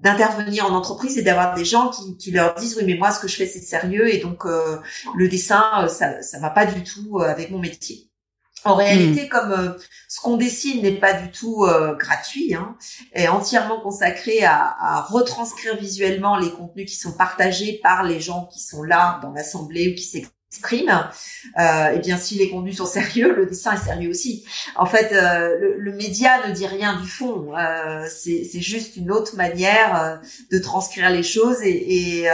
d'intervenir 0.02 0.66
en 0.66 0.74
entreprise 0.74 1.16
et 1.16 1.22
d'avoir 1.22 1.54
des 1.54 1.64
gens 1.64 1.88
qui, 1.88 2.16
qui, 2.16 2.32
leur 2.32 2.54
disent 2.54 2.76
oui 2.76 2.82
mais 2.84 2.96
moi 2.96 3.12
ce 3.12 3.20
que 3.20 3.28
je 3.28 3.36
fais 3.36 3.46
c'est 3.46 3.60
sérieux 3.60 4.12
et 4.12 4.18
donc 4.18 4.46
euh, 4.46 4.78
le 5.14 5.28
dessin 5.28 5.86
ça 5.88 6.20
ça 6.22 6.40
va 6.40 6.50
pas 6.50 6.66
du 6.66 6.82
tout 6.82 7.20
avec 7.20 7.52
mon 7.52 7.60
métier. 7.60 8.11
En 8.64 8.74
réalité, 8.74 9.24
hmm. 9.24 9.28
comme 9.28 9.52
euh, 9.52 9.78
ce 10.08 10.20
qu'on 10.20 10.36
dessine 10.36 10.82
n'est 10.82 10.98
pas 10.98 11.14
du 11.14 11.30
tout 11.30 11.64
euh, 11.64 11.94
gratuit, 11.96 12.54
hein, 12.54 12.76
est 13.12 13.28
entièrement 13.28 13.80
consacré 13.80 14.44
à, 14.44 14.76
à, 14.78 15.00
retranscrire 15.02 15.76
visuellement 15.76 16.36
les 16.36 16.50
contenus 16.50 16.90
qui 16.90 16.96
sont 16.96 17.12
partagés 17.12 17.80
par 17.82 18.04
les 18.04 18.20
gens 18.20 18.46
qui 18.52 18.60
sont 18.60 18.82
là 18.82 19.18
dans 19.22 19.32
l'assemblée 19.32 19.92
ou 19.92 19.94
qui 19.94 20.04
s'expriment 20.04 20.41
exprime, 20.52 21.08
euh, 21.58 21.92
et 21.92 21.98
bien 21.98 22.18
si 22.18 22.34
les 22.36 22.50
contenus 22.50 22.76
sont 22.76 22.86
sérieux, 22.86 23.34
le 23.34 23.46
dessin 23.46 23.72
est 23.72 23.84
sérieux 23.84 24.10
aussi. 24.10 24.44
En 24.76 24.84
fait, 24.84 25.12
euh, 25.12 25.76
le, 25.78 25.92
média 25.92 26.46
ne 26.46 26.52
dit 26.52 26.66
rien 26.66 27.00
du 27.00 27.08
fond. 27.08 27.52
Euh, 27.56 28.06
c'est 28.08 28.60
juste 28.60 28.96
une 28.96 29.10
autre 29.10 29.36
manière 29.36 30.20
de 30.50 30.58
transcrire 30.58 31.10
les 31.10 31.22
choses 31.22 31.62
et, 31.62 32.26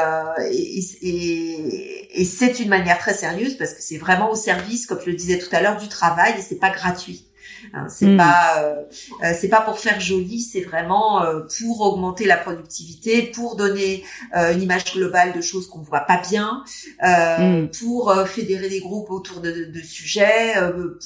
et 2.10 2.24
c'est 2.24 2.60
une 2.60 2.68
manière 2.68 2.98
très 2.98 3.14
sérieuse 3.14 3.56
parce 3.56 3.74
que 3.74 3.82
c'est 3.82 3.98
vraiment 3.98 4.30
au 4.30 4.36
service, 4.36 4.86
comme 4.86 5.00
je 5.00 5.10
le 5.10 5.16
disais 5.16 5.38
tout 5.38 5.54
à 5.54 5.60
l'heure, 5.60 5.76
du 5.76 5.88
travail 5.88 6.34
et 6.38 6.42
c'est 6.42 6.58
pas 6.58 6.70
gratuit. 6.70 7.27
Hein, 7.74 7.86
c'est 7.88 8.06
hmm. 8.06 8.16
pas 8.16 8.62
euh, 8.62 8.82
euh, 9.22 9.32
c'est 9.38 9.48
pas 9.48 9.60
pour 9.60 9.78
faire 9.78 10.00
joli, 10.00 10.40
c'est 10.40 10.60
vraiment 10.60 11.22
euh, 11.22 11.40
pour 11.58 11.80
augmenter 11.82 12.24
la 12.24 12.36
productivité, 12.36 13.22
pour 13.22 13.56
donner 13.56 14.04
une 14.34 14.62
image 14.62 14.92
globale 14.92 15.32
de 15.32 15.40
choses 15.40 15.68
qu'on 15.68 15.80
voit 15.80 16.00
pas 16.00 16.20
bien, 16.28 16.64
hmm. 17.02 17.66
pour 17.78 18.14
fédérer 18.26 18.68
des 18.68 18.80
groupes 18.80 19.10
autour 19.10 19.40
de, 19.40 19.70
de, 19.72 19.80
sujets, 19.80 20.54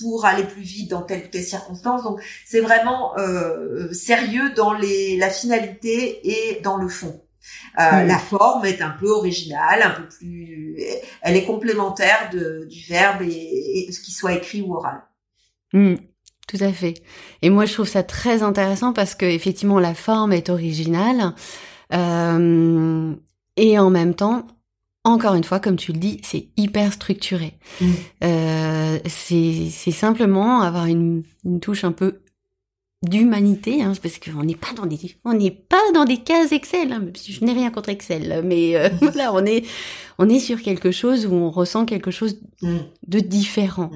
pour 0.00 0.24
aller 0.24 0.44
plus 0.44 0.62
vite 0.62 0.90
dans 0.90 1.02
telle 1.02 1.24
ou 1.24 1.28
telle 1.28 1.44
circonstance. 1.44 2.02
Donc 2.04 2.20
c'est 2.46 2.60
vraiment 2.60 3.14
sérieux 3.92 4.50
dans 4.54 4.72
les 4.72 5.16
la 5.16 5.30
finalité 5.30 6.20
et 6.24 6.60
dans 6.62 6.76
le 6.76 6.88
fond. 6.88 7.20
Hmm. 7.76 8.06
La 8.06 8.18
forme 8.18 8.64
est 8.66 8.82
un 8.82 8.90
peu 8.90 9.08
originale, 9.08 9.82
un 9.82 9.90
peu 9.90 10.08
plus, 10.08 10.76
elle 11.22 11.36
est 11.36 11.44
complémentaire 11.44 12.30
de, 12.32 12.66
du 12.70 12.84
verbe 12.86 13.22
et, 13.22 13.88
ce 13.90 14.00
qui 14.00 14.12
soit 14.12 14.34
écrit 14.34 14.62
ou 14.62 14.74
oral. 14.74 15.02
Tout 16.48 16.58
à 16.60 16.72
fait. 16.72 16.94
Et 17.40 17.50
moi, 17.50 17.66
je 17.66 17.72
trouve 17.72 17.88
ça 17.88 18.02
très 18.02 18.42
intéressant 18.42 18.92
parce 18.92 19.14
que 19.14 19.24
effectivement, 19.24 19.78
la 19.78 19.94
forme 19.94 20.32
est 20.32 20.50
originale 20.50 21.34
euh, 21.92 23.14
et 23.56 23.78
en 23.78 23.90
même 23.90 24.14
temps, 24.14 24.46
encore 25.04 25.34
une 25.34 25.44
fois, 25.44 25.60
comme 25.60 25.76
tu 25.76 25.92
le 25.92 25.98
dis, 25.98 26.20
c'est 26.22 26.48
hyper 26.56 26.92
structuré. 26.92 27.54
Mm. 27.80 27.90
Euh, 28.24 28.98
c'est 29.06 29.90
simplement 29.90 30.62
avoir 30.62 30.86
une, 30.86 31.22
une 31.44 31.60
touche 31.60 31.84
un 31.84 31.92
peu 31.92 32.20
d'humanité, 33.02 33.82
hein, 33.82 33.92
parce 34.00 34.18
qu'on 34.18 34.44
n'est 34.44 34.54
pas 34.54 34.72
dans 34.76 34.86
des, 34.86 34.98
on 35.24 35.34
n'est 35.34 35.50
pas 35.50 35.82
dans 35.92 36.04
des 36.04 36.18
cases 36.18 36.52
Excel. 36.52 36.92
Hein, 36.92 37.06
je 37.16 37.44
n'ai 37.44 37.52
rien 37.52 37.70
contre 37.70 37.88
Excel, 37.88 38.42
mais 38.44 38.76
euh, 38.76 38.88
voilà, 39.00 39.32
on 39.32 39.44
est, 39.44 39.64
on 40.18 40.28
est 40.28 40.38
sur 40.38 40.62
quelque 40.62 40.92
chose 40.92 41.26
où 41.26 41.32
on 41.32 41.50
ressent 41.50 41.84
quelque 41.84 42.12
chose 42.12 42.40
mm. 42.62 42.78
de 43.08 43.20
différent. 43.20 43.90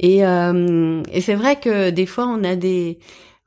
Et, 0.00 0.26
euh, 0.26 1.02
et 1.12 1.20
c'est 1.20 1.34
vrai 1.34 1.60
que 1.60 1.90
des 1.90 2.06
fois, 2.06 2.26
on 2.26 2.42
a 2.42 2.56
des, 2.56 2.98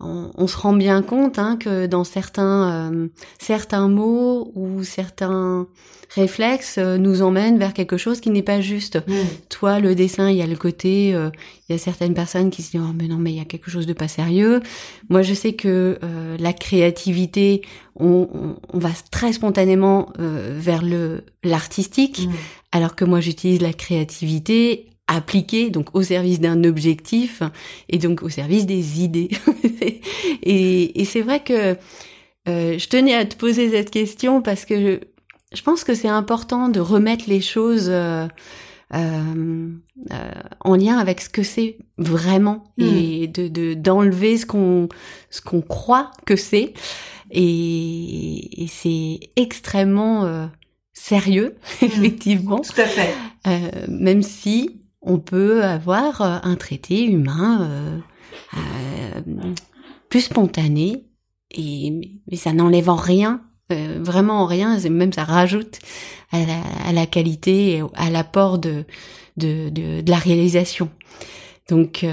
on, 0.03 0.47
se 0.47 0.57
rend 0.57 0.73
bien 0.73 1.01
compte 1.01 1.39
hein, 1.39 1.57
que 1.57 1.85
dans 1.85 2.03
certains 2.03 2.91
euh, 2.91 3.07
certains 3.39 3.87
mots 3.87 4.51
ou 4.55 4.83
certains 4.83 5.67
réflexes 6.09 6.77
euh, 6.77 6.97
nous 6.97 7.21
emmènent 7.21 7.57
vers 7.57 7.73
quelque 7.73 7.97
chose 7.97 8.19
qui 8.19 8.29
n'est 8.29 8.43
pas 8.43 8.61
juste. 8.61 8.97
Mm. 9.07 9.13
Toi, 9.49 9.79
le 9.79 9.95
dessin, 9.95 10.29
il 10.29 10.37
y 10.37 10.41
a 10.41 10.47
le 10.47 10.55
côté, 10.55 11.15
euh, 11.15 11.29
il 11.67 11.73
y 11.73 11.75
a 11.75 11.77
certaines 11.79 12.13
personnes 12.13 12.49
qui 12.49 12.61
se 12.61 12.71
disent 12.71 12.81
oh 12.83 12.93
mais 12.97 13.07
non 13.07 13.17
mais 13.17 13.31
il 13.31 13.37
y 13.37 13.41
a 13.41 13.45
quelque 13.45 13.71
chose 13.71 13.87
de 13.87 13.93
pas 13.93 14.07
sérieux. 14.07 14.61
Moi, 15.09 15.21
je 15.21 15.33
sais 15.33 15.53
que 15.53 15.97
la 16.39 16.53
créativité, 16.53 17.61
on, 17.95 18.57
on, 18.73 18.77
va 18.77 18.89
très 19.11 19.33
spontanément 19.33 20.09
vers 20.17 20.83
le 20.83 21.23
l'artistique, 21.43 22.27
mm. 22.27 22.31
alors 22.71 22.95
que 22.95 23.05
moi 23.05 23.19
j'utilise 23.19 23.61
la 23.61 23.73
créativité 23.73 24.92
appliqué 25.07 25.69
donc 25.69 25.93
au 25.93 26.01
service 26.01 26.39
d'un 26.39 26.63
objectif 26.63 27.43
et 27.89 27.97
donc 27.97 28.23
au 28.23 28.29
service 28.29 28.65
des 28.65 29.01
idées. 29.01 29.29
et, 30.43 31.01
et 31.01 31.05
c'est 31.05 31.21
vrai 31.21 31.41
que 31.41 31.77
euh, 32.47 32.77
je 32.77 32.87
tenais 32.87 33.13
à 33.13 33.25
te 33.25 33.35
poser 33.35 33.69
cette 33.69 33.91
question 33.91 34.41
parce 34.41 34.65
que 34.65 34.79
je, 34.81 34.99
je 35.53 35.61
pense 35.61 35.83
que 35.83 35.93
c'est 35.93 36.09
important 36.09 36.69
de 36.69 36.79
remettre 36.79 37.25
les 37.27 37.41
choses 37.41 37.87
euh, 37.89 38.27
euh, 38.93 39.69
euh 40.11 40.31
en 40.59 40.75
lien 40.75 40.97
avec 40.97 41.21
ce 41.21 41.29
que 41.29 41.43
c'est 41.43 41.77
vraiment 41.97 42.63
hmm. 42.77 42.83
et 42.83 43.27
de 43.27 43.73
d'enlever 43.73 44.37
ce 44.37 44.45
qu'on 44.45 44.89
ce 45.29 45.41
qu'on 45.41 45.61
croit 45.61 46.11
que 46.25 46.35
c'est 46.35 46.73
et, 47.31 48.63
et 48.63 48.67
c'est 48.67 49.19
extrêmement 49.35 50.25
euh, 50.25 50.45
sérieux 50.93 51.55
hmm. 51.81 51.85
effectivement. 51.85 52.59
Tout 52.59 52.81
à 52.81 52.85
fait. 52.85 53.15
même 53.87 54.21
si 54.21 54.82
on 55.03 55.19
peut 55.19 55.63
avoir 55.63 56.21
euh, 56.21 56.37
un 56.43 56.55
traité 56.55 57.03
humain 57.03 57.67
euh, 57.69 57.99
euh, 58.55 59.21
plus 60.09 60.21
spontané, 60.21 61.05
et, 61.51 62.21
mais 62.29 62.37
ça 62.37 62.53
n'enlève 62.53 62.89
en 62.89 62.95
rien, 62.95 63.41
vraiment 63.69 64.41
en 64.43 64.45
rien, 64.45 64.77
même 64.89 65.11
ça 65.13 65.23
rajoute 65.23 65.79
à 66.31 66.91
la, 66.93 67.05
qualité, 67.07 67.81
à 67.95 68.11
l'apport 68.11 68.59
de, 68.59 68.85
de, 69.37 69.69
de, 69.69 70.03
la 70.07 70.17
réalisation. 70.17 70.91
Donc, 71.69 72.05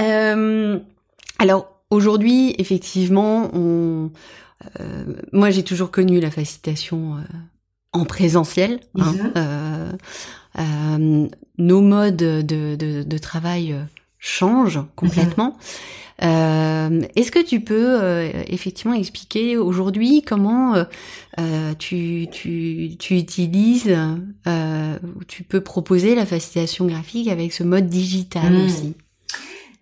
euh, 0.00 0.78
alors, 1.38 1.76
aujourd'hui, 1.90 2.54
effectivement, 2.58 3.50
on, 3.54 4.06
euh, 4.06 4.08
moi, 5.32 5.50
j'ai 5.50 5.62
toujours 5.62 5.90
connu 5.90 6.20
la 6.20 6.30
facilitation 6.30 7.16
euh, 7.16 7.20
en 7.92 8.04
présentiel. 8.04 8.80
Hein, 8.98 9.12
mhm. 9.12 9.98
euh, 10.58 11.28
nos 11.58 11.80
modes 11.80 12.16
de, 12.16 12.42
de, 12.42 13.02
de 13.02 13.18
travail 13.18 13.76
changent 14.18 14.84
complètement. 14.96 15.56
Euh, 16.22 17.02
Est-ce 17.14 17.30
que 17.30 17.42
tu 17.42 17.60
peux 17.60 18.02
euh, 18.02 18.30
effectivement 18.46 18.94
expliquer 18.94 19.58
aujourd'hui 19.58 20.22
comment 20.22 20.74
euh, 21.38 21.74
tu, 21.78 22.26
tu, 22.30 22.96
tu, 22.98 23.18
utilises, 23.18 23.94
tu 25.28 25.42
peux 25.42 25.60
proposer 25.60 26.14
la 26.14 26.24
facilitation 26.24 26.86
graphique 26.86 27.28
avec 27.28 27.52
ce 27.52 27.64
mode 27.64 27.88
digital 27.88 28.52
mhm. 28.52 28.64
aussi? 28.64 28.94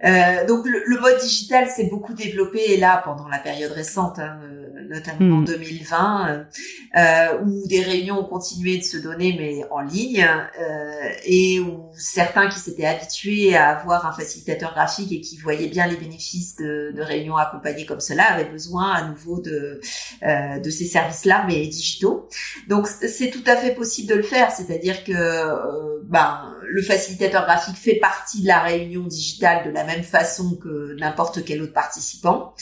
Euh, 0.05 0.47
donc 0.47 0.67
le, 0.67 0.83
le, 0.85 1.01
mode 1.01 1.19
digital 1.19 1.67
s'est 1.69 1.87
beaucoup 1.87 2.13
développé 2.13 2.61
et 2.67 2.77
là 2.77 3.01
pendant 3.03 3.27
la 3.27 3.39
période 3.39 3.73
récente, 3.73 4.19
hein, 4.19 4.39
euh, 4.43 4.64
notamment 4.89 5.39
en 5.39 5.43
2020, 5.43 6.27
hmm. 6.27 6.99
euh, 6.99 7.43
où 7.45 7.67
des 7.67 7.83
réunions 7.83 8.21
ont 8.21 8.25
continué 8.25 8.79
de 8.79 8.83
se 8.83 8.97
donner 8.97 9.35
mais 9.39 9.65
en 9.71 9.81
ligne 9.81 10.25
euh, 10.25 11.09
et 11.25 11.61
où 11.61 11.91
certains 11.97 12.49
qui 12.49 12.59
s'étaient 12.59 12.87
habitués 12.87 13.57
à 13.57 13.79
avoir 13.79 14.07
un 14.07 14.13
facilitateur 14.13 14.73
graphique 14.73 15.13
et 15.13 15.21
qui 15.21 15.37
voyaient 15.39 15.69
bien 15.69 15.87
les 15.87 15.97
bénéfices 15.97 16.57
de, 16.57 16.93
de 16.95 17.03
réunions 17.03 17.37
accompagnées 17.37 17.87
comme 17.87 18.01
cela 18.01 18.25
avaient 18.33 18.51
besoin 18.51 18.93
à 18.93 19.09
nouveau 19.09 19.41
de 19.41 19.81
euh, 20.23 20.59
de 20.59 20.71
ces 20.71 20.87
services-là 20.87 21.45
mais 21.47 21.67
digitaux. 21.67 22.29
Donc 22.69 22.87
c'est 22.87 23.31
tout 23.31 23.45
à 23.47 23.57
fait 23.57 23.75
possible 23.75 24.09
de 24.09 24.15
le 24.15 24.23
faire, 24.23 24.51
c'est-à-dire 24.51 25.05
que 25.05 26.03
ben 26.05 26.55
le 26.75 26.83
facilitateur 26.83 27.45
graphique 27.45 27.77
fait 27.77 28.01
partie 28.01 28.43
de 28.43 28.49
la 28.49 28.59
réunion 28.59 29.05
digitale 29.05 29.65
de 29.65 29.71
la 29.71 29.85
même 29.85 30.03
façon 30.03 30.57
que 30.57 30.97
n'importe 30.99 31.45
quel 31.45 31.63
autre 31.63 31.73
participant. 31.73 32.53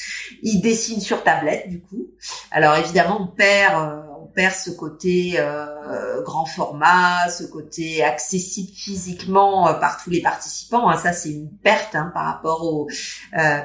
Il 0.42 0.60
dessine 0.60 1.00
sur 1.00 1.22
tablette 1.22 1.70
du 1.70 1.80
coup. 1.80 2.08
Alors 2.50 2.76
évidemment, 2.76 3.22
on 3.22 3.26
perd, 3.26 3.74
euh, 3.74 4.11
perd 4.34 4.54
ce 4.54 4.70
côté 4.70 5.34
euh, 5.36 6.22
grand 6.22 6.46
format, 6.46 7.28
ce 7.28 7.44
côté 7.44 8.02
accessible 8.02 8.72
physiquement 8.74 9.68
euh, 9.68 9.74
par 9.74 10.02
tous 10.02 10.10
les 10.10 10.20
participants. 10.20 10.88
Hein. 10.88 10.96
Ça, 10.96 11.12
c'est 11.12 11.30
une 11.30 11.50
perte 11.50 11.94
hein, 11.94 12.10
par 12.14 12.24
rapport 12.24 12.64
au 12.64 12.88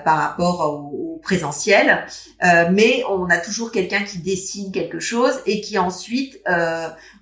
par 0.03 0.17
rapport 0.17 0.61
au, 0.61 1.19
présentiel. 1.23 2.05
mais 2.71 3.03
on 3.09 3.29
a 3.29 3.37
toujours 3.37 3.71
quelqu'un 3.71 4.03
qui 4.03 4.19
dessine 4.19 4.71
quelque 4.71 4.99
chose 4.99 5.33
et 5.45 5.61
qui 5.61 5.77
ensuite 5.77 6.39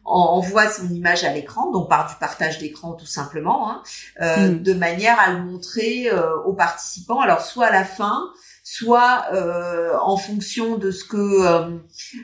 envoie 0.03 0.69
son 0.69 0.89
image 0.89 1.23
à 1.23 1.33
l'écran, 1.33 1.71
donc 1.71 1.89
par 1.89 2.07
du 2.07 2.15
partage 2.19 2.59
d'écran 2.59 2.93
tout 2.93 3.05
simplement, 3.05 3.71
hein, 3.71 3.81
mm. 4.19 4.61
de 4.61 4.73
manière 4.73 5.19
à 5.19 5.31
le 5.31 5.43
montrer 5.43 6.09
aux 6.45 6.53
participants. 6.53 7.21
Alors 7.21 7.41
soit 7.41 7.67
à 7.67 7.71
la 7.71 7.85
fin, 7.85 8.29
soit 8.67 9.27
euh, 9.31 9.95
en 10.01 10.17
fonction 10.17 10.77
de 10.77 10.89
ce 10.89 11.03
que 11.05 11.17
euh, 11.17 11.77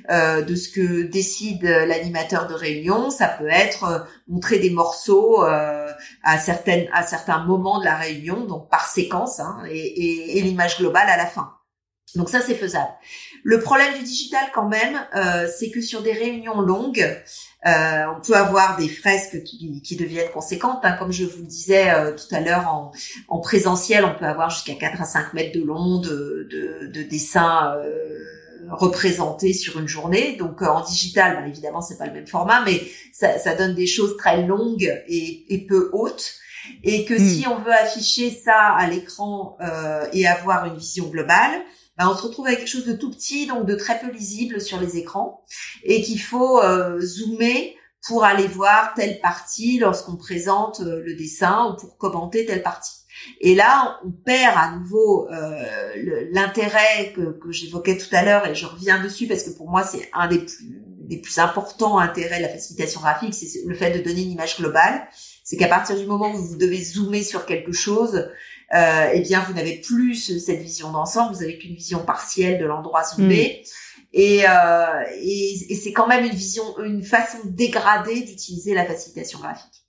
euh, 0.10 0.42
de 0.42 0.56
ce 0.56 0.70
que 0.70 1.04
décide 1.04 1.64
l'animateur 1.64 2.48
de 2.48 2.56
réunion. 2.56 3.12
Ça 3.12 3.28
peut 3.28 3.48
être 3.48 4.08
montrer 4.28 4.58
des 4.58 4.72
morceaux 4.72 5.44
à 5.44 6.38
certaines 6.40 6.90
à 6.94 7.04
certains 7.04 7.46
moments 7.46 7.80
de 7.80 7.86
la 7.86 7.96
réunion, 7.96 8.46
donc 8.46 8.70
par 8.70 8.88
séquence, 8.88 9.40
hein, 9.40 9.62
et, 9.70 10.42
l'image 10.42 10.80
globale 10.80 11.08
à 11.08 11.16
la 11.16 11.28
fin. 11.28 11.54
Donc 12.16 12.30
ça, 12.30 12.42
c'est 12.42 12.56
faisable. 12.56 12.92
Le 13.44 13.60
problème 13.60 13.94
du 13.98 14.04
digital, 14.04 14.46
quand 14.54 14.68
même, 14.68 15.00
euh, 15.16 15.48
c'est 15.48 15.72
que 15.72 15.82
sur 15.82 16.02
des 16.02 16.12
réunions 16.12 16.62
longues, 16.62 17.24
euh, 17.68 18.06
on 18.18 18.22
peut 18.22 18.36
avoir 18.36 18.78
des 18.78 18.90
fresques 18.90 19.44
qui, 19.44 19.82
qui 19.82 19.96
deviennent 19.96 20.32
conséquentes. 20.32 20.80
Hein. 20.84 20.96
Comme 20.98 21.12
je 21.12 21.26
vous 21.26 21.42
le 21.42 21.48
disais 21.48 21.92
euh, 21.92 22.16
tout 22.16 22.34
à 22.34 22.40
l'heure, 22.40 22.68
en, 22.68 22.92
en, 23.28 23.40
présentiel, 23.40 24.04
on 24.04 24.18
peut 24.18 24.26
avoir 24.26 24.50
jusqu'à 24.50 24.74
4 24.74 25.02
à 25.02 25.06
5 25.06 25.34
mètres 25.34 25.58
de 25.58 25.64
long 25.64 26.00
de, 26.00 26.48
de, 26.50 26.88
de 26.88 27.04
dessins 27.04 27.76
euh, 27.76 28.20
représentés 28.70 29.54
sur 29.54 29.80
une 29.80 29.88
journée. 29.88 30.38
Donc 30.38 30.62
en 30.64 30.82
digital, 30.82 31.38
ben, 31.38 31.48
évidemment, 31.48 31.82
c'est 31.82 31.98
pas 31.98 32.08
le 32.08 32.14
même 32.14 32.28
format, 32.28 32.64
mais 32.66 32.82
ça, 33.14 33.38
ça 33.38 33.56
donne 33.56 33.76
des 33.76 33.88
choses 33.88 34.18
très 34.18 34.42
longues 34.42 35.04
et, 35.08 35.54
et 35.54 35.66
peu 35.66 35.92
hautes 35.94 36.34
et 36.84 37.06
que 37.06 37.14
hmm. 37.14 37.18
si 37.20 37.48
on 37.48 37.60
veut 37.60 37.74
afficher 37.74 38.30
ça 38.30 38.74
à 38.76 38.88
l'écran 38.88 39.58
euh, 39.62 40.06
et 40.14 40.28
avoir 40.28 40.66
une 40.66 40.78
vision 40.78 41.08
globale, 41.08 41.62
on 42.10 42.16
se 42.16 42.24
retrouve 42.24 42.48
avec 42.48 42.60
quelque 42.60 42.68
chose 42.68 42.86
de 42.86 42.94
tout 42.94 43.12
petit, 43.12 43.48
donc 43.48 43.66
de 43.66 43.76
très 43.76 44.00
peu 44.00 44.10
lisible 44.12 44.62
sur 44.62 44.80
les 44.80 44.98
écrans, 44.98 45.44
et 45.84 46.02
qu'il 46.02 46.22
faut 46.22 46.62
euh, 46.62 47.00
zoomer 47.00 47.76
pour 48.08 48.24
aller 48.24 48.48
voir 48.48 48.94
telle 48.96 49.20
partie 49.20 49.78
lorsqu'on 49.78 50.16
présente 50.16 50.82
euh, 50.82 51.02
le 51.06 51.16
dessin 51.16 51.72
ou 51.72 51.80
pour 51.80 51.98
commenter 51.98 52.46
telle 52.46 52.64
partie. 52.64 52.94
Et 53.40 53.54
là, 53.54 54.00
on 54.04 54.12
perd 54.12 54.56
à 54.58 54.72
nouveau 54.72 55.30
euh, 55.30 55.64
l'intérêt 56.32 57.14
que, 57.16 57.38
que 57.38 57.52
j'évoquais 57.52 57.98
tout 57.98 58.14
à 58.14 58.24
l'heure, 58.24 58.48
et 58.48 58.56
je 58.56 58.66
reviens 58.66 59.02
dessus 59.02 59.28
parce 59.28 59.44
que 59.44 59.52
pour 59.52 59.70
moi, 59.70 59.84
c'est 59.84 60.10
un 60.14 60.28
des 60.28 60.40
plus, 60.40 60.82
des 61.12 61.18
plus 61.18 61.40
importants 61.40 62.00
intérêts 62.00 62.38
de 62.38 62.44
la 62.44 62.50
facilitation 62.50 63.02
graphique, 63.02 63.34
c'est 63.34 63.64
le 63.66 63.76
fait 63.76 63.92
de 63.92 64.04
donner 64.04 64.24
une 64.24 64.32
image 64.32 64.58
globale. 64.58 65.08
C'est 65.44 65.58
qu'à 65.58 65.68
partir 65.68 65.98
du 65.98 66.06
moment 66.06 66.32
où 66.32 66.38
vous 66.38 66.56
devez 66.56 66.82
zoomer 66.82 67.24
sur 67.24 67.46
quelque 67.46 67.74
chose, 67.74 68.30
euh, 68.74 69.10
eh 69.14 69.22
bien 69.22 69.44
vous 69.48 69.54
n'avez 69.54 69.80
plus 69.80 70.40
cette 70.40 70.62
vision 70.62 70.92
d'ensemble, 70.92 71.36
vous 71.36 71.44
avez 71.44 71.58
qu'une 71.58 71.76
vision 71.76 72.00
partielle 72.00 72.60
de 72.60 72.66
l'endroit. 72.66 73.04
Mm. 73.18 73.32
Et, 74.14 74.44
euh, 74.48 75.04
et, 75.22 75.72
et 75.72 75.76
c'est 75.76 75.94
quand 75.94 76.08
même 76.08 76.26
une 76.26 76.36
vision, 76.36 76.64
une 76.84 77.04
façon 77.04 77.38
dégradée 77.46 78.22
d'utiliser 78.22 78.74
la 78.74 78.86
facilitation 78.86 79.40
graphique. 79.40 79.82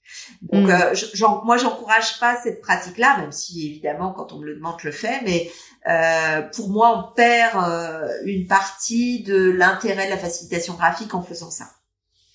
Donc, 0.43 0.69
mm. 0.69 0.71
euh, 0.71 0.95
genre, 1.15 1.45
moi, 1.45 1.57
j'encourage 1.57 2.19
pas 2.21 2.39
cette 2.43 2.61
pratique-là, 2.61 3.19
même 3.19 3.33
si 3.33 3.67
évidemment, 3.67 4.13
quand 4.13 4.33
on 4.33 4.39
me 4.39 4.47
le 4.47 4.55
demande, 4.55 4.75
je 4.79 4.89
le 4.89 4.93
fais. 4.93 5.21
Mais 5.25 5.51
euh, 5.89 6.43
pour 6.55 6.71
moi, 6.71 6.99
on 6.99 7.15
perd 7.15 7.57
euh, 7.65 8.09
une 8.25 8.47
partie 8.47 9.23
de 9.23 9.51
l'intérêt 9.51 10.07
de 10.07 10.11
la 10.11 10.19
facilitation 10.19 10.75
graphique 10.75 11.15
en 11.15 11.23
faisant 11.23 11.51
ça. 11.51 11.71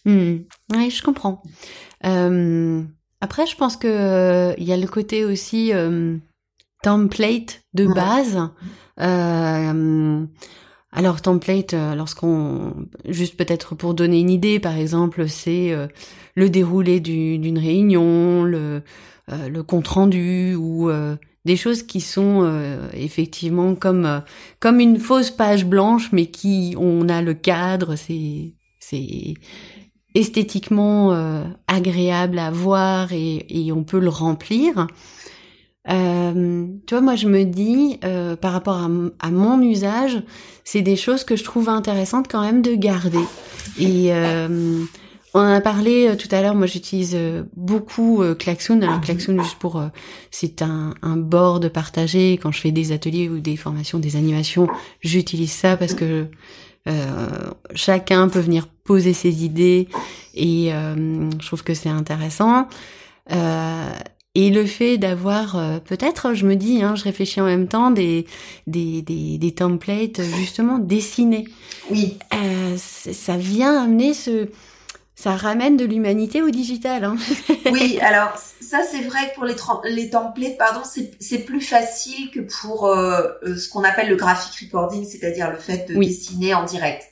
Mm. 0.05 0.37
Oui, 0.73 0.89
je 0.89 1.03
comprends. 1.03 1.41
Euh, 2.05 2.83
après, 3.21 3.45
je 3.45 3.55
pense 3.55 3.77
que 3.77 4.53
il 4.57 4.63
y 4.63 4.73
a 4.73 4.77
le 4.77 4.87
côté 4.87 5.25
aussi 5.25 5.71
template 6.83 7.63
de 7.73 7.87
base. 7.87 8.49
Euh, 8.99 10.25
alors 10.91 11.21
template, 11.21 11.73
lorsqu'on 11.95 12.87
juste 13.07 13.37
peut-être 13.37 13.75
pour 13.75 13.93
donner 13.93 14.19
une 14.19 14.29
idée, 14.29 14.59
par 14.59 14.77
exemple, 14.77 15.27
c'est 15.27 15.75
le 16.35 16.49
déroulé 16.49 16.99
d'une 16.99 17.59
réunion, 17.59 18.43
le 18.43 18.81
le 19.29 19.61
compte 19.61 19.89
rendu 19.89 20.55
ou 20.55 20.89
des 21.47 21.55
choses 21.55 21.81
qui 21.81 22.01
sont 22.01 22.41
euh, 22.43 22.87
effectivement 22.93 23.73
comme 23.73 24.05
euh, 24.05 24.19
comme 24.59 24.79
une 24.79 24.99
fausse 24.99 25.31
page 25.31 25.65
blanche 25.65 26.09
mais 26.11 26.27
qui 26.27 26.75
on 26.77 27.09
a 27.09 27.23
le 27.23 27.33
cadre 27.33 27.95
c'est 27.95 28.53
c'est 28.79 29.33
esthétiquement 30.13 31.13
euh, 31.13 31.43
agréable 31.67 32.37
à 32.37 32.51
voir 32.51 33.11
et, 33.13 33.45
et, 33.49 33.71
on 33.71 33.83
peut 33.83 33.99
le 33.99 34.09
remplir 34.09 34.87
tu 35.87 36.93
vois 36.93 37.01
moi 37.01 37.15
je 37.15 37.27
me 37.27 37.43
dis 37.43 37.99
par 38.41 38.51
rapport 38.51 38.77
à, 39.19 39.31
mon 39.31 39.61
usage 39.61 40.21
c'est 40.63 40.81
des 40.81 40.95
choses 40.95 41.23
que 41.23 41.35
je 41.35 41.43
trouve 41.43 41.69
intéressantes 41.69 42.27
quand 42.29 42.41
même 42.41 42.61
de 42.61 42.75
garder 42.75 43.23
et 43.79 44.11
on 45.37 45.41
en 45.41 45.53
a 45.53 45.61
parlé 45.61 46.07
euh, 46.07 46.15
tout 46.15 46.27
à 46.31 46.41
l'heure. 46.41 46.55
Moi, 46.55 46.65
j'utilise 46.67 47.13
euh, 47.13 47.43
beaucoup 47.55 48.23
euh, 48.23 48.33
Klaxoon. 48.33 48.81
Alors, 48.81 49.01
Klaxoon, 49.01 49.41
juste 49.43 49.59
pour, 49.59 49.81
c'est 50.31 50.61
un, 50.61 50.95
un 51.01 51.17
board 51.17 51.69
partagé. 51.69 52.39
Quand 52.41 52.51
je 52.51 52.59
fais 52.59 52.71
des 52.71 52.91
ateliers 52.91 53.29
ou 53.29 53.39
des 53.39 53.55
formations, 53.55 53.99
des 53.99 54.15
animations, 54.15 54.67
j'utilise 55.01 55.51
ça 55.51 55.77
parce 55.77 55.93
que 55.93 56.27
chacun 57.75 58.29
peut 58.29 58.39
venir 58.39 58.65
poser 58.85 59.11
ses 59.11 59.43
idées 59.43 59.89
et 60.33 60.71
je 60.71 61.45
trouve 61.45 61.61
que 61.63 61.73
c'est 61.73 61.89
intéressant. 61.89 62.67
Et 64.39 64.51
le 64.51 64.67
fait 64.67 64.99
d'avoir, 64.99 65.81
peut-être, 65.85 66.35
je 66.35 66.45
me 66.45 66.55
dis, 66.55 66.83
hein, 66.83 66.95
je 66.95 67.03
réfléchis 67.03 67.41
en 67.41 67.45
même 67.45 67.67
temps, 67.67 67.89
des 67.89 68.27
des, 68.67 69.01
des, 69.01 69.39
des 69.39 69.51
templates 69.51 70.21
justement 70.37 70.77
dessinés. 70.77 71.45
Oui. 71.89 72.17
ça 72.77 73.35
vient 73.37 73.83
amener 73.83 74.13
ce 74.13 74.47
ça 75.17 75.35
ramène 75.35 75.77
de 75.77 75.85
l'humanité 75.85 76.43
au 76.43 76.51
digital. 76.51 77.03
Hein. 77.03 77.17
oui, 77.71 77.97
alors 78.01 78.37
ça 78.61 78.81
c'est 78.83 79.01
vrai 79.01 79.31
que 79.31 79.35
pour 79.35 79.45
les, 79.45 79.55
les 79.85 80.11
templates, 80.11 80.59
pardon, 80.59 80.81
c'est 80.83 81.39
plus 81.39 81.59
facile 81.59 82.29
que 82.29 82.41
pour 82.41 82.85
euh, 82.85 83.27
euh, 83.41 83.57
ce 83.57 83.67
qu'on 83.67 83.83
appelle 83.83 84.09
le 84.09 84.15
graphic 84.15 84.53
recording, 84.61 85.03
c'est-à-dire 85.05 85.49
le 85.49 85.57
fait 85.57 85.89
de 85.89 85.95
dessiner 85.99 86.53
en 86.53 86.65
direct. 86.65 87.03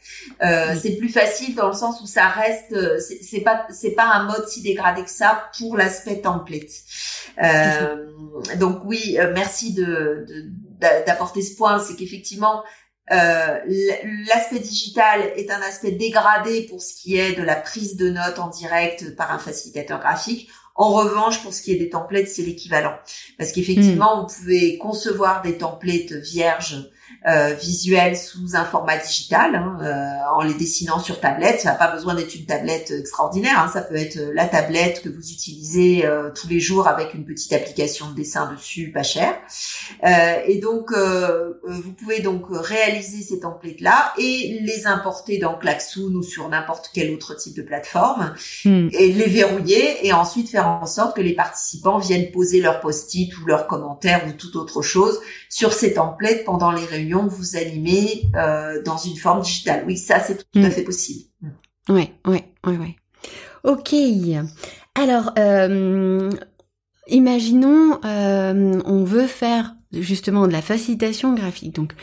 Euh, 0.44 0.76
C'est 0.80 0.98
plus 0.98 1.10
facile 1.10 1.56
dans 1.56 1.68
le 1.68 1.74
sens 1.74 2.00
où 2.02 2.06
ça 2.06 2.28
reste, 2.28 2.76
c'est 3.00 3.42
pas 3.42 3.66
c'est 3.72 3.96
pas 3.96 4.06
un 4.06 4.26
mode 4.26 4.48
si 4.48 4.62
dégradé 4.62 5.04
que 5.04 5.10
ça 5.10 5.50
pour 5.58 5.76
l'aspect 5.76 6.22
template. 6.22 6.70
Euh, 7.42 8.06
donc 8.60 8.82
oui, 8.86 9.18
merci 9.34 9.74
de 9.74 10.28
d'apporter 10.80 11.42
ce 11.42 11.56
point, 11.56 11.80
c'est 11.80 11.96
qu'effectivement 11.96 12.64
euh, 13.12 13.60
l'aspect 14.28 14.60
digital 14.60 15.22
est 15.36 15.52
un 15.52 15.62
aspect 15.62 15.92
dégradé 15.92 16.64
pour 16.64 16.82
ce 16.82 16.94
qui 16.94 17.18
est 17.18 17.34
de 17.34 17.44
la 17.44 17.56
prise 17.56 17.96
de 17.98 18.10
notes 18.10 18.40
en 18.40 18.48
direct 18.48 19.16
par 19.16 19.32
un 19.32 19.40
facilitateur 19.40 20.00
graphique. 20.00 20.50
En 20.76 20.90
revanche, 20.90 21.42
pour 21.42 21.54
ce 21.54 21.62
qui 21.62 21.72
est 21.72 21.78
des 21.78 21.90
templates, 21.90 22.28
c'est 22.28 22.42
l'équivalent. 22.42 22.96
Parce 23.38 23.52
qu'effectivement, 23.52 24.18
hmm. 24.18 24.22
vous 24.22 24.36
pouvez 24.36 24.78
concevoir 24.78 25.42
des 25.42 25.58
templates 25.58 26.12
vierges 26.12 26.90
visuels 27.60 28.18
sous 28.18 28.56
un 28.56 28.66
format 28.66 28.98
digital, 28.98 29.56
hein, 29.56 29.78
euh, 29.82 30.36
en 30.36 30.44
les 30.44 30.54
dessinant 30.54 31.00
sur 31.00 31.20
tablette. 31.20 31.60
Ça 31.60 31.72
n'a 31.72 31.76
pas 31.76 31.92
besoin 31.92 32.14
d'être 32.14 32.36
une 32.36 32.46
tablette 32.46 32.92
extraordinaire. 32.92 33.60
Hein. 33.60 33.70
Ça 33.74 33.82
peut 33.82 33.96
être 33.96 34.18
euh, 34.18 34.32
la 34.34 34.46
tablette 34.46 35.02
que 35.02 35.10
vous 35.10 35.32
utilisez 35.32 36.08
tous 36.36 36.48
les 36.48 36.60
jours 36.60 36.88
avec 36.88 37.14
une 37.14 37.26
petite 37.26 37.54
application 37.54 38.10
de 38.12 38.16
dessin 38.16 38.52
dessus, 38.52 38.92
pas 38.92 39.04
cher. 39.04 39.36
et 40.04 40.60
donc, 40.60 40.92
vous 40.94 41.94
pouvez 41.94 42.20
donc 42.20 42.46
réaliser 42.50 43.22
ces 43.22 43.40
templates-là 43.40 44.14
et 44.18 44.60
les 44.62 44.88
importer 44.88 45.38
dans 45.38 45.58
Klaxoon 45.58 46.14
ou 46.14 46.24
sur 46.24 46.48
n'importe 46.50 46.92
quel 46.94 47.14
autre 47.14 47.36
type 47.36 47.56
de 47.56 47.62
plateforme 47.62 48.34
hmm. 48.66 48.90
et 48.92 49.12
les 49.12 49.28
verrouiller 49.28 50.06
et 50.06 50.14
ensuite 50.14 50.50
faire 50.50 50.68
en 50.68 50.86
sorte 50.86 51.16
que 51.16 51.22
les 51.22 51.34
participants 51.34 51.98
viennent 51.98 52.32
poser 52.32 52.62
leurs 52.62 52.80
post-it 52.80 53.36
ou 53.38 53.46
leurs 53.46 53.68
commentaires 53.68 54.26
ou 54.28 54.32
toute 54.34 54.56
autre 54.56 54.82
chose 54.82 55.20
sur 55.50 55.74
ces 55.74 55.94
templates 55.94 56.44
pendant 56.44 56.72
les 56.72 56.86
réunions 56.86 57.15
que 57.24 57.34
vous 57.34 57.56
animez 57.56 58.24
euh, 58.36 58.82
dans 58.84 58.98
une 58.98 59.16
forme 59.18 59.42
digitale. 59.42 59.84
Oui, 59.88 59.98
ça 59.98 60.20
c'est 60.20 60.38
tout 60.38 60.60
à 60.60 60.68
mm. 60.68 60.72
fait 60.72 60.84
possible. 60.84 61.26
Ouais, 61.90 62.12
ouais, 62.28 62.44
ouais, 62.66 62.78
ouais. 62.78 62.96
Ok. 63.64 63.94
Alors, 64.96 65.34
euh, 65.38 66.30
imaginons, 67.08 68.00
euh, 68.06 68.82
on 68.86 69.04
veut 69.04 69.28
faire 69.28 69.76
justement 69.92 70.48
de 70.48 70.52
la 70.52 70.62
facilitation 70.62 71.34
graphique. 71.34 71.76
Donc, 71.76 71.94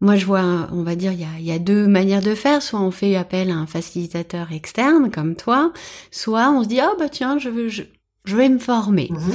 moi, 0.00 0.16
je 0.16 0.26
vois, 0.26 0.68
on 0.72 0.82
va 0.82 0.94
dire, 0.94 1.12
il 1.12 1.20
y 1.20 1.24
a, 1.24 1.40
y 1.40 1.52
a, 1.52 1.58
deux 1.58 1.86
manières 1.86 2.22
de 2.22 2.34
faire. 2.34 2.62
Soit 2.62 2.80
on 2.80 2.90
fait 2.90 3.16
appel 3.16 3.50
à 3.50 3.54
un 3.54 3.66
facilitateur 3.66 4.52
externe 4.52 5.10
comme 5.10 5.34
toi, 5.34 5.72
soit 6.10 6.50
on 6.50 6.62
se 6.62 6.68
dit, 6.68 6.80
oh 6.82 6.94
bah 6.98 7.08
tiens, 7.08 7.38
je 7.38 7.48
veux, 7.48 7.68
je, 7.68 7.82
je 8.24 8.36
vais 8.36 8.48
me 8.48 8.58
former. 8.58 9.10
Mhm. 9.10 9.32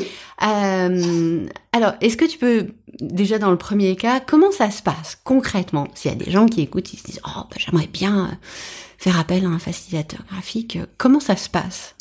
Euh, 0.47 1.45
alors, 1.73 1.93
est-ce 1.99 2.15
que 2.15 2.25
tu 2.25 2.37
peux, 2.37 2.67
déjà 2.99 3.39
dans 3.39 3.51
le 3.51 3.57
premier 3.57 3.95
cas, 3.95 4.19
comment 4.19 4.51
ça 4.51 4.71
se 4.71 4.81
passe 4.81 5.17
concrètement? 5.23 5.87
S'il 5.95 6.11
y 6.11 6.13
a 6.13 6.17
des 6.17 6.31
gens 6.31 6.45
qui 6.47 6.61
écoutent, 6.61 6.93
ils 6.93 6.99
se 6.99 7.03
disent, 7.03 7.21
oh, 7.25 7.41
bah, 7.49 7.55
j'aimerais 7.57 7.87
bien 7.87 8.25
euh, 8.25 8.35
faire 8.97 9.19
appel 9.19 9.45
à 9.45 9.49
un 9.49 9.59
facilitateur 9.59 10.21
graphique, 10.31 10.77
comment 10.97 11.19
ça 11.19 11.35
se 11.35 11.49
passe? 11.49 11.95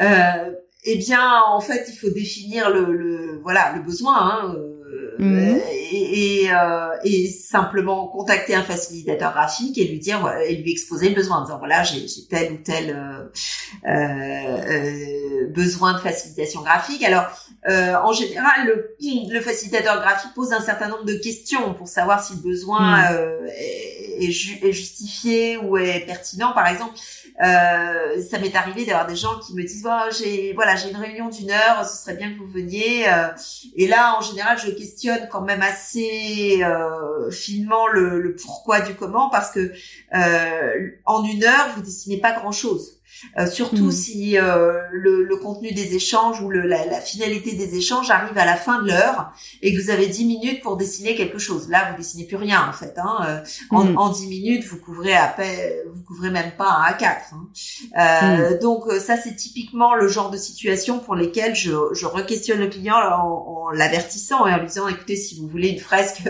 Euh, 0.00 0.52
Eh 0.84 0.96
bien, 0.96 1.42
en 1.48 1.60
fait, 1.60 1.86
il 1.88 1.96
faut 1.98 2.10
définir 2.10 2.70
le, 2.70 2.92
le 2.96 3.40
voilà 3.42 3.72
le 3.76 3.82
besoin. 3.82 4.16
Hein, 4.16 4.54
euh, 4.88 5.08
Mhm. 5.18 5.60
et, 5.90 6.48
euh, 6.52 6.90
et, 7.02 7.28
simplement 7.28 8.06
contacter 8.06 8.54
un 8.54 8.62
facilitateur 8.62 9.32
graphique 9.32 9.76
et 9.76 9.84
lui 9.84 9.98
dire 9.98 10.32
et 10.46 10.54
lui 10.54 10.70
exposer 10.70 11.08
le 11.08 11.16
besoin 11.16 11.38
en 11.38 11.42
disant 11.42 11.58
voilà 11.58 11.82
j'ai 11.82 12.06
tel 12.30 12.52
ou 12.52 12.56
tel 12.58 12.96
euh, 12.96 13.88
euh, 13.88 15.48
besoin 15.52 15.94
de 15.94 15.98
facilitation 15.98 16.62
graphique 16.62 17.02
alors 17.02 17.26
en 17.66 18.12
général 18.12 18.66
le, 18.66 18.96
le, 19.30 19.40
facilitateur 19.40 20.00
graphique 20.00 20.34
pose 20.34 20.52
un 20.52 20.60
certain 20.60 20.88
nombre 20.88 21.04
de 21.04 21.14
questions 21.14 21.74
pour 21.74 21.88
savoir 21.88 22.24
si 22.24 22.34
le 22.34 22.40
besoin 22.40 23.10
mhm. 23.10 23.48
est, 23.56 24.20
est, 24.20 24.72
justifié 24.72 25.56
ou 25.56 25.76
est 25.78 26.00
pertinent 26.06 26.52
par 26.52 26.68
exemple 26.68 26.94
euh, 27.40 28.20
ça 28.20 28.40
m'est 28.40 28.54
arrivé 28.56 28.84
d'avoir 28.84 29.06
des 29.06 29.14
gens 29.14 29.38
qui 29.38 29.54
me 29.54 29.62
disent 29.62 29.86
oh, 29.88 30.10
j'ai 30.18 30.52
voilà 30.54 30.74
j'ai 30.74 30.90
une 30.90 30.96
réunion 30.96 31.28
d'une 31.28 31.52
heure, 31.52 31.84
ce 31.88 31.96
serait 32.02 32.16
bien 32.16 32.32
que 32.32 32.38
vous 32.38 32.50
veniez. 32.50 33.08
Euh. 33.08 33.28
et 33.76 33.86
là, 33.86 34.16
en 34.18 34.20
général, 34.20 34.58
je 34.58 34.70
questionne 34.78 35.28
quand 35.30 35.42
même 35.42 35.62
assez 35.62 36.62
euh, 36.62 37.30
finement 37.30 37.88
le, 37.88 38.36
pourquoi 38.42 38.80
du 38.80 38.94
comment 38.94 39.28
parce 39.30 39.50
que 39.50 39.72
euh, 40.14 40.90
en 41.04 41.24
une 41.24 41.44
heure, 41.44 41.68
vous 41.74 41.82
dessinez 41.82 42.18
pas 42.18 42.32
grand 42.32 42.52
chose. 42.52 42.97
Euh, 43.38 43.46
surtout 43.46 43.86
hmm. 43.86 43.92
si 43.92 44.38
euh, 44.38 44.80
le, 44.92 45.24
le, 45.24 45.36
contenu 45.36 45.72
des 45.72 45.94
échanges 45.94 46.40
ou 46.40 46.50
le, 46.50 46.62
la, 46.62 46.84
la, 46.86 47.00
finalité 47.00 47.54
des 47.54 47.76
échanges 47.76 48.10
arrive 48.10 48.36
à 48.36 48.44
la 48.44 48.56
fin 48.56 48.82
de 48.82 48.88
l'heure 48.88 49.32
et 49.62 49.72
que 49.72 49.80
vous 49.80 49.90
avez 49.90 50.06
10 50.06 50.24
minutes 50.24 50.62
pour 50.62 50.76
dessiner 50.76 51.14
quelque 51.14 51.38
chose. 51.38 51.68
Là, 51.68 51.90
vous 51.90 51.96
dessinez 51.96 52.24
plus 52.24 52.36
rien 52.36 52.66
en 52.68 52.72
fait. 52.72 52.94
Hein. 52.98 53.18
Euh, 53.26 53.40
en, 53.70 53.84
hmm. 53.84 53.98
en 53.98 54.10
10 54.10 54.26
minutes, 54.26 54.64
vous 54.64 54.78
couvrez 54.78 55.14
à 55.14 55.28
peine, 55.28 55.72
vous 55.92 56.02
couvrez 56.02 56.30
même 56.30 56.52
pas 56.56 56.68
un 56.68 56.92
A4. 56.92 57.16
Hein. 57.32 58.52
Hmm. 58.52 58.58
Donc 58.60 58.84
ça, 59.00 59.16
c'est 59.16 59.34
typiquement 59.34 59.94
le 59.94 60.08
genre 60.08 60.30
de 60.30 60.36
situation 60.36 60.98
pour 60.98 61.14
lesquelles 61.14 61.54
je, 61.54 61.72
je 61.92 62.06
re-questionne 62.06 62.60
le 62.60 62.68
client 62.68 62.96
en, 62.96 63.66
en 63.66 63.70
l'avertissant 63.70 64.46
et 64.46 64.52
en 64.52 64.58
lui 64.58 64.66
disant 64.66 64.88
écoutez, 64.88 65.16
si 65.16 65.40
vous 65.40 65.48
voulez 65.48 65.68
une 65.68 65.80
fresque 65.80 66.22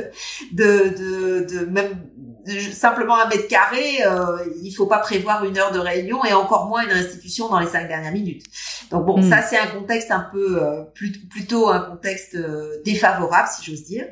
de, 0.52 0.94
de, 0.96 1.46
de 1.46 1.66
même 1.66 2.08
simplement 2.72 3.18
un 3.18 3.28
mètre 3.28 3.48
carré, 3.48 4.02
euh, 4.04 4.38
il 4.62 4.72
faut 4.72 4.86
pas 4.86 4.98
prévoir 4.98 5.44
une 5.44 5.58
heure 5.58 5.72
de 5.72 5.78
réunion 5.78 6.24
et 6.24 6.32
encore 6.32 6.66
moins 6.66 6.82
une 6.82 6.92
restitution 6.92 7.48
dans 7.48 7.58
les 7.58 7.66
cinq 7.66 7.88
dernières 7.88 8.12
minutes. 8.12 8.44
Donc 8.90 9.04
bon, 9.04 9.18
hmm. 9.18 9.28
ça 9.28 9.42
c'est 9.42 9.58
un 9.58 9.66
contexte 9.66 10.10
un 10.10 10.26
peu 10.32 10.62
euh, 10.62 10.82
plutôt 11.30 11.68
un 11.68 11.80
contexte 11.80 12.34
euh, 12.34 12.80
défavorable 12.84 13.48
si 13.54 13.70
j'ose 13.70 13.84
dire. 13.84 14.06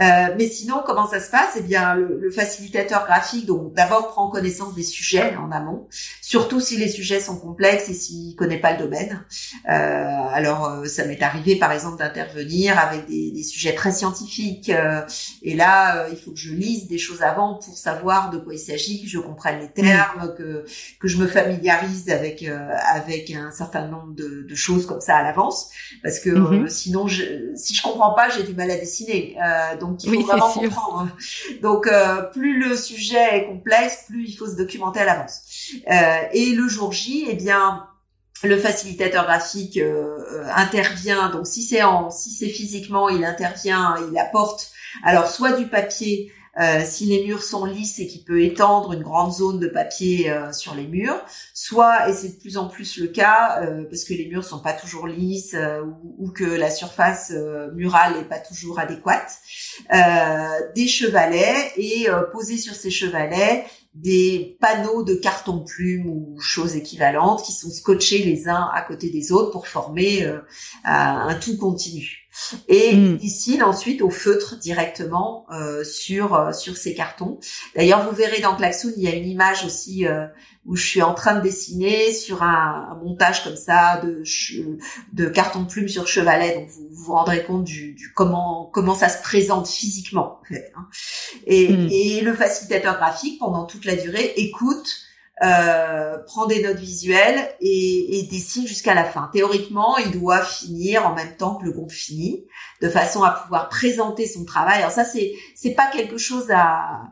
Euh, 0.00 0.34
mais 0.38 0.48
sinon, 0.48 0.82
comment 0.86 1.06
ça 1.06 1.20
se 1.20 1.30
passe? 1.30 1.54
Eh 1.56 1.62
bien, 1.62 1.94
le, 1.94 2.18
le 2.18 2.30
facilitateur 2.30 3.04
graphique 3.04 3.46
donc 3.46 3.74
d'abord 3.74 4.08
prend 4.08 4.28
connaissance 4.28 4.74
des 4.74 4.82
sujets 4.82 5.36
en 5.36 5.50
amont, 5.50 5.88
surtout 6.22 6.60
si 6.60 6.76
les 6.76 6.88
sujets 6.88 7.20
sont 7.20 7.38
complexes 7.38 7.88
et 7.88 7.94
s'il 7.94 8.34
connaît 8.36 8.58
pas 8.58 8.72
le 8.72 8.78
domaine. 8.78 9.24
alors 9.66 10.86
ça 10.86 11.04
m'est 11.04 11.22
arrivé 11.22 11.56
par 11.56 11.72
exemple 11.72 11.98
d'intervenir 11.98 12.78
avec 12.78 13.06
des, 13.06 13.30
des, 13.30 13.42
sujets 13.42 13.74
très 13.74 13.92
scientifiques 13.92 14.72
et 15.42 15.54
là 15.54 16.06
il 16.10 16.16
faut 16.16 16.32
que 16.32 16.38
je 16.38 16.52
lise 16.52 16.88
des 16.88 16.98
choses 16.98 17.22
avant 17.22 17.54
pour 17.54 17.73
savoir 17.76 18.30
de 18.30 18.38
quoi 18.38 18.54
il 18.54 18.58
s'agit, 18.58 19.02
que 19.02 19.08
je 19.08 19.18
comprenne 19.18 19.60
les 19.60 19.70
termes, 19.70 20.34
que 20.36 20.64
que 21.00 21.08
je 21.08 21.18
me 21.18 21.26
familiarise 21.26 22.10
avec 22.10 22.44
avec 22.44 23.30
un 23.30 23.50
certain 23.50 23.86
nombre 23.88 24.14
de, 24.14 24.46
de, 24.48 24.54
choses 24.54 24.86
comme 24.86 25.00
ça 25.00 25.16
à 25.16 25.22
l'avance, 25.22 25.70
parce 26.02 26.18
que 26.20 26.30
mhm. 26.30 26.64
euh, 26.64 26.68
sinon, 26.68 27.06
je, 27.06 27.24
si 27.54 27.74
je 27.74 27.82
comprends 27.82 28.14
pas, 28.14 28.28
j'ai 28.30 28.42
du 28.42 28.54
mal 28.54 28.70
à 28.70 28.76
dessiner. 28.76 29.36
Euh, 29.42 29.76
donc 29.78 30.04
il 30.04 30.14
faut 30.14 30.26
vraiment 30.26 30.52
comprendre. 30.52 31.16
Donc 31.62 31.86
euh, 31.86 32.22
plus 32.22 32.58
le 32.60 32.76
sujet 32.76 33.38
est 33.38 33.46
complexe, 33.46 34.04
plus 34.08 34.28
il 34.28 34.36
faut 34.36 34.46
se 34.46 34.56
documenter 34.56 35.00
à 35.00 35.04
l'avance. 35.04 35.40
et 36.32 36.52
le 36.52 36.68
jour 36.68 36.92
J, 36.92 37.26
eh 37.28 37.34
bien 37.34 37.86
le 38.42 38.58
facilitateur 38.58 39.24
graphique 39.24 39.78
intervient. 40.54 41.30
Donc 41.30 41.46
si 41.46 41.62
c'est 41.62 41.82
en, 41.82 42.10
si 42.10 42.30
c'est 42.30 42.48
physiquement, 42.48 43.08
il 43.08 43.24
intervient, 43.24 43.96
il 44.10 44.18
apporte 44.18 44.70
alors 45.02 45.28
soit 45.28 45.52
du 45.52 45.66
papier 45.66 46.30
euh, 46.60 46.82
si 46.84 47.06
les 47.06 47.24
murs 47.26 47.42
sont 47.42 47.64
lisses 47.64 47.98
et 47.98 48.06
qu'il 48.06 48.22
peut 48.24 48.42
étendre 48.42 48.92
une 48.92 49.02
grande 49.02 49.32
zone 49.32 49.58
de 49.58 49.66
papier 49.66 50.30
euh, 50.30 50.52
sur 50.52 50.74
les 50.74 50.86
murs, 50.86 51.20
soit, 51.52 52.08
et 52.08 52.12
c'est 52.12 52.36
de 52.36 52.40
plus 52.40 52.56
en 52.56 52.68
plus 52.68 52.98
le 52.98 53.08
cas, 53.08 53.62
euh, 53.62 53.84
parce 53.90 54.04
que 54.04 54.14
les 54.14 54.28
murs 54.28 54.44
sont 54.44 54.60
pas 54.60 54.72
toujours 54.72 55.08
lisses 55.08 55.56
ou, 55.84 56.26
ou, 56.26 56.30
que 56.30 56.44
la 56.44 56.70
surface 56.70 57.32
murale 57.74 58.16
est 58.18 58.28
pas 58.28 58.38
toujours 58.38 58.78
adéquate, 58.78 59.38
des 60.74 60.88
chevalets 60.88 61.72
et 61.76 62.06
poser 62.32 62.58
sur 62.58 62.74
ces 62.74 62.90
chevalets 62.90 63.64
des 63.94 64.56
panneaux 64.60 65.04
de 65.04 65.14
carton 65.14 65.60
plume 65.60 66.08
ou 66.08 66.40
choses 66.40 66.74
équivalentes 66.74 67.44
qui 67.44 67.52
sont 67.52 67.70
scotchés 67.70 68.24
les 68.24 68.48
uns 68.48 68.68
à 68.74 68.82
côté 68.82 69.10
des 69.10 69.30
autres 69.30 69.52
pour 69.52 69.68
former 69.68 70.28
un 70.84 71.34
tout 71.36 71.56
continu 71.56 72.23
et 72.68 72.94
mm. 72.94 73.18
il 73.22 73.62
ensuite 73.62 74.02
au 74.02 74.10
feutre 74.10 74.58
directement 74.58 75.46
euh, 75.52 75.84
sur 75.84 76.34
euh, 76.34 76.52
sur 76.52 76.76
ces 76.76 76.94
cartons. 76.94 77.38
D'ailleurs, 77.76 78.08
vous 78.08 78.14
verrez 78.14 78.40
dans 78.40 78.56
Klaxoon, 78.56 78.92
il 78.96 79.02
y 79.02 79.08
a 79.08 79.14
une 79.14 79.28
image 79.28 79.64
aussi 79.64 80.06
euh, 80.06 80.26
où 80.64 80.76
je 80.76 80.84
suis 80.84 81.02
en 81.02 81.14
train 81.14 81.36
de 81.36 81.42
dessiner 81.42 82.12
sur 82.12 82.42
un, 82.42 82.98
montage 83.02 83.44
comme 83.44 83.56
ça 83.56 84.00
de 84.02 84.22
de 85.12 85.26
carton 85.28 85.64
plume 85.64 85.88
sur 85.88 86.08
chevalet. 86.08 86.54
Donc 86.54 86.68
vous 86.68 87.04
vous 87.04 87.12
rendrez 87.12 87.44
compte 87.44 87.64
du, 87.64 87.92
du 87.92 88.12
comment 88.12 88.70
comment 88.72 88.94
ça 88.94 89.08
se 89.08 89.22
présente 89.22 89.68
physiquement 89.68 90.40
en 90.40 90.44
fait. 90.44 90.72
Hein. 90.76 90.86
Et, 91.46 91.68
mm. 91.68 91.88
et 91.90 92.20
le 92.20 92.34
facilitateur 92.34 92.96
graphique 92.96 93.38
pendant 93.38 93.64
toute 93.64 93.84
la 93.84 93.96
durée 93.96 94.32
écoute 94.36 95.03
euh, 95.42 96.16
prend 96.26 96.46
des 96.46 96.62
notes 96.62 96.78
visuelles 96.78 97.54
et, 97.60 98.18
et 98.18 98.22
dessine 98.24 98.66
jusqu'à 98.66 98.94
la 98.94 99.04
fin. 99.04 99.30
Théoriquement, 99.32 99.96
il 99.98 100.12
doit 100.12 100.42
finir 100.42 101.06
en 101.06 101.14
même 101.14 101.36
temps 101.36 101.56
que 101.56 101.64
le 101.64 101.72
groupe 101.72 101.90
finit, 101.90 102.44
de 102.80 102.88
façon 102.88 103.22
à 103.22 103.30
pouvoir 103.30 103.68
présenter 103.68 104.28
son 104.28 104.44
travail. 104.44 104.78
Alors 104.78 104.92
ça, 104.92 105.04
c'est 105.04 105.32
c'est 105.56 105.74
pas 105.74 105.90
quelque 105.90 106.18
chose 106.18 106.50
à 106.50 107.02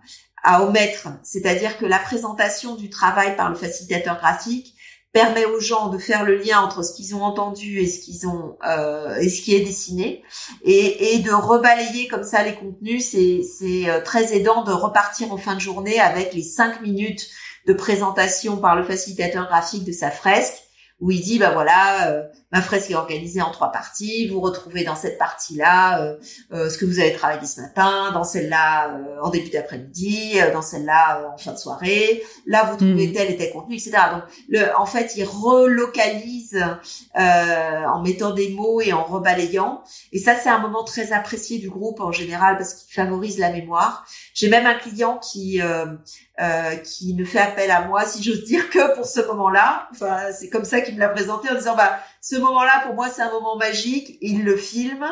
à 0.45 0.65
omettre, 0.65 1.09
c'est-à-dire 1.23 1.79
que 1.79 1.87
la 1.87 2.01
présentation 2.01 2.75
du 2.75 2.91
travail 2.91 3.37
par 3.37 3.49
le 3.49 3.55
facilitateur 3.55 4.19
graphique 4.19 4.75
permet 5.13 5.45
aux 5.45 5.61
gens 5.61 5.89
de 5.89 5.99
faire 5.99 6.25
le 6.25 6.37
lien 6.37 6.61
entre 6.61 6.83
ce 6.83 6.95
qu'ils 6.95 7.15
ont 7.15 7.23
entendu 7.23 7.79
et 7.81 7.87
ce 7.87 8.01
qu'ils 8.01 8.27
ont 8.27 8.57
euh, 8.67 9.17
et 9.17 9.29
ce 9.29 9.43
qui 9.43 9.55
est 9.55 9.61
dessiné 9.61 10.23
et, 10.65 11.15
et 11.15 11.19
de 11.19 11.31
rebalayer 11.31 12.09
comme 12.09 12.25
ça 12.25 12.43
les 12.43 12.55
contenus 12.55 13.11
c'est 13.11 13.43
c'est 13.43 13.91
euh, 13.91 14.01
très 14.01 14.35
aidant 14.35 14.65
de 14.65 14.73
repartir 14.73 15.31
en 15.31 15.37
fin 15.37 15.55
de 15.55 15.61
journée 15.61 16.01
avec 16.01 16.33
les 16.33 16.43
cinq 16.43 16.81
minutes 16.81 17.29
de 17.67 17.73
présentation 17.73 18.57
par 18.57 18.77
le 18.77 18.85
facilitateur 18.85 19.47
graphique 19.47 19.85
de 19.85 19.93
sa 19.93 20.11
fresque 20.11 20.63
où 21.01 21.11
il 21.11 21.21
dit 21.21 21.39
bah 21.39 21.51
voilà 21.53 22.09
euh, 22.09 22.23
ma 22.53 22.63
fresque 22.63 22.91
est 22.91 22.95
organisée 22.95 23.41
en 23.41 23.51
trois 23.51 23.73
parties. 23.73 24.29
Vous 24.29 24.41
retrouvez 24.41 24.85
dans 24.85 24.95
cette 24.95 25.19
partie 25.19 25.57
là 25.57 26.03
euh, 26.03 26.17
euh, 26.53 26.71
ce 26.71 26.79
que 26.79 26.85
vous 26.85 27.01
avez 27.01 27.13
travaillé 27.15 27.47
ce 27.47 27.61
matin 27.61 28.13
dans 28.13 28.25
celle-là 28.25 28.99
en 29.23 29.31
début 29.31 29.51
d'après-midi 29.51 30.37
dans 30.53 30.63
celle-là 30.63 31.33
en 31.35 31.39
fin 31.39 31.53
de 31.53 31.59
soirée. 31.59 32.23
Là 32.47 32.65
vous 32.65 32.77
trouvez 32.77 33.09
hmm. 33.09 33.13
tel 33.13 33.31
et 33.31 33.37
tel 33.37 33.53
contenu 33.53 33.77
etc 33.77 33.93
donc 34.13 34.23
le, 34.49 34.77
en 34.77 34.87
fait 34.87 35.15
il 35.17 35.25
relocalise 35.25 36.63
en 37.15 38.03
mettant 38.03 38.33
des 38.33 38.51
mots 38.51 38.81
et 38.81 38.93
en 38.93 39.03
rebalayant. 39.03 39.83
Et 40.13 40.19
ça 40.19 40.35
c'est 40.37 40.51
un 40.51 40.59
moment 40.59 40.85
très 40.85 41.13
apprécié 41.13 41.59
du 41.59 41.71
groupe 41.71 42.01
en 42.01 42.13
général 42.13 42.57
parce 42.59 42.75
qu'il 42.75 42.93
favorise 42.93 43.39
la 43.39 43.51
mémoire. 43.51 44.05
J'ai 44.35 44.49
même 44.49 44.67
un 44.67 44.75
client 44.75 45.19
qui 45.19 45.61
euh, 46.41 46.77
qui 46.77 47.13
ne 47.15 47.25
fait 47.25 47.39
appel 47.39 47.71
à 47.71 47.87
moi, 47.87 48.07
si 48.07 48.23
j'ose 48.23 48.45
dire, 48.45 48.69
que 48.71 48.97
pour 48.97 49.05
ce 49.05 49.21
moment-là. 49.21 49.87
Enfin, 49.93 50.33
c'est 50.33 50.49
comme 50.49 50.65
ça 50.65 50.81
qu'il 50.81 50.95
me 50.95 51.01
l'a 51.01 51.11
présenté 51.11 51.51
en 51.51 51.55
disant, 51.55 51.77
bah, 51.77 52.01
ce 52.23 52.37
moment-là, 52.43 52.83
pour 52.87 52.95
moi, 52.95 53.09
c'est 53.09 53.23
un 53.23 53.31
moment 53.31 53.57
magique. 53.57 54.19
Il 54.21 54.45
le 54.45 54.57
filme, 54.57 55.07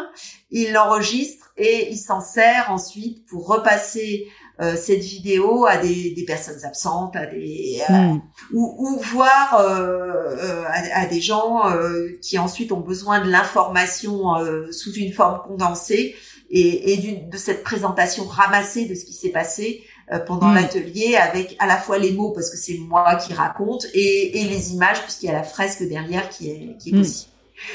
il 0.51 0.73
l'enregistre 0.73 1.51
et 1.57 1.89
il 1.91 1.97
s'en 1.97 2.21
sert 2.21 2.71
ensuite 2.71 3.27
pour 3.27 3.47
repasser 3.47 4.29
euh, 4.61 4.77
cette 4.77 5.01
vidéo 5.01 5.65
à 5.67 5.79
des, 5.79 6.11
des, 6.11 6.25
personnes 6.25 6.63
absentes, 6.65 7.17
à 7.17 7.27
des 7.27 7.83
hmm. 7.89 8.21
ou, 8.53 8.77
ou, 8.79 8.99
voir 8.99 9.59
euh, 9.59 10.65
à, 10.67 11.01
à, 11.01 11.07
des 11.07 11.21
gens 11.21 11.63
qui 12.21 12.39
ensuite 12.39 12.71
ont 12.73 12.81
besoin 12.81 13.21
de 13.21 13.31
l'information 13.31 14.35
sous 14.71 14.93
une 14.93 15.13
forme 15.13 15.41
condensée 15.47 16.15
et, 16.51 16.93
et 16.93 17.27
de 17.31 17.37
cette 17.37 17.63
présentation 17.63 18.25
ramassée 18.25 18.87
de 18.87 18.95
ce 18.95 19.05
qui 19.05 19.15
s'est 19.15 19.31
passé 19.31 19.83
euh, 19.83 19.90
pendant 20.27 20.49
mm. 20.49 20.55
l'atelier 20.55 21.17
avec 21.17 21.57
à 21.59 21.67
la 21.67 21.77
fois 21.77 21.99
les 21.99 22.13
mots 22.13 22.31
parce 22.31 22.51
que 22.51 22.57
c'est 22.57 22.79
moi 22.79 23.17
qui 23.17 23.33
raconte 23.33 23.87
et, 23.95 24.41
et 24.41 24.45
les 24.45 24.73
images 24.73 25.03
puisqu'il 25.03 25.27
y 25.27 25.29
a 25.29 25.33
la 25.33 25.43
fresque 25.43 25.83
derrière 25.89 26.29
qui 26.29 26.51
est, 26.51 26.77
qui 26.79 26.91
est 26.91 26.99
possible. 26.99 27.31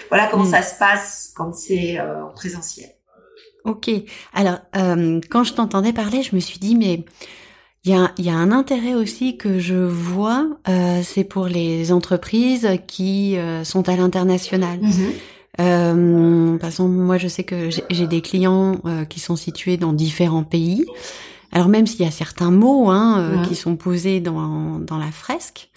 Voilà 0.10 0.28
comment 0.28 0.46
mm. 0.46 0.52
ça 0.52 0.62
se 0.62 0.78
passe 0.78 1.34
quand 1.36 1.56
c'est 1.56 2.00
euh, 2.00 2.26
en 2.26 2.30
présentiel. 2.30 2.90
Ok. 3.66 3.90
Alors, 4.34 4.60
euh, 4.76 5.20
quand 5.30 5.44
je 5.44 5.54
t'entendais 5.54 5.92
parler, 5.92 6.22
je 6.22 6.36
me 6.36 6.40
suis 6.40 6.60
dit, 6.60 6.76
mais 6.76 7.04
il 7.86 7.92
y 7.92 7.94
a, 7.94 8.12
y 8.18 8.30
a, 8.30 8.34
un 8.34 8.52
intérêt 8.52 8.96
aussi 8.96 9.38
que 9.38 9.60
je 9.60 9.76
vois, 9.76 10.48
euh, 10.68 11.02
c'est 11.04 11.24
pour 11.24 11.46
les 11.46 11.92
entreprises 11.92 12.68
qui 12.88 13.38
euh, 13.38 13.64
sont 13.64 13.88
à 13.90 13.96
l'international. 13.96 14.80
Mm-hmm. 14.80 15.12
Euh, 15.62 16.58
par 16.58 16.70
exemple, 16.70 16.92
moi, 16.92 17.20
je 17.20 17.28
sais 17.28 17.44
que 17.44 17.70
j'ai 17.90 18.08
des 18.08 18.22
clients 18.22 18.82
qui 19.08 19.20
sont 19.20 19.36
situés 19.36 19.78
dans 19.78 19.94
différents 19.94 20.44
pays. 20.44 20.86
Alors 21.52 21.68
même 21.70 21.88
s'il 21.88 22.02
y 22.02 22.08
a 22.08 22.12
certains 22.12 22.52
mots 22.52 22.89
hein, 22.89 23.20
euh, 23.20 23.43
qui 23.43 23.56
sont 23.56 23.76
posés 23.76 24.20
dans, 24.20 24.80
dans 24.80 24.98
la 24.98 25.12
fresque, 25.12 25.70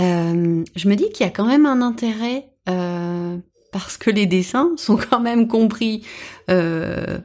euh, 0.00 0.64
je 0.76 0.88
me 0.88 0.94
dis 0.94 1.10
qu'il 1.10 1.26
y 1.26 1.28
a 1.28 1.32
quand 1.32 1.46
même 1.46 1.66
un 1.66 1.82
intérêt 1.82 2.50
euh, 2.68 3.36
parce 3.72 3.96
que 3.96 4.10
les 4.10 4.26
dessins 4.26 4.70
sont 4.76 4.96
quand 4.96 5.20
même 5.20 5.48
compris 5.48 6.04
euh, 6.48 7.18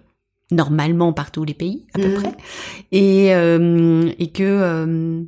normalement 0.51 1.13
par 1.13 1.31
tous 1.31 1.43
les 1.43 1.53
pays 1.53 1.85
à 1.93 1.99
peu 1.99 2.13
près. 2.13 2.33
Et, 2.91 3.33
euh, 3.33 4.11
et 4.19 4.31
que 4.31 4.43
euh, 4.43 5.21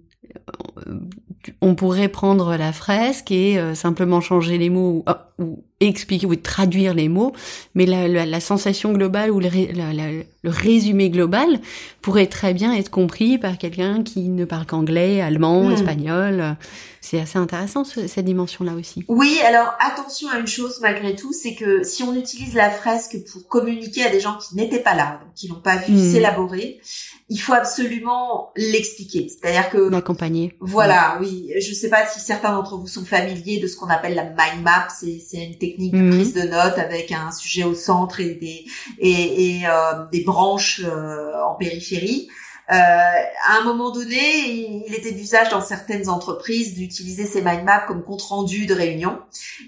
on 1.61 1.75
pourrait 1.75 2.09
prendre 2.09 2.55
la 2.55 2.73
fresque 2.73 3.31
et 3.31 3.59
simplement 3.75 4.21
changer 4.21 4.57
les 4.57 4.69
mots 4.69 5.03
ou 5.39 5.63
expliquer 5.79 6.25
ou 6.25 6.35
traduire 6.35 6.93
les 6.93 7.07
mots, 7.07 7.33
mais 7.75 7.85
la, 7.85 8.07
la, 8.07 8.25
la 8.25 8.39
sensation 8.39 8.93
globale 8.93 9.29
ou 9.29 9.39
le, 9.39 9.49
le, 9.49 10.49
résumé 10.49 11.09
global 11.09 11.59
pourrait 12.01 12.25
très 12.25 12.53
bien 12.53 12.73
être 12.73 12.89
compris 12.89 13.37
par 13.37 13.57
quelqu'un 13.57 14.01
qui 14.01 14.29
ne 14.29 14.45
parle 14.45 14.65
qu'anglais, 14.65 15.21
allemand, 15.21 15.65
hmm. 15.65 15.73
espagnol. 15.73 16.57
C'est 17.01 17.19
assez 17.19 17.37
intéressant 17.37 17.83
cette 17.83 18.25
dimension-là 18.25 18.73
aussi. 18.73 19.05
Oui, 19.07 19.37
alors 19.45 19.73
attention 19.79 20.29
à 20.29 20.39
une 20.39 20.47
chose 20.47 20.79
malgré 20.81 21.15
tout, 21.15 21.31
c'est 21.31 21.53
que 21.53 21.83
si 21.83 22.01
on 22.01 22.15
utilise 22.15 22.55
la 22.55 22.71
fresque 22.71 23.17
pour 23.31 23.47
communiquer 23.47 24.03
à 24.03 24.09
des 24.09 24.19
gens 24.19 24.37
qui 24.37 24.55
n'étaient 24.55 24.81
pas 24.81 24.95
là, 24.95 25.19
donc 25.23 25.33
qui 25.35 25.47
n'ont 25.47 25.61
pas 25.61 25.77
vu 25.77 25.93
hmm. 25.93 26.11
s'élaborer, 26.11 26.81
il 27.29 27.37
faut 27.37 27.53
absolument 27.53 28.51
l'expliquer. 28.55 29.27
C'est-à-dire 29.27 29.69
que 29.69 29.77
l'accompagner. 29.77 30.55
Voilà, 30.61 31.17
oui. 31.19 31.51
Je 31.59 31.69
ne 31.69 31.75
sais 31.75 31.89
pas 31.89 32.05
si 32.05 32.21
certains 32.21 32.53
d'entre 32.53 32.77
vous 32.77 32.87
sont 32.87 33.03
familiers 33.03 33.59
de 33.59 33.67
ce 33.67 33.75
qu'on 33.75 33.87
appelle 33.87 34.15
la 34.15 34.23
mind 34.23 34.63
map. 34.63 34.87
C'est 34.89 35.19
une 35.33 35.57
technique 35.57 35.93
de 35.93 35.97
mhm. 35.97 36.11
prise 36.11 36.33
de 36.33 36.43
notes 36.43 36.77
avec 36.77 37.11
un 37.11 37.31
sujet 37.31 37.65
au 37.65 37.73
centre 37.73 38.21
et 38.21 38.35
des 38.35 38.65
et, 38.99 39.57
et 39.59 39.67
euh, 39.67 40.05
des 40.11 40.23
branches 40.23 40.81
euh, 40.85 41.33
en 41.43 41.55
périphérie. 41.55 42.29
Euh, 42.69 42.73
à 42.73 43.59
un 43.59 43.63
moment 43.63 43.91
donné, 43.91 44.83
il, 44.87 44.93
était 44.93 45.13
d'usage 45.13 45.49
dans 45.49 45.61
certaines 45.61 46.09
entreprises 46.09 46.73
d'utiliser 46.73 47.25
ces 47.25 47.41
mind 47.41 47.63
maps 47.63 47.85
comme 47.87 48.03
compte 48.03 48.23
rendu 48.23 48.65
de 48.65 48.73
réunion. 48.73 49.19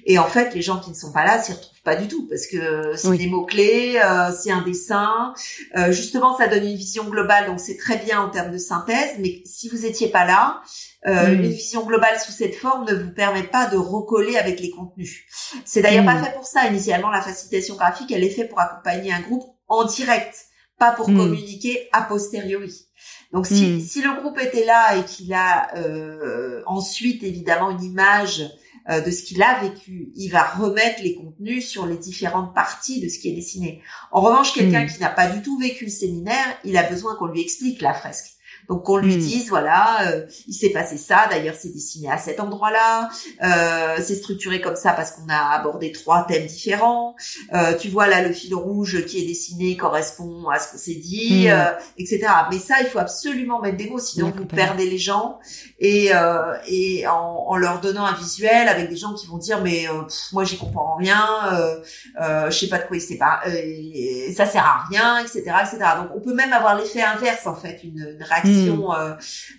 Et 0.06 0.20
en 0.20 0.28
fait, 0.28 0.54
les 0.54 0.62
gens 0.62 0.80
qui 0.80 0.90
ne 0.90 0.96
sont 0.96 1.14
pas 1.14 1.26
là 1.26 1.42
s'y 1.42 1.54
retrouvent 1.54 1.82
pas 1.84 1.96
du 1.96 2.08
tout 2.08 2.28
parce 2.28 2.46
que 2.46 2.94
c'est 2.96 3.18
des 3.18 3.28
mots 3.28 3.46
clés, 3.46 4.00
euh, 4.04 4.32
c'est 4.38 4.52
un 4.52 4.62
dessin. 4.62 5.34
Euh, 5.78 5.92
justement, 5.92 6.38
ça 6.38 6.48
donne 6.48 6.66
une 6.66 6.76
vision 6.76 7.06
globale, 7.06 7.46
donc 7.46 7.60
c'est 7.62 7.78
très 7.78 7.98
bien 7.98 8.22
en 8.22 8.30
termes 8.30 8.52
de 8.52 8.58
synthèse. 8.58 9.16
Mais 9.20 9.42
si 9.46 9.70
vous 9.70 9.86
étiez 9.86 10.10
pas 10.10 10.26
là, 10.26 10.62
euh, 11.08 11.32
Une 11.32 11.48
vision 11.48 11.86
globale 11.86 12.20
sous 12.20 12.34
cette 12.34 12.56
forme 12.56 12.86
ne 12.86 12.94
vous 12.94 13.12
permet 13.12 13.44
pas 13.44 13.68
de 13.68 13.78
recoller 13.78 14.36
avec 14.36 14.60
les 14.60 14.70
contenus. 14.70 15.24
C'est 15.64 15.82
d'ailleurs 15.82 16.04
pas 16.04 16.22
fait 16.22 16.34
pour 16.34 16.46
ça. 16.46 16.68
Initialement, 16.68 17.10
la 17.10 17.22
facilitation 17.22 17.76
graphique, 17.76 18.12
elle 18.12 18.24
est 18.24 18.30
faite 18.30 18.50
pour 18.50 18.60
accompagner 18.60 19.14
un 19.14 19.22
groupe 19.22 19.46
en 19.70 19.86
direct, 19.86 20.48
pas 20.78 20.92
pour 20.92 21.06
communiquer 21.06 21.88
a 21.94 22.02
posteriori. 22.02 22.89
Donc 23.32 23.46
si, 23.46 23.66
hmm. 23.66 23.80
si 23.80 24.02
le 24.02 24.20
groupe 24.20 24.40
était 24.40 24.66
là 24.66 24.98
et 24.98 25.04
qu'il 25.04 25.34
a 25.34 25.76
euh, 25.78 26.64
ensuite 26.66 27.24
évidemment 27.24 27.70
une 27.70 27.84
image 27.84 28.50
euh, 28.90 29.02
de 29.02 29.12
ce 29.12 29.22
qu'il 29.22 29.44
a 29.44 29.60
vécu, 29.60 30.12
il 30.16 30.30
va 30.30 30.44
remettre 30.44 31.04
les 31.04 31.16
contenus 31.16 31.68
sur 31.68 31.86
les 31.86 31.98
différentes 31.98 32.56
parties 32.56 33.02
de 33.02 33.08
ce 33.08 33.20
qui 33.20 33.30
est 33.30 33.36
dessiné. 33.36 33.84
En 34.12 34.22
revanche, 34.22 34.54
quelqu'un 34.54 34.86
hmm. 34.86 34.90
qui 34.90 35.00
n'a 35.00 35.10
pas 35.10 35.28
du 35.28 35.42
tout 35.44 35.60
vécu 35.60 35.86
le 35.86 35.92
séminaire, 35.92 36.58
il 36.64 36.76
a 36.78 36.84
besoin 36.84 37.16
qu'on 37.16 37.28
lui 37.28 37.42
explique 37.42 37.82
la 37.82 37.94
fresque. 37.94 38.39
Donc 38.70 38.84
qu'on 38.84 38.98
lui 38.98 39.16
Mm. 39.16 39.20
dise 39.20 39.50
voilà, 39.50 40.08
euh, 40.08 40.26
il 40.48 40.54
s'est 40.54 40.70
passé 40.70 40.98
ça. 40.98 41.28
D'ailleurs, 41.30 41.56
c'est 41.58 41.74
dessiné 41.74 42.10
à 42.12 42.18
cet 42.18 42.40
endroit-là. 42.40 43.10
Euh, 43.44 43.96
c'est 44.02 44.16
structuré 44.16 44.62
comme 44.62 44.76
ça 44.76 44.94
parce 44.94 45.12
qu'on 45.12 45.28
a 45.30 45.56
abordé 45.58 45.92
trois 45.92 46.24
thèmes 46.28 46.46
différents. 46.46 47.16
Euh, 47.54 47.74
tu 47.78 47.90
vois 47.90 48.08
là, 48.08 48.22
le 48.22 48.32
fil 48.32 48.54
rouge 48.56 49.06
qui 49.06 49.20
est 49.24 49.26
dessiné 49.28 49.76
correspond 49.76 50.48
à 50.50 50.60
ce 50.60 50.72
qu'on 50.72 50.78
s'est 50.78 50.94
dit, 50.96 51.46
Mm. 51.48 51.52
euh, 51.52 51.72
etc. 51.98 52.28
Mais 52.52 52.60
ça, 52.60 52.76
il 52.82 52.88
faut 52.88 53.00
absolument 53.00 53.60
mettre 53.60 53.78
des 53.78 53.90
mots, 53.90 54.00
sinon 54.00 54.28
Oui, 54.28 54.34
vous 54.38 54.46
perdez 54.46 54.90
les 54.90 54.98
gens. 55.00 55.40
Et, 55.80 56.10
euh, 56.14 56.54
et 56.68 57.08
en, 57.08 57.46
en 57.48 57.56
leur 57.58 57.80
donnant 57.82 58.06
un 58.06 58.14
visuel 58.14 58.68
avec 58.68 58.90
des 58.90 58.98
gens 58.98 59.14
qui 59.14 59.26
vont 59.28 59.38
dire 59.38 59.62
mais 59.64 59.88
euh, 59.88 60.04
pff, 60.04 60.32
moi 60.34 60.44
j'y 60.44 60.58
comprends 60.58 60.96
rien, 60.96 61.26
euh, 61.54 61.76
euh, 62.22 62.52
je 62.52 62.58
sais 62.60 62.68
pas 62.68 62.78
de 62.78 62.84
quoi 62.88 62.98
il 62.98 63.02
sait 63.02 63.18
pas, 63.18 63.40
euh, 63.48 64.34
ça 64.36 64.46
sert 64.46 64.64
à 64.66 64.84
rien, 64.90 65.18
etc., 65.20 65.40
etc. 65.62 65.78
Donc 65.98 66.10
on 66.16 66.20
peut 66.20 66.34
même 66.34 66.54
avoir 66.54 66.76
l'effet 66.78 67.02
inverse 67.02 67.48
en 67.48 67.56
fait, 67.56 67.80
une, 67.84 68.16
une 68.18 68.24
réaction 68.24 68.59
euh, 68.68 69.14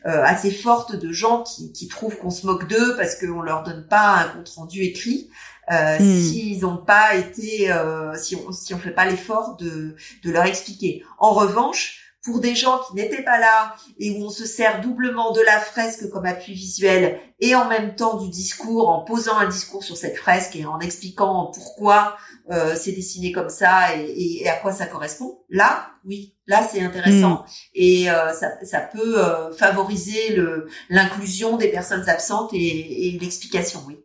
euh, 0.07 0.22
assez 0.24 0.51
forte 0.51 0.96
de 0.96 1.12
gens 1.12 1.42
qui, 1.42 1.72
qui 1.72 1.88
trouvent 1.88 2.16
qu'on 2.18 2.30
se 2.30 2.46
moque 2.46 2.68
d'eux 2.68 2.96
parce 2.96 3.14
qu'on 3.16 3.42
leur 3.42 3.62
donne 3.62 3.86
pas 3.88 4.16
un 4.16 4.28
compte 4.28 4.48
rendu 4.51 4.82
écrit. 4.82 5.30
Euh, 5.70 5.98
Mm. 6.01 6.20
s'ils 6.20 6.61
n'ont 6.62 6.78
pas 6.78 7.14
été, 7.14 7.70
euh, 7.70 8.12
si 8.16 8.34
on 8.34 8.51
si 8.51 8.74
on 8.74 8.78
fait 8.78 8.90
pas 8.90 9.05
l'effort 9.07 9.57
de 9.57 9.94
de 10.24 10.30
leur 10.32 10.44
expliquer. 10.44 11.05
En 11.18 11.32
revanche, 11.32 11.99
pour 12.23 12.41
des 12.41 12.55
gens 12.55 12.79
qui 12.87 12.95
n'étaient 12.97 13.23
pas 13.23 13.39
là 13.39 13.75
et 13.99 14.11
où 14.11 14.25
on 14.27 14.31
se 14.31 14.45
sert 14.45 14.81
doublement 14.83 15.33
de 15.33 15.41
la 15.41 15.59
fresque 15.59 16.11
comme 16.11 16.27
appui 16.27 16.53
visuel 16.53 17.18
et 17.41 17.55
en 17.55 17.66
même 17.68 17.95
temps 17.95 18.18
du 18.23 18.29
discours, 18.29 18.89
en 18.91 19.03
posant 19.05 19.39
un 19.39 19.49
discours 19.49 19.83
sur 19.83 19.97
cette 19.97 20.16
fresque 20.18 20.55
et 20.57 20.66
en 20.66 20.79
expliquant 20.81 21.51
pourquoi 21.55 22.16
euh, 22.51 22.75
c'est 22.77 22.93
dessiné 22.93 23.33
comme 23.33 23.49
ça 23.49 23.97
et, 23.97 24.05
et- 24.05 24.43
et 24.43 24.49
à 24.51 24.57
quoi 24.57 24.73
ça 24.73 24.85
correspond, 24.87 25.39
là, 25.49 25.87
oui, 26.05 26.35
là 26.47 26.62
c'est 26.71 26.83
intéressant 26.83 27.45
et 27.75 28.11
euh, 28.11 28.33
ça, 28.35 28.49
ça 28.64 28.81
peut 28.81 29.18
euh, 29.25 29.51
favoriser 29.53 30.35
le 30.37 30.66
l'inclusion 30.91 31.57
des 31.57 31.68
personnes 31.68 32.07
absentes 32.09 32.51
et, 32.53 33.09
et 33.14 33.18
l'explication, 33.18 33.81
oui. 33.87 33.97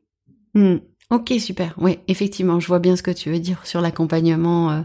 Hmm. 0.54 0.78
Ok, 1.12 1.34
super. 1.40 1.76
Oui, 1.78 2.00
effectivement, 2.08 2.60
je 2.60 2.68
vois 2.68 2.80
bien 2.80 2.96
ce 2.96 3.04
que 3.04 3.12
tu 3.12 3.30
veux 3.30 3.40
dire 3.40 3.60
sur 3.66 3.80
l'accompagnement 3.82 4.72
euh, 4.72 4.82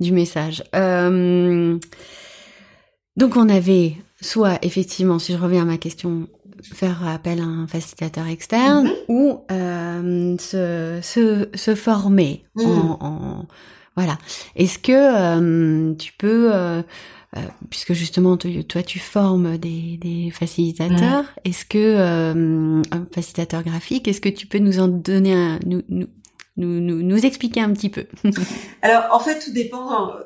du 0.00 0.12
message. 0.12 0.62
Euh, 0.76 1.78
donc, 3.16 3.36
on 3.36 3.48
avait 3.48 3.94
soit, 4.20 4.58
effectivement, 4.62 5.18
si 5.18 5.32
je 5.32 5.38
reviens 5.38 5.62
à 5.62 5.66
ma 5.66 5.76
question, 5.78 6.28
faire 6.62 7.06
appel 7.06 7.40
à 7.40 7.44
un 7.44 7.66
facilitateur 7.66 8.26
externe 8.26 8.86
Mhm. 8.86 8.92
ou 9.08 9.40
euh, 9.50 10.36
se, 10.38 11.00
se, 11.02 11.48
se 11.54 11.74
former 11.74 12.44
Mhm. 12.56 12.66
en, 12.66 12.98
en- 13.00 13.46
voilà. 13.96 14.18
Est-ce 14.56 14.78
que 14.78 14.92
euh, 14.92 15.94
tu 15.94 16.12
peux 16.18 16.52
euh, 16.54 16.82
euh, 17.36 17.40
puisque 17.70 17.92
justement 17.92 18.36
tu- 18.36 18.64
toi 18.64 18.82
tu 18.82 18.98
formes 18.98 19.58
des, 19.58 19.98
des 20.00 20.30
facilitateurs, 20.30 21.24
est-ce 21.44 21.64
que 21.64 21.78
euh, 21.78 22.82
un 22.90 23.06
facilitateur 23.12 23.62
graphique, 23.62 24.08
est-ce 24.08 24.20
que 24.20 24.28
tu 24.28 24.46
peux 24.46 24.58
nous 24.58 24.80
en 24.80 24.88
donner 24.88 25.34
un, 25.34 25.58
nous, 25.66 25.82
nous, 25.88 26.06
nous, 26.56 26.80
nous, 26.80 27.02
nous 27.02 27.26
expliquer 27.26 27.60
un 27.60 27.72
petit 27.72 27.88
peu? 27.90 28.06
Alors, 28.82 29.04
en 29.12 29.18
fait, 29.20 29.38
tout 29.40 29.52
dépend, 29.52 30.08
euh, 30.10 30.20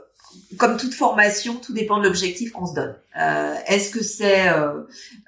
comme 0.56 0.76
toute 0.76 0.94
formation, 0.94 1.56
tout 1.56 1.72
dépend 1.72 1.98
de 1.98 2.04
l'objectif 2.04 2.52
qu'on 2.52 2.66
se 2.66 2.74
donne. 2.74 2.94
Euh, 3.20 3.54
Est-ce 3.66 3.90
que 3.90 4.02
c'est, 4.02 4.48
euh, 4.48 4.82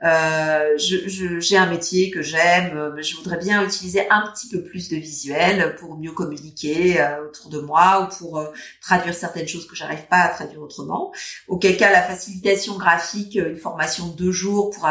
euh, 0.05 0.77
je- 0.79 1.09
je- 1.09 1.41
j'ai 1.41 1.57
un 1.57 1.67
métier 1.67 2.11
que 2.11 2.23
j'aime, 2.23 2.77
euh, 2.77 3.03
je 3.03 3.17
voudrais 3.17 3.37
bien 3.39 3.63
utiliser 3.65 4.09
un 4.11 4.23
petit 4.33 4.49
peu 4.49 4.63
plus 4.63 4.89
de 4.89 4.97
visuel 4.97 5.75
pour 5.77 5.97
mieux 5.97 6.13
communiquer 6.13 7.01
euh, 7.01 7.25
autour 7.27 7.51
de 7.51 7.61
moi 7.61 8.03
ou 8.09 8.17
pour 8.17 8.39
euh, 8.39 8.47
traduire 8.81 9.15
certaines 9.15 9.49
choses 9.49 9.67
que 9.67 9.77
j'arrive 9.77 10.07
pas 10.09 10.21
à 10.23 10.29
traduire 10.29 10.61
autrement. 10.63 11.13
Auquel 11.49 11.77
cas, 11.77 11.91
la 11.93 12.03
facilitation 12.03 12.77
graphique, 12.77 13.35
une 13.37 13.57
formation 13.57 14.09
de 14.09 14.17
deux 14.17 14.33
jours 14.33 14.71
pour 14.71 14.87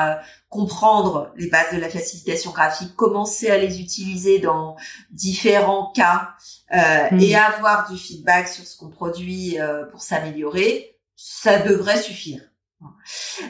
comprendre 0.50 1.32
les 1.36 1.48
bases 1.48 1.74
de 1.74 1.80
la 1.80 1.90
facilitation 1.90 2.52
graphique, 2.52 2.96
commencer 2.96 3.50
à 3.50 3.58
les 3.58 3.80
utiliser 3.80 4.40
dans 4.40 4.76
différents 5.12 5.92
cas 5.96 6.32
euh, 6.74 7.10
Mm. 7.12 7.20
et 7.20 7.36
avoir 7.36 7.90
du 7.90 7.98
feedback 7.98 8.48
sur 8.48 8.66
ce 8.66 8.78
qu'on 8.78 8.90
produit 8.90 9.60
euh, 9.60 9.86
pour 9.86 10.02
s'améliorer, 10.02 10.98
ça 11.16 11.60
devrait 11.60 12.02
suffire. 12.02 12.42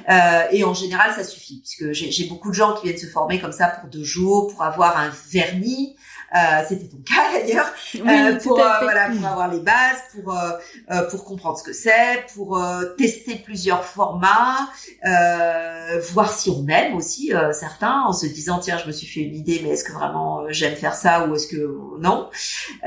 Euh, 0.09 0.43
et 0.51 0.63
en 0.63 0.73
général, 0.73 1.13
ça 1.13 1.23
suffit, 1.23 1.59
puisque 1.59 1.91
j'ai 1.91 2.11
j'ai 2.11 2.25
beaucoup 2.25 2.49
de 2.49 2.55
gens 2.55 2.75
qui 2.75 2.87
viennent 2.87 2.97
se 2.97 3.05
former 3.05 3.39
comme 3.39 3.51
ça 3.51 3.67
pour 3.67 3.89
deux 3.89 4.03
jours, 4.03 4.47
pour 4.51 4.63
avoir 4.63 4.97
un 4.97 5.11
vernis. 5.29 5.95
Euh, 6.35 6.63
C'était 6.67 6.87
ton 6.87 6.97
cas 6.97 7.31
d'ailleurs. 7.33 7.71
Euh, 7.95 8.39
pour 8.39 8.59
euh, 8.59 8.69
voilà 8.81 9.09
pour 9.09 9.25
avoir 9.27 9.47
les 9.51 9.59
bases 9.59 10.01
pour 10.13 10.35
pour 11.09 11.25
comprendre 11.25 11.57
ce 11.57 11.63
que 11.63 11.73
c'est 11.73 12.25
pour 12.35 12.57
euh, 12.57 12.85
tester 12.97 13.35
plusieurs 13.35 13.83
formats 13.83 14.69
euh, 15.05 15.99
voir 16.13 16.31
si 16.31 16.49
on 16.49 16.67
aime 16.67 16.95
aussi 16.95 17.33
euh, 17.33 17.51
certains 17.53 18.01
en 18.07 18.13
se 18.13 18.25
disant 18.27 18.59
tiens 18.59 18.77
je 18.77 18.87
me 18.87 18.91
suis 18.91 19.07
fait 19.07 19.21
une 19.21 19.35
idée 19.35 19.61
mais 19.63 19.69
est-ce 19.69 19.83
que 19.83 19.91
vraiment 19.91 20.43
j'aime 20.49 20.75
faire 20.75 20.93
ça 20.93 21.25
ou 21.27 21.35
est-ce 21.35 21.47
que 21.47 21.77
non? 21.99 22.29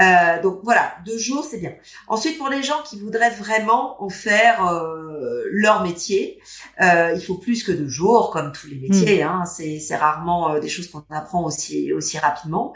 Euh, 0.01 0.41
donc 0.43 0.61
voilà 0.63 0.95
deux 1.05 1.19
jours 1.19 1.45
c'est 1.49 1.59
bien. 1.59 1.73
Ensuite 2.09 2.39
pour 2.39 2.49
les 2.49 2.63
gens 2.63 2.81
qui 2.85 2.99
voudraient 2.99 3.31
vraiment 3.31 4.03
en 4.03 4.09
faire 4.09 4.67
euh, 4.67 5.45
leur 5.51 5.83
métier 5.83 6.41
euh, 6.81 7.13
il 7.15 7.21
faut 7.23 7.35
plus 7.37 7.65
que 7.65 7.73
deux 7.73 7.89
jours 7.89 8.31
comme 8.31 8.53
tous 8.53 8.69
les 8.69 8.77
métiers 8.77 9.23
hein, 9.23 9.45
c'est 9.47 9.79
c'est 9.81 9.97
rarement 9.97 10.53
euh, 10.55 10.61
des 10.61 10.69
choses 10.69 10.89
qu'on 10.91 11.03
apprend 11.11 11.45
aussi 11.45 11.93
aussi 11.93 12.19
rapidement 12.19 12.73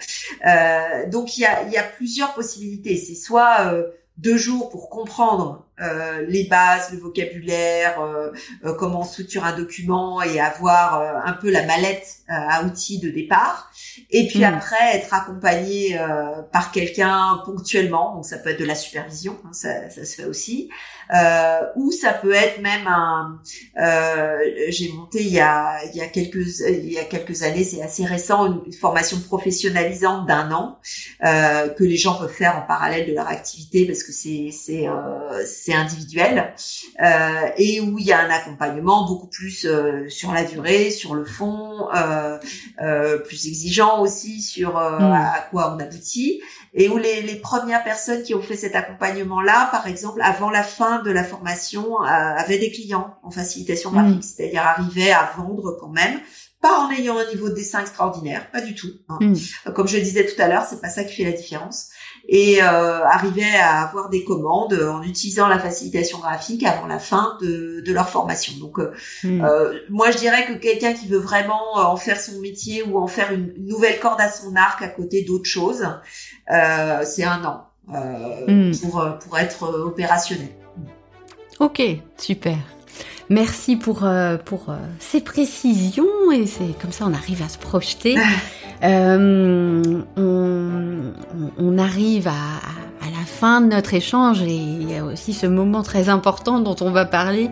euh, 0.56 1.08
donc 1.08 1.36
il 1.36 1.42
y 1.42 1.44
a, 1.44 1.82
plusieurs 1.96 2.34
possibilités. 2.34 2.96
C'est 2.96 3.14
soit 3.14 3.72
euh, 3.72 3.88
deux 4.18 4.36
jours 4.36 4.70
pour 4.70 4.88
comprendre 4.88 5.66
euh, 5.80 6.24
les 6.26 6.44
bases, 6.44 6.90
le 6.92 6.98
vocabulaire, 6.98 8.00
comment 8.78 9.00
on 9.00 9.04
structure 9.04 9.44
un 9.44 9.56
document 9.56 10.22
et 10.22 10.40
avoir 10.40 11.24
un 11.26 11.32
peu 11.34 11.50
la 11.50 11.64
mallette 11.66 12.20
à 12.28 12.64
outils 12.64 12.98
de 12.98 13.10
départ. 13.10 13.70
Et 14.10 14.26
puis 14.26 14.40
Mm. 14.40 14.44
après 14.44 14.96
être 14.96 15.12
accompagné 15.14 15.98
euh, 15.98 16.42
par 16.52 16.72
quelqu'un 16.72 17.40
ponctuellement. 17.44 18.14
Donc 18.14 18.24
ça 18.26 18.38
peut 18.38 18.50
être 18.50 18.60
de 18.60 18.64
la 18.64 18.74
supervision, 18.74 19.36
hein, 19.44 19.50
ça, 19.52 19.90
ça 19.90 20.04
se 20.04 20.14
fait 20.16 20.24
aussi. 20.24 20.68
Euh, 21.14 21.60
ou 21.76 21.92
ça 21.92 22.12
peut 22.12 22.32
être 22.34 22.60
même 22.60 22.86
un. 22.88 23.38
euh, 23.80 24.38
J'ai 24.68 24.90
monté 24.92 25.20
il 25.22 25.32
y 25.32 25.40
a 25.40 25.78
il 25.92 25.96
y 25.96 26.00
a 26.00 26.08
quelques 26.08 26.60
il 26.68 26.92
y 26.92 26.98
a 26.98 27.04
quelques 27.04 27.42
années, 27.44 27.62
c'est 27.64 27.80
assez 27.82 28.04
récent, 28.04 28.46
une, 28.46 28.60
une 28.66 28.72
formation 28.72 29.18
professionnalisante 29.20 30.26
d'un 30.26 30.50
an 30.52 30.78
euh, 31.24 31.68
que 31.68 31.84
les 31.84 31.96
gens 31.96 32.14
peuvent 32.18 32.32
faire 32.32 32.56
en 32.56 32.62
parallèle 32.66 33.06
de 33.08 33.14
leur 33.14 33.28
activité 33.28 33.86
parce 33.86 34.02
que 34.02 34.12
c'est 34.12 34.50
c'est 34.52 34.88
euh, 34.88 35.44
c'est 35.46 35.74
individuel 35.74 36.52
euh, 37.02 37.48
et 37.56 37.80
où 37.80 37.98
il 37.98 38.06
y 38.06 38.12
a 38.12 38.20
un 38.20 38.30
accompagnement 38.30 39.06
beaucoup 39.06 39.28
plus 39.28 39.64
euh, 39.64 40.08
sur 40.08 40.32
la 40.32 40.42
durée, 40.44 40.90
sur 40.90 41.14
le 41.14 41.24
fond, 41.24 41.88
euh, 41.94 42.38
euh, 42.82 43.18
plus 43.18 43.46
exigeant 43.46 43.85
aussi 43.94 44.42
sur 44.42 44.76
euh, 44.76 44.98
Mm. 44.98 45.12
à 45.12 45.46
quoi 45.50 45.74
on 45.74 45.78
aboutit 45.80 46.40
et 46.74 46.88
où 46.88 46.96
les, 46.98 47.22
les 47.22 47.36
premières 47.36 47.82
personnes 47.84 48.22
qui 48.22 48.34
ont 48.34 48.42
fait 48.42 48.56
cet 48.56 48.74
accompagnement-là, 48.76 49.68
par 49.70 49.86
exemple, 49.86 50.20
avant 50.22 50.50
la 50.50 50.62
fin 50.62 51.02
de 51.02 51.10
la 51.10 51.24
formation, 51.24 52.02
euh, 52.02 52.06
avaient 52.06 52.58
des 52.58 52.70
clients 52.70 53.14
en 53.22 53.30
facilitation 53.30 53.90
Mm. 53.90 53.94
graphique, 53.94 54.24
c'est-à-dire 54.24 54.62
arrivaient 54.62 55.12
à 55.12 55.30
vendre 55.36 55.76
quand 55.80 55.88
même, 55.88 56.20
pas 56.60 56.78
en 56.80 56.90
ayant 56.90 57.16
un 57.18 57.26
niveau 57.26 57.48
de 57.48 57.54
dessin 57.54 57.80
extraordinaire, 57.80 58.50
pas 58.50 58.60
du 58.60 58.74
tout. 58.74 58.88
hein. 59.08 59.18
Mm. 59.20 59.72
Comme 59.74 59.86
je 59.88 59.96
le 59.96 60.02
disais 60.02 60.26
tout 60.26 60.40
à 60.40 60.48
l'heure, 60.48 60.64
c'est 60.68 60.80
pas 60.80 60.88
ça 60.88 61.04
qui 61.04 61.14
fait 61.16 61.24
la 61.30 61.36
différence. 61.36 61.88
Et 62.28 62.60
euh, 62.60 63.04
arrivaient 63.04 63.56
à 63.60 63.82
avoir 63.82 64.08
des 64.08 64.24
commandes 64.24 64.74
en 64.74 65.00
utilisant 65.02 65.46
la 65.46 65.60
facilitation 65.60 66.18
graphique 66.18 66.64
avant 66.64 66.86
la 66.88 66.98
fin 66.98 67.38
de, 67.40 67.82
de 67.86 67.92
leur 67.92 68.08
formation. 68.08 68.52
Donc 68.58 68.78
euh, 68.80 68.92
Hmm. 69.22 69.44
euh, 69.44 69.78
moi, 69.90 70.10
je 70.10 70.18
dirais 70.18 70.44
que 70.46 70.54
quelqu'un 70.54 70.92
qui 70.92 71.06
veut 71.06 71.18
vraiment 71.18 71.76
en 71.76 71.96
faire 71.96 72.20
son 72.20 72.40
métier 72.40 72.82
ou 72.82 72.98
en 72.98 73.06
faire 73.06 73.30
une, 73.32 73.52
nouvelle 73.58 74.00
corde 74.00 74.20
à 74.20 74.28
son 74.28 74.56
arc 74.56 74.82
à 74.82 74.88
côté 74.88 75.22
d'autres 75.22 75.48
choses, 75.48 75.86
euh, 76.52 77.02
c'est 77.04 77.24
un 77.24 77.44
an 77.44 77.68
euh, 77.94 78.70
Mm. 78.70 78.76
pour 78.78 79.04
pour 79.24 79.38
être 79.38 79.62
opérationnel. 79.84 80.48
Ok, 81.60 81.80
super. 82.18 82.56
Merci 83.28 83.76
pour 83.76 84.04
euh, 84.04 84.36
pour 84.36 84.70
euh, 84.70 84.76
ces 85.00 85.20
précisions 85.20 86.06
et 86.32 86.46
c'est 86.46 86.78
comme 86.80 86.92
ça 86.92 87.06
on 87.08 87.12
arrive 87.14 87.42
à 87.42 87.48
se 87.48 87.58
projeter. 87.58 88.16
Euh, 88.84 89.82
on, 90.16 91.12
on- 91.58 91.78
arrive 91.78 92.28
à, 92.28 92.30
à- 92.32 93.06
la 93.10 93.24
fin 93.24 93.60
de 93.60 93.66
notre 93.68 93.94
échange 93.94 94.42
et 94.42 94.54
il 94.54 94.90
y 94.90 94.96
a 94.96 95.04
aussi 95.04 95.32
ce 95.32 95.46
moment 95.46 95.82
très 95.82 96.08
important 96.08 96.60
dont 96.60 96.76
on 96.80 96.90
va 96.90 97.04
parler. 97.04 97.50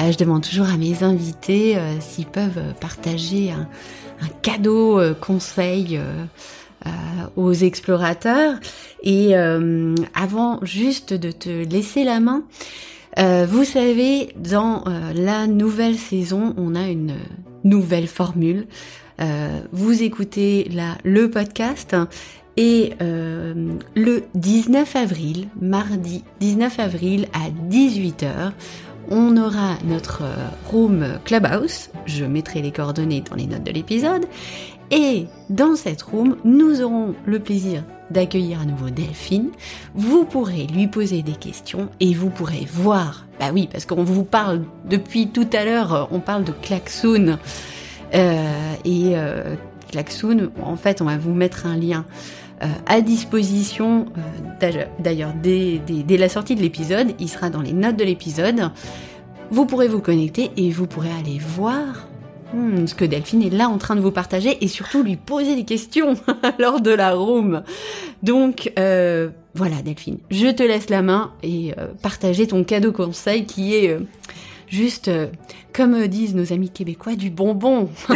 Euh, 0.00 0.12
je 0.12 0.16
demande 0.18 0.42
toujours 0.46 0.68
à 0.68 0.76
mes 0.76 1.02
invités 1.02 1.76
euh, 1.76 1.98
s'ils 2.00 2.26
peuvent 2.26 2.60
partager 2.80 3.50
un, 3.50 3.66
un 4.24 4.28
cadeau 4.42 4.98
euh, 5.00 5.14
conseil 5.14 5.98
euh, 5.98 6.90
aux 7.36 7.52
explorateurs. 7.52 8.54
Et 9.02 9.36
euh, 9.36 9.94
avant 10.14 10.58
juste 10.62 11.12
de 11.14 11.30
te 11.30 11.48
laisser 11.48 12.04
la 12.04 12.20
main, 12.20 12.42
euh, 13.18 13.46
vous 13.48 13.64
savez, 13.64 14.32
dans 14.36 14.84
euh, 14.86 15.12
la 15.14 15.46
nouvelle 15.46 15.96
saison, 15.96 16.54
on 16.56 16.74
a 16.74 16.88
une 16.88 17.14
nouvelle 17.64 18.06
formule. 18.06 18.66
Euh, 19.20 19.60
vous 19.72 20.02
écoutez 20.02 20.64
là 20.72 20.96
le 21.04 21.30
podcast 21.30 21.94
et 22.56 22.94
euh, 23.00 23.74
le 23.94 24.24
19 24.34 24.96
avril, 24.96 25.48
mardi 25.60 26.24
19 26.40 26.78
avril 26.78 27.28
à 27.32 27.50
18h, 27.70 28.52
on 29.10 29.36
aura 29.36 29.76
notre 29.84 30.22
euh, 30.22 30.48
room 30.70 31.18
Clubhouse. 31.24 31.90
Je 32.06 32.24
mettrai 32.24 32.62
les 32.62 32.72
coordonnées 32.72 33.22
dans 33.22 33.36
les 33.36 33.46
notes 33.46 33.64
de 33.64 33.72
l'épisode. 33.72 34.26
Et 34.90 35.26
dans 35.48 35.76
cette 35.76 36.02
room, 36.02 36.36
nous 36.44 36.80
aurons 36.82 37.14
le 37.24 37.38
plaisir 37.38 37.84
d'accueillir 38.10 38.60
à 38.60 38.64
nouveau 38.64 38.90
Delphine. 38.90 39.50
Vous 39.94 40.24
pourrez 40.24 40.66
lui 40.66 40.86
poser 40.86 41.22
des 41.22 41.32
questions 41.32 41.88
et 42.00 42.14
vous 42.14 42.30
pourrez 42.30 42.66
voir, 42.70 43.26
bah 43.38 43.50
oui, 43.52 43.68
parce 43.70 43.86
qu'on 43.86 44.04
vous 44.04 44.24
parle 44.24 44.62
depuis 44.88 45.28
tout 45.28 45.48
à 45.52 45.64
l'heure, 45.64 46.08
on 46.10 46.20
parle 46.20 46.44
de 46.44 46.52
Klaxoon. 46.52 47.38
Euh, 48.14 48.74
et 48.84 49.16
euh, 49.16 49.54
en 50.62 50.76
fait, 50.76 51.02
on 51.02 51.04
va 51.04 51.18
vous 51.18 51.34
mettre 51.34 51.66
un 51.66 51.76
lien 51.76 52.04
euh, 52.62 52.66
à 52.86 53.00
disposition. 53.00 54.06
Euh, 54.62 54.84
d'ailleurs, 54.98 55.32
dès, 55.42 55.80
la 56.08 56.28
sortie 56.28 56.54
de 56.54 56.60
l'épisode, 56.60 57.14
il 57.18 57.28
sera 57.28 57.48
dans 57.48 57.62
les 57.62 57.72
notes 57.72 57.96
de 57.96 58.04
l'épisode. 58.04 58.70
Vous 59.50 59.64
pourrez 59.64 59.88
vous 59.88 60.00
connecter 60.00 60.50
et 60.58 60.70
vous 60.70 60.86
pourrez 60.86 61.10
aller 61.10 61.38
voir 61.38 62.09
hmm, 62.52 62.86
ce 62.86 62.94
que 62.94 63.04
Delphine 63.04 63.42
est 63.42 63.50
là 63.50 63.68
en 63.68 63.78
train 63.78 63.96
de 63.96 64.00
vous 64.00 64.10
partager 64.10 64.58
et 64.62 64.68
surtout 64.68 65.02
lui 65.02 65.16
poser 65.16 65.56
des 65.56 65.64
questions 65.64 66.14
lors 66.58 66.80
de 66.80 66.90
la 66.90 67.12
room. 67.12 67.62
Donc 68.22 68.72
euh, 68.78 69.30
voilà 69.54 69.82
Delphine, 69.82 70.18
je 70.30 70.48
te 70.48 70.62
laisse 70.62 70.90
la 70.90 71.02
main 71.02 71.32
et 71.42 71.72
euh, 71.78 71.88
partager 72.02 72.46
ton 72.46 72.64
cadeau 72.64 72.92
conseil 72.92 73.46
qui 73.46 73.74
est 73.74 73.90
euh, 73.90 74.00
juste, 74.68 75.10
comme 75.72 76.06
disent 76.06 76.34
nos 76.34 76.52
amis 76.52 76.70
québécois, 76.70 77.16
du 77.16 77.30
bonbon. 77.30 77.88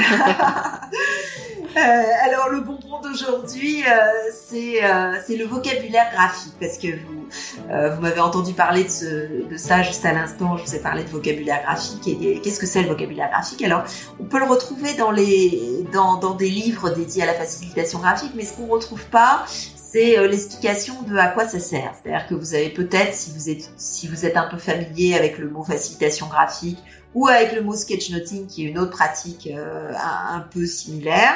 Euh, 1.77 1.81
alors 2.22 2.51
le 2.51 2.61
bonbon 2.61 3.01
d'aujourd'hui, 3.03 3.83
euh, 3.83 4.31
c'est 4.33 4.85
euh, 4.85 5.16
c'est 5.27 5.37
le 5.37 5.45
vocabulaire 5.45 6.09
graphique 6.12 6.55
parce 6.61 6.79
que 6.79 6.87
vous 6.87 7.25
vous 7.66 8.01
m'avez 8.01 8.20
entendu 8.20 8.53
parler 8.53 8.85
de, 8.85 9.57
ça 9.57 9.83
juste 9.83 10.05
à 10.05 10.12
l'instant. 10.12 10.57
Je 10.57 10.64
vous 10.64 10.75
ai 10.77 10.79
parlé 10.79 11.03
de 11.03 11.09
vocabulaire 11.09 11.62
graphique 11.64 12.07
et, 12.07 12.41
qu'est-ce 12.41 12.61
que 12.61 12.66
c'est 12.66 12.83
le 12.83 12.89
vocabulaire 12.89 13.29
graphique? 13.31 13.62
Alors 13.62 13.83
on 14.20 14.25
peut 14.25 14.39
le 14.39 14.45
retrouver 14.45 14.95
dans 14.95 15.11
les 15.11 15.85
dans 15.93 16.16
dans 16.16 16.35
des 16.35 16.49
livres 16.49 16.91
dédiés 16.91 17.25
à 17.25 17.27
la 17.27 17.35
facilitation 17.35 17.99
graphique, 17.99 18.33
mais 18.37 18.45
ce 18.45 18.53
qu'on 18.53 18.66
retrouve 18.66 19.05
pas, 19.07 19.45
c'est 19.49 20.16
l'explication 20.29 20.95
de 21.09 21.16
à 21.16 21.29
quoi 21.29 21.49
ça 21.49 21.59
sert. 21.59 21.93
C'est-à-dire 22.01 22.29
que 22.29 22.35
vous 22.35 22.55
avez 22.55 22.68
peut-être, 22.68 23.14
si 23.14 23.33
si 23.77 24.07
vous 24.07 24.25
êtes 24.25 24.37
un 24.37 24.49
peu 24.49 24.59
familier 24.59 25.14
avec 25.14 25.39
le 25.39 25.49
mot 25.49 25.64
facilitation 25.64 26.27
graphique 26.29 26.79
ou 27.15 27.29
avec 27.29 27.53
le 27.53 27.62
mot 27.62 27.75
sketchnoting 27.75 28.47
qui 28.47 28.65
est 28.65 28.69
une 28.69 28.79
autre 28.79 28.91
pratique 28.91 29.49
euh, 29.53 29.93
un, 29.95 30.41
peu 30.41 30.67
similaire. 30.67 31.35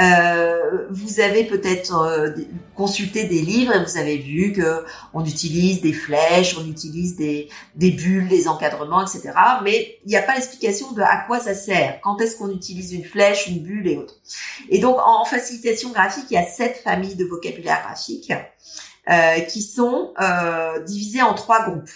Euh, 0.00 0.86
vous 0.90 1.20
avez 1.20 1.44
peut-être 1.44 1.94
euh, 1.94 2.30
consulté 2.74 3.24
des 3.24 3.40
livres 3.40 3.74
et 3.74 3.84
vous 3.84 3.96
avez 3.96 4.16
vu 4.16 4.52
que 4.52 4.84
on 5.12 5.24
utilise 5.24 5.80
des 5.80 5.92
flèches, 5.92 6.56
on 6.58 6.66
utilise 6.66 7.16
des, 7.16 7.48
des 7.76 7.90
bulles, 7.90 8.28
des 8.28 8.48
encadrements, 8.48 9.02
etc. 9.02 9.32
Mais 9.62 9.98
il 10.04 10.08
n'y 10.08 10.16
a 10.16 10.22
pas 10.22 10.34
l'explication 10.34 10.92
de 10.92 11.02
à 11.02 11.24
quoi 11.26 11.40
ça 11.40 11.54
sert. 11.54 12.00
Quand 12.02 12.20
est-ce 12.20 12.36
qu'on 12.36 12.50
utilise 12.50 12.92
une 12.92 13.04
flèche, 13.04 13.46
une 13.46 13.62
bulle 13.62 13.86
et 13.86 13.96
autres. 13.96 14.16
Et 14.70 14.78
donc 14.78 14.96
en 15.04 15.24
facilitation 15.24 15.90
graphique, 15.90 16.26
il 16.30 16.34
y 16.34 16.38
a 16.38 16.46
sept 16.46 16.80
familles 16.82 17.16
de 17.16 17.24
vocabulaire 17.24 17.82
graphique 17.84 18.32
euh, 19.10 19.40
qui 19.40 19.62
sont 19.62 20.14
euh, 20.20 20.78
divisées 20.80 21.22
en 21.22 21.34
trois 21.34 21.68
groupes. 21.68 21.90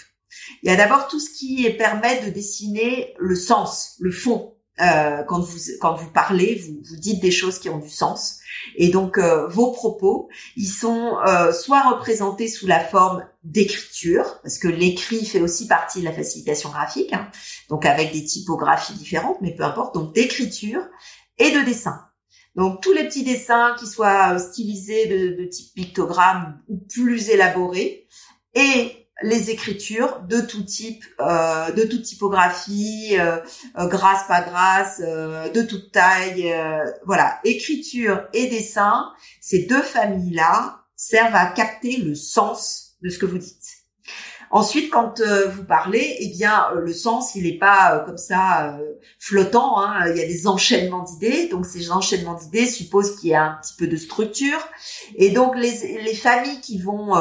Il 0.62 0.70
y 0.70 0.72
a 0.72 0.76
d'abord 0.76 1.08
tout 1.08 1.20
ce 1.20 1.30
qui 1.30 1.68
permet 1.70 2.24
de 2.24 2.30
dessiner 2.30 3.14
le 3.18 3.34
sens, 3.34 3.96
le 4.00 4.10
fond. 4.10 4.52
Euh, 4.78 5.22
quand 5.22 5.40
vous 5.40 5.58
quand 5.80 5.94
vous 5.94 6.10
parlez, 6.10 6.54
vous, 6.56 6.76
vous 6.90 6.96
dites 6.96 7.22
des 7.22 7.30
choses 7.30 7.58
qui 7.58 7.70
ont 7.70 7.78
du 7.78 7.88
sens. 7.88 8.40
Et 8.76 8.88
donc 8.88 9.16
euh, 9.16 9.46
vos 9.48 9.72
propos, 9.72 10.28
ils 10.54 10.68
sont 10.68 11.16
euh, 11.26 11.50
soit 11.52 11.88
représentés 11.88 12.48
sous 12.48 12.66
la 12.66 12.80
forme 12.80 13.24
d'écriture, 13.42 14.38
parce 14.42 14.58
que 14.58 14.68
l'écrit 14.68 15.24
fait 15.24 15.40
aussi 15.40 15.66
partie 15.66 16.00
de 16.00 16.04
la 16.04 16.12
facilitation 16.12 16.68
graphique, 16.68 17.12
hein, 17.14 17.30
donc 17.70 17.86
avec 17.86 18.12
des 18.12 18.24
typographies 18.24 18.94
différentes, 18.94 19.38
mais 19.40 19.54
peu 19.54 19.62
importe, 19.62 19.94
donc 19.94 20.14
d'écriture 20.14 20.82
et 21.38 21.52
de 21.52 21.60
dessin. 21.60 22.02
Donc 22.54 22.82
tous 22.82 22.92
les 22.92 23.04
petits 23.04 23.24
dessins 23.24 23.76
qui 23.78 23.86
soient 23.86 24.38
stylisés 24.38 25.06
de, 25.06 25.42
de 25.42 25.48
type 25.48 25.72
pictogramme 25.74 26.60
ou 26.68 26.76
plus 26.76 27.30
élaborés, 27.30 28.08
et 28.54 29.05
les 29.22 29.50
écritures 29.50 30.20
de 30.28 30.40
tout 30.40 30.62
type, 30.62 31.04
euh, 31.20 31.70
de 31.72 31.84
toute 31.84 32.02
typographie, 32.02 33.16
euh, 33.18 33.38
euh 33.78 33.86
grasse 33.86 34.26
pas 34.28 34.42
grasse, 34.42 35.00
euh, 35.04 35.48
de 35.50 35.62
toute 35.62 35.90
taille, 35.92 36.54
voilà. 37.06 37.40
Écriture 37.44 38.26
et 38.32 38.48
dessin, 38.48 39.12
ces 39.40 39.66
deux 39.66 39.82
familles-là 39.82 40.80
servent 40.96 41.34
à 41.34 41.46
capter 41.46 41.96
le 41.98 42.14
sens 42.14 42.96
de 43.02 43.08
ce 43.08 43.18
que 43.18 43.26
vous 43.26 43.38
dites. 43.38 43.75
Ensuite, 44.56 44.88
quand 44.88 45.20
euh, 45.20 45.50
vous 45.50 45.64
parlez, 45.64 46.16
eh 46.18 46.28
bien, 46.28 46.68
euh, 46.72 46.80
le 46.80 46.94
sens, 46.94 47.34
il 47.34 47.42
n'est 47.42 47.58
pas 47.58 47.94
euh, 47.94 48.06
comme 48.06 48.16
ça 48.16 48.78
flottant. 49.18 49.78
Hein. 49.78 50.10
Il 50.10 50.16
y 50.16 50.22
a 50.22 50.26
des 50.26 50.46
enchaînements 50.46 51.02
d'idées. 51.02 51.48
Donc, 51.48 51.66
ces 51.66 51.90
enchaînements 51.92 52.32
d'idées 52.32 52.64
supposent 52.64 53.16
qu'il 53.16 53.28
y 53.28 53.34
a 53.34 53.44
un 53.44 53.58
petit 53.60 53.74
peu 53.76 53.86
de 53.86 53.98
structure. 53.98 54.66
Et 55.16 55.28
donc, 55.28 55.56
les, 55.58 56.00
les 56.02 56.14
familles 56.14 56.62
qui 56.62 56.78
vont 56.78 57.12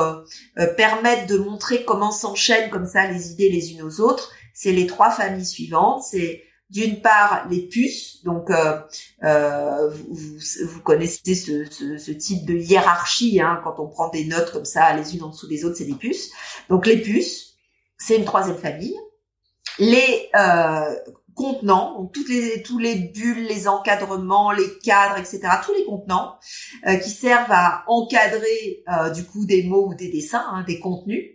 permettre 0.78 1.28
de 1.28 1.38
montrer 1.38 1.84
comment 1.84 2.12
s'enchaînent 2.12 2.70
comme 2.70 2.86
ça 2.86 3.12
les 3.12 3.32
idées 3.32 3.50
les 3.50 3.74
unes 3.74 3.82
aux 3.82 4.00
autres, 4.00 4.32
c'est 4.54 4.72
les 4.72 4.88
trois 4.88 5.10
familles 5.10 5.46
suivantes. 5.46 6.04
C'est 6.04 6.45
d'une 6.70 7.02
part 7.02 7.48
les 7.50 7.62
puces, 7.62 8.24
donc 8.24 8.50
euh, 8.50 8.80
euh, 9.24 9.90
vous, 9.90 10.82
connaissez 10.82 11.36
ce, 11.36 12.12
type 12.12 12.46
de 12.46 12.56
hiérarchie, 12.56 13.40
hein, 13.40 13.62
quand 13.64 13.80
on 13.80 13.88
prend 13.88 14.10
des 14.10 14.26
notes 14.26 14.52
comme 14.52 14.66
ça, 14.66 14.96
les 14.96 15.16
unes 15.16 15.24
en 15.24 15.30
dessous 15.30 15.48
des 15.48 15.64
autres, 15.64 15.78
c'est 15.78 15.86
des 15.86 15.94
puces. 15.94 16.32
Donc 16.70 16.88
les 16.88 16.98
puces, 16.98 17.54
c'est 17.98 18.18
une 18.18 18.26
troisième 18.26 18.58
famille. 18.58 18.96
Les 19.78 20.30
euh, 20.36 20.96
contenants, 21.36 22.00
donc 22.00 22.14
toutes 22.14 22.30
les, 22.30 22.64
tous 22.64 22.80
les 22.80 22.96
bulles, 22.96 23.46
les 23.46 23.68
encadrements, 23.68 24.52
les 24.52 24.80
cadres, 24.80 25.18
etc., 25.18 25.42
tous 25.64 25.74
les 25.74 25.86
contenants 25.86 26.40
euh, 26.88 26.96
qui 26.96 27.12
servent 27.12 27.52
à 27.52 27.84
encadrer 27.88 28.84
du 29.14 29.24
coup 29.26 29.46
des 29.46 29.64
mots 29.64 29.90
ou 29.90 29.94
des 29.94 30.10
dessins, 30.10 30.46
hein, 30.52 30.64
des 30.66 30.80
contenus, 30.80 31.26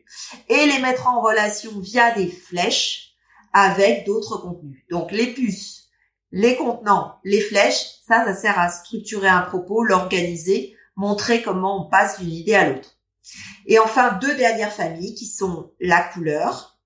et 0.48 0.66
les 0.66 0.78
mettre 0.80 1.06
en 1.06 1.20
relation 1.20 1.70
via 1.78 2.12
des 2.14 2.26
flèches 2.26 3.09
avec 3.52 4.06
d'autres 4.06 4.38
contenus. 4.38 4.84
Donc 4.90 5.12
les 5.12 5.32
puces, 5.32 5.88
les 6.32 6.56
contenants, 6.56 7.16
les 7.24 7.40
flèches, 7.40 7.98
ça, 8.06 8.24
ça 8.24 8.34
sert 8.34 8.58
à 8.58 8.70
structurer 8.70 9.28
un 9.28 9.42
propos, 9.42 9.82
l'organiser, 9.82 10.76
montrer 10.96 11.42
comment 11.42 11.86
on 11.86 11.90
passe 11.90 12.20
d'une 12.20 12.32
idée 12.32 12.54
à 12.54 12.68
l'autre. 12.68 12.98
Et 13.66 13.78
enfin, 13.78 14.18
deux 14.20 14.34
dernières 14.36 14.72
familles 14.72 15.14
qui 15.14 15.26
sont 15.26 15.72
la 15.80 16.02
couleur 16.02 16.78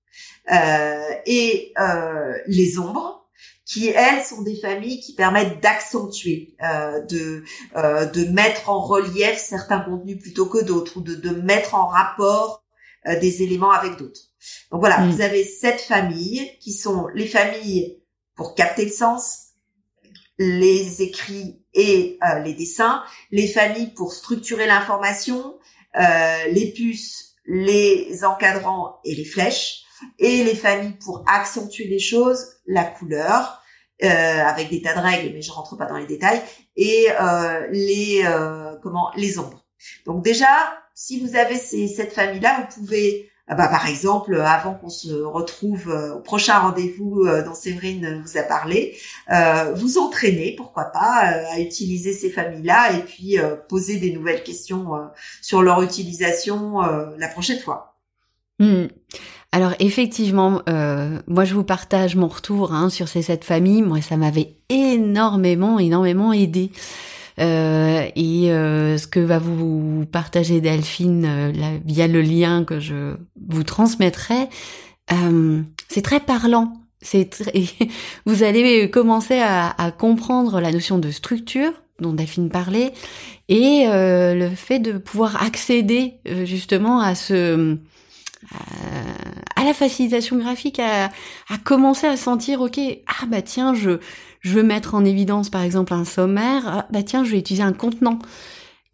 euh, 0.51 1.09
et 1.25 1.73
euh, 1.79 2.33
les 2.47 2.77
ombres, 2.77 3.27
qui 3.65 3.89
elles 3.89 4.23
sont 4.23 4.43
des 4.43 4.55
familles 4.55 4.99
qui 4.99 5.15
permettent 5.15 5.59
d'accentuer, 5.61 6.55
euh, 6.63 7.01
de 7.01 8.31
mettre 8.31 8.69
en 8.69 8.79
relief 8.79 9.37
certains 9.37 9.79
contenus 9.79 10.19
plutôt 10.19 10.45
que 10.45 10.63
d'autres, 10.63 10.97
ou 10.97 11.01
de, 11.01 11.29
mettre 11.31 11.73
en 11.73 11.87
rapport 11.87 12.63
des 13.21 13.43
éléments 13.43 13.71
avec 13.71 13.97
d'autres. 13.97 14.24
Donc 14.71 14.79
voilà, 14.79 14.99
mm. 14.99 15.11
vous 15.11 15.21
avez 15.21 15.43
sept 15.43 15.81
familles 15.81 16.49
qui 16.59 16.73
sont 16.73 17.07
les 17.13 17.27
familles 17.27 18.01
pour 18.35 18.55
capter 18.55 18.85
le 18.85 18.91
sens, 18.91 19.51
les 20.37 21.01
écrits 21.01 21.63
et 21.73 22.19
euh, 22.27 22.39
les 22.39 22.53
dessins, 22.53 23.03
les 23.31 23.47
familles 23.47 23.93
pour 23.93 24.13
structurer 24.13 24.67
l'information, 24.67 25.57
euh, 25.97 26.47
les 26.51 26.71
puces, 26.71 27.35
les 27.45 28.23
encadrants 28.25 28.99
et 29.05 29.15
les 29.15 29.25
flèches, 29.25 29.83
et 30.19 30.43
les 30.43 30.55
familles 30.55 30.97
pour 31.03 31.23
accentuer 31.27 31.87
les 31.87 31.99
choses, 31.99 32.45
la 32.65 32.83
couleur, 32.83 33.61
euh, 34.03 34.07
avec 34.07 34.69
des 34.69 34.81
tas 34.81 34.93
de 34.93 34.99
règles, 34.99 35.33
mais 35.33 35.41
je 35.41 35.51
rentre 35.51 35.77
pas 35.77 35.85
dans 35.85 35.97
les 35.97 36.07
détails, 36.07 36.41
et 36.75 37.07
euh, 37.21 37.67
les 37.71 38.23
euh, 38.25 38.75
comment 38.83 39.09
les 39.15 39.39
ombres. 39.39 39.65
Donc 40.05 40.23
déjà, 40.23 40.47
si 40.93 41.19
vous 41.21 41.35
avez 41.35 41.55
ces 41.55 41.87
cette 41.87 42.11
famille-là, 42.11 42.67
vous 42.69 42.81
pouvez 42.81 43.29
bah, 43.47 43.67
par 43.67 43.87
exemple, 43.87 44.35
avant 44.41 44.73
qu'on 44.73 44.89
se 44.89 45.13
retrouve 45.13 45.89
euh, 45.89 46.15
au 46.15 46.19
prochain 46.19 46.57
rendez-vous 46.57 47.25
euh, 47.25 47.43
dont 47.43 47.53
Séverine 47.53 48.23
vous 48.25 48.37
a 48.37 48.43
parlé, 48.43 48.97
euh, 49.31 49.71
vous 49.75 49.99
entraîner, 49.99 50.55
pourquoi 50.57 50.85
pas, 50.85 51.31
à 51.53 51.59
utiliser 51.59 52.13
ces 52.13 52.31
familles-là 52.31 52.93
et 52.93 53.01
puis 53.03 53.37
poser 53.69 53.97
des 53.97 54.11
nouvelles 54.13 54.43
questions 54.43 54.91
sur 55.41 55.61
leur 55.61 55.81
utilisation 55.81 56.79
la 57.17 57.27
prochaine 57.27 57.59
fois. 57.59 57.97
Hmm. 58.59 58.85
Alors 59.51 59.73
effectivement, 59.79 60.61
moi 61.27 61.45
je 61.45 61.53
vous 61.53 61.63
partage 61.63 62.15
mon 62.15 62.27
retour 62.27 62.73
hein, 62.73 62.89
sur 62.89 63.07
ces 63.07 63.21
sept 63.21 63.43
familles. 63.43 63.81
Moi, 63.81 64.01
ça 64.01 64.17
m'avait 64.17 64.57
énormément, 64.69 65.79
énormément 65.79 66.33
aidé. 66.33 66.71
Euh, 67.39 68.07
et 68.15 68.51
euh, 68.51 68.97
ce 68.97 69.07
que 69.07 69.19
va 69.19 69.39
vous 69.39 70.05
partager 70.11 70.61
Delphine 70.61 71.25
euh, 71.25 71.79
via 71.85 72.07
le 72.07 72.21
lien 72.21 72.63
que 72.63 72.79
je 72.79 73.15
vous 73.47 73.63
transmettrai, 73.63 74.49
c'est 75.89 76.01
très 76.01 76.19
parlant. 76.19 76.73
C'est 77.01 77.43
vous 78.25 78.43
allez 78.43 78.89
commencer 78.89 79.39
à, 79.39 79.69
à, 79.69 79.91
comprendre 79.91 80.59
la 80.59 80.71
notion 80.71 80.97
de 80.97 81.11
structure 81.11 81.71
dont 81.99 82.13
Delphine 82.13 82.49
parlait 82.49 82.93
et 83.47 83.85
le 83.87 84.49
fait 84.55 84.79
de 84.79 84.93
pouvoir 84.97 85.41
accéder 85.43 86.15
justement 86.45 86.99
à 86.99 87.13
ce 87.15 87.77
à 89.55 89.63
la 89.63 89.73
facilitation 89.73 90.37
graphique 90.37 90.79
à, 90.79 91.09
commencer 91.63 92.07
à 92.07 92.17
sentir, 92.17 92.61
ok, 92.61 92.79
ah 93.07 93.25
bah 93.27 93.41
tiens, 93.41 93.73
je, 93.73 93.99
je 94.41 94.53
veux 94.53 94.63
mettre 94.63 94.95
en 94.95 95.05
évidence 95.05 95.49
par 95.49 95.61
exemple 95.61 95.93
un 95.93 96.05
sommaire, 96.05 96.63
ah, 96.67 96.87
bah 96.91 97.03
tiens, 97.03 97.23
je 97.23 97.31
vais 97.31 97.39
utiliser 97.39 97.63
un 97.63 97.73
contenant. 97.73 98.19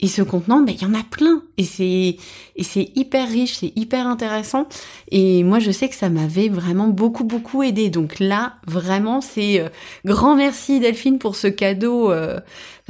Et 0.03 0.07
ce 0.07 0.23
contenant, 0.23 0.61
ben 0.61 0.73
il 0.75 0.81
y 0.81 0.85
en 0.85 0.95
a 0.95 1.03
plein. 1.03 1.43
Et 1.57 1.63
c'est 1.63 2.17
et 2.55 2.63
c'est 2.63 2.91
hyper 2.95 3.29
riche, 3.29 3.57
c'est 3.59 3.71
hyper 3.75 4.07
intéressant. 4.07 4.65
Et 5.11 5.43
moi, 5.43 5.59
je 5.59 5.69
sais 5.69 5.89
que 5.89 5.95
ça 5.95 6.09
m'avait 6.09 6.49
vraiment 6.49 6.87
beaucoup 6.87 7.23
beaucoup 7.23 7.61
aidé. 7.61 7.91
Donc 7.91 8.19
là, 8.19 8.55
vraiment, 8.65 9.21
c'est 9.21 9.59
euh, 9.59 9.69
grand 10.03 10.35
merci 10.35 10.79
Delphine 10.79 11.19
pour 11.19 11.35
ce 11.35 11.45
cadeau 11.45 12.11
euh, 12.11 12.39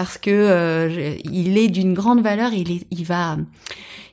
parce 0.01 0.17
que 0.17 0.31
euh, 0.31 1.15
il 1.25 1.59
est 1.59 1.67
d'une 1.67 1.93
grande 1.93 2.23
valeur. 2.23 2.53
Il 2.53 2.71
est, 2.71 2.87
il 2.89 3.05
va 3.05 3.37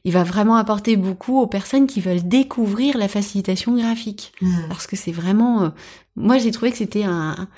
il 0.05 0.13
va 0.13 0.23
vraiment 0.23 0.57
apporter 0.57 0.99
beaucoup 0.99 1.41
aux 1.41 1.47
personnes 1.47 1.87
qui 1.87 2.03
veulent 2.03 2.29
découvrir 2.29 2.99
la 2.99 3.09
facilitation 3.09 3.75
graphique. 3.75 4.33
Mmh. 4.43 4.69
Parce 4.69 4.87
que 4.87 4.97
c'est 4.97 5.13
vraiment, 5.13 5.73
moi 6.15 6.37
j'ai 6.37 6.51
trouvé 6.51 6.73
que 6.73 6.77
c'était 6.77 7.05
un, 7.05 7.49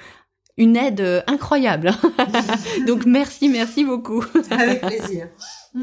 une 0.57 0.77
aide 0.77 1.01
euh, 1.01 1.23
incroyable. 1.27 1.91
Donc 2.87 3.05
merci, 3.05 3.49
merci 3.49 3.85
beaucoup. 3.85 4.25
Avec 4.51 4.81
plaisir. 4.81 5.27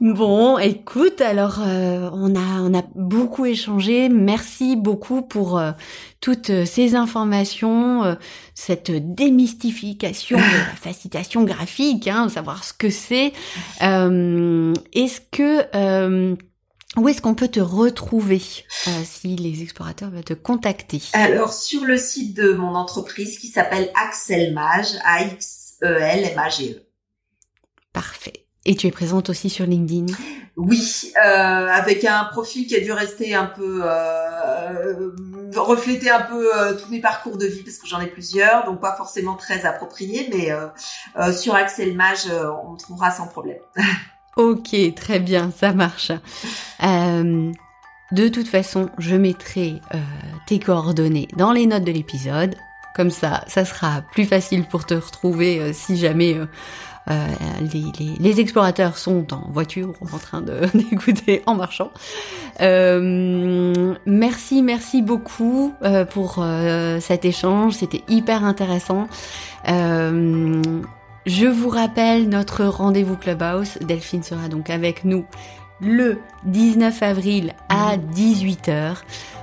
Bon, 0.00 0.58
écoute, 0.58 1.20
alors 1.20 1.60
euh, 1.60 2.10
on 2.12 2.34
a 2.34 2.60
on 2.60 2.74
a 2.74 2.82
beaucoup 2.94 3.46
échangé. 3.46 4.08
Merci 4.08 4.76
beaucoup 4.76 5.22
pour 5.22 5.58
euh, 5.58 5.72
toutes 6.20 6.64
ces 6.64 6.94
informations, 6.94 8.16
cette 8.54 8.90
démystification 8.90 10.36
de 10.36 10.42
la 10.42 10.74
facilitation 10.80 11.44
graphique, 11.44 12.08
hein, 12.08 12.28
savoir 12.28 12.64
ce 12.64 12.72
que 12.72 12.90
c'est. 12.90 13.32
Est-ce 13.80 15.20
que 15.30 16.36
où 16.96 17.08
est-ce 17.08 17.20
qu'on 17.20 17.34
peut 17.34 17.48
te 17.48 17.60
retrouver 17.60 18.40
euh, 18.86 18.90
si 19.04 19.34
les 19.36 19.62
explorateurs 19.62 20.10
veulent 20.10 20.22
te 20.24 20.34
contacter? 20.34 21.02
Alors 21.12 21.52
sur 21.52 21.84
le 21.84 21.96
site 21.96 22.36
de 22.36 22.52
mon 22.52 22.74
entreprise 22.74 23.38
qui 23.38 23.48
s'appelle 23.48 23.90
Axelmage, 23.94 24.94
A-X-E-L-M-A-G-E. 25.04 26.76
E. 26.76 26.86
Parfait. 27.92 28.43
Et 28.66 28.76
tu 28.76 28.86
es 28.86 28.90
présente 28.90 29.28
aussi 29.28 29.50
sur 29.50 29.66
LinkedIn 29.66 30.06
Oui, 30.56 31.12
euh, 31.22 31.68
avec 31.68 32.04
un 32.04 32.24
profil 32.24 32.66
qui 32.66 32.74
a 32.74 32.80
dû 32.80 32.92
rester 32.92 33.34
un 33.34 33.44
peu 33.44 33.82
euh, 33.82 35.10
refléter 35.54 36.10
un 36.10 36.22
peu 36.22 36.48
euh, 36.56 36.74
tous 36.74 36.90
mes 36.90 37.00
parcours 37.00 37.36
de 37.36 37.46
vie 37.46 37.62
parce 37.62 37.76
que 37.76 37.86
j'en 37.86 38.00
ai 38.00 38.06
plusieurs, 38.06 38.64
donc 38.64 38.80
pas 38.80 38.96
forcément 38.96 39.34
très 39.34 39.66
approprié, 39.66 40.30
mais 40.32 40.50
sur 41.32 41.54
Axelmage, 41.54 42.26
on 42.66 42.72
me 42.72 42.78
trouvera 42.78 43.10
sans 43.10 43.26
problème. 43.26 43.58
Ok, 44.36 44.74
très 44.96 45.20
bien, 45.20 45.52
ça 45.56 45.72
marche. 45.72 46.10
De 46.80 48.28
toute 48.28 48.48
façon, 48.48 48.90
je 48.98 49.14
mettrai 49.14 49.80
tes 50.48 50.58
coordonnées 50.58 51.28
dans 51.36 51.52
les 51.52 51.66
notes 51.66 51.84
de 51.84 51.92
l'épisode. 51.92 52.56
Comme 52.96 53.10
ça, 53.10 53.44
ça 53.46 53.64
sera 53.64 54.02
plus 54.12 54.24
facile 54.24 54.64
pour 54.64 54.86
te 54.86 54.94
retrouver 54.94 55.72
si 55.72 55.96
jamais 55.96 56.36
les, 57.06 58.16
les, 58.18 58.40
explorateurs 58.40 58.96
sont 58.96 59.34
en 59.34 59.50
voiture 59.50 59.92
en 60.00 60.18
train 60.18 60.42
d'écouter 60.74 61.42
en 61.46 61.54
marchant. 61.54 61.90
merci, 62.60 64.62
merci 64.62 65.02
beaucoup 65.02 65.74
pour 66.10 66.44
cet 67.00 67.24
échange. 67.24 67.74
C'était 67.74 68.02
hyper 68.08 68.44
intéressant. 68.44 69.08
Je 71.26 71.46
vous 71.46 71.70
rappelle 71.70 72.28
notre 72.28 72.64
rendez-vous 72.64 73.16
Clubhouse. 73.16 73.78
Delphine 73.80 74.22
sera 74.22 74.48
donc 74.48 74.68
avec 74.68 75.04
nous 75.04 75.24
le 75.80 76.18
19 76.44 77.02
avril 77.02 77.54
à 77.68 77.96
18h. 77.96 78.96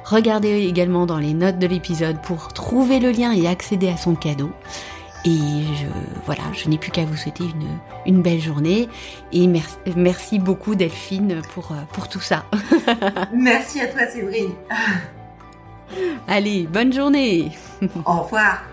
Regardez 0.05 0.67
également 0.67 1.05
dans 1.05 1.17
les 1.17 1.33
notes 1.33 1.57
de 1.57 1.67
l'épisode 1.67 2.21
pour 2.21 2.49
trouver 2.49 2.99
le 2.99 3.11
lien 3.11 3.31
et 3.31 3.47
accéder 3.47 3.89
à 3.89 3.97
son 3.97 4.15
cadeau. 4.15 4.51
Et 5.25 5.37
je, 5.75 5.85
voilà, 6.25 6.43
je 6.53 6.67
n'ai 6.67 6.77
plus 6.77 6.91
qu'à 6.91 7.05
vous 7.05 7.15
souhaiter 7.15 7.43
une, 7.43 7.67
une 8.05 8.21
belle 8.21 8.39
journée. 8.39 8.89
Et 9.31 9.47
merci, 9.47 9.75
merci 9.95 10.39
beaucoup 10.39 10.75
Delphine 10.75 11.41
pour, 11.53 11.73
pour 11.93 12.09
tout 12.09 12.21
ça. 12.21 12.45
merci 13.33 13.81
à 13.81 13.87
toi 13.87 14.05
Séverine. 14.07 14.53
Allez, 16.27 16.67
bonne 16.67 16.93
journée. 16.93 17.51
Au 18.05 18.21
revoir. 18.23 18.63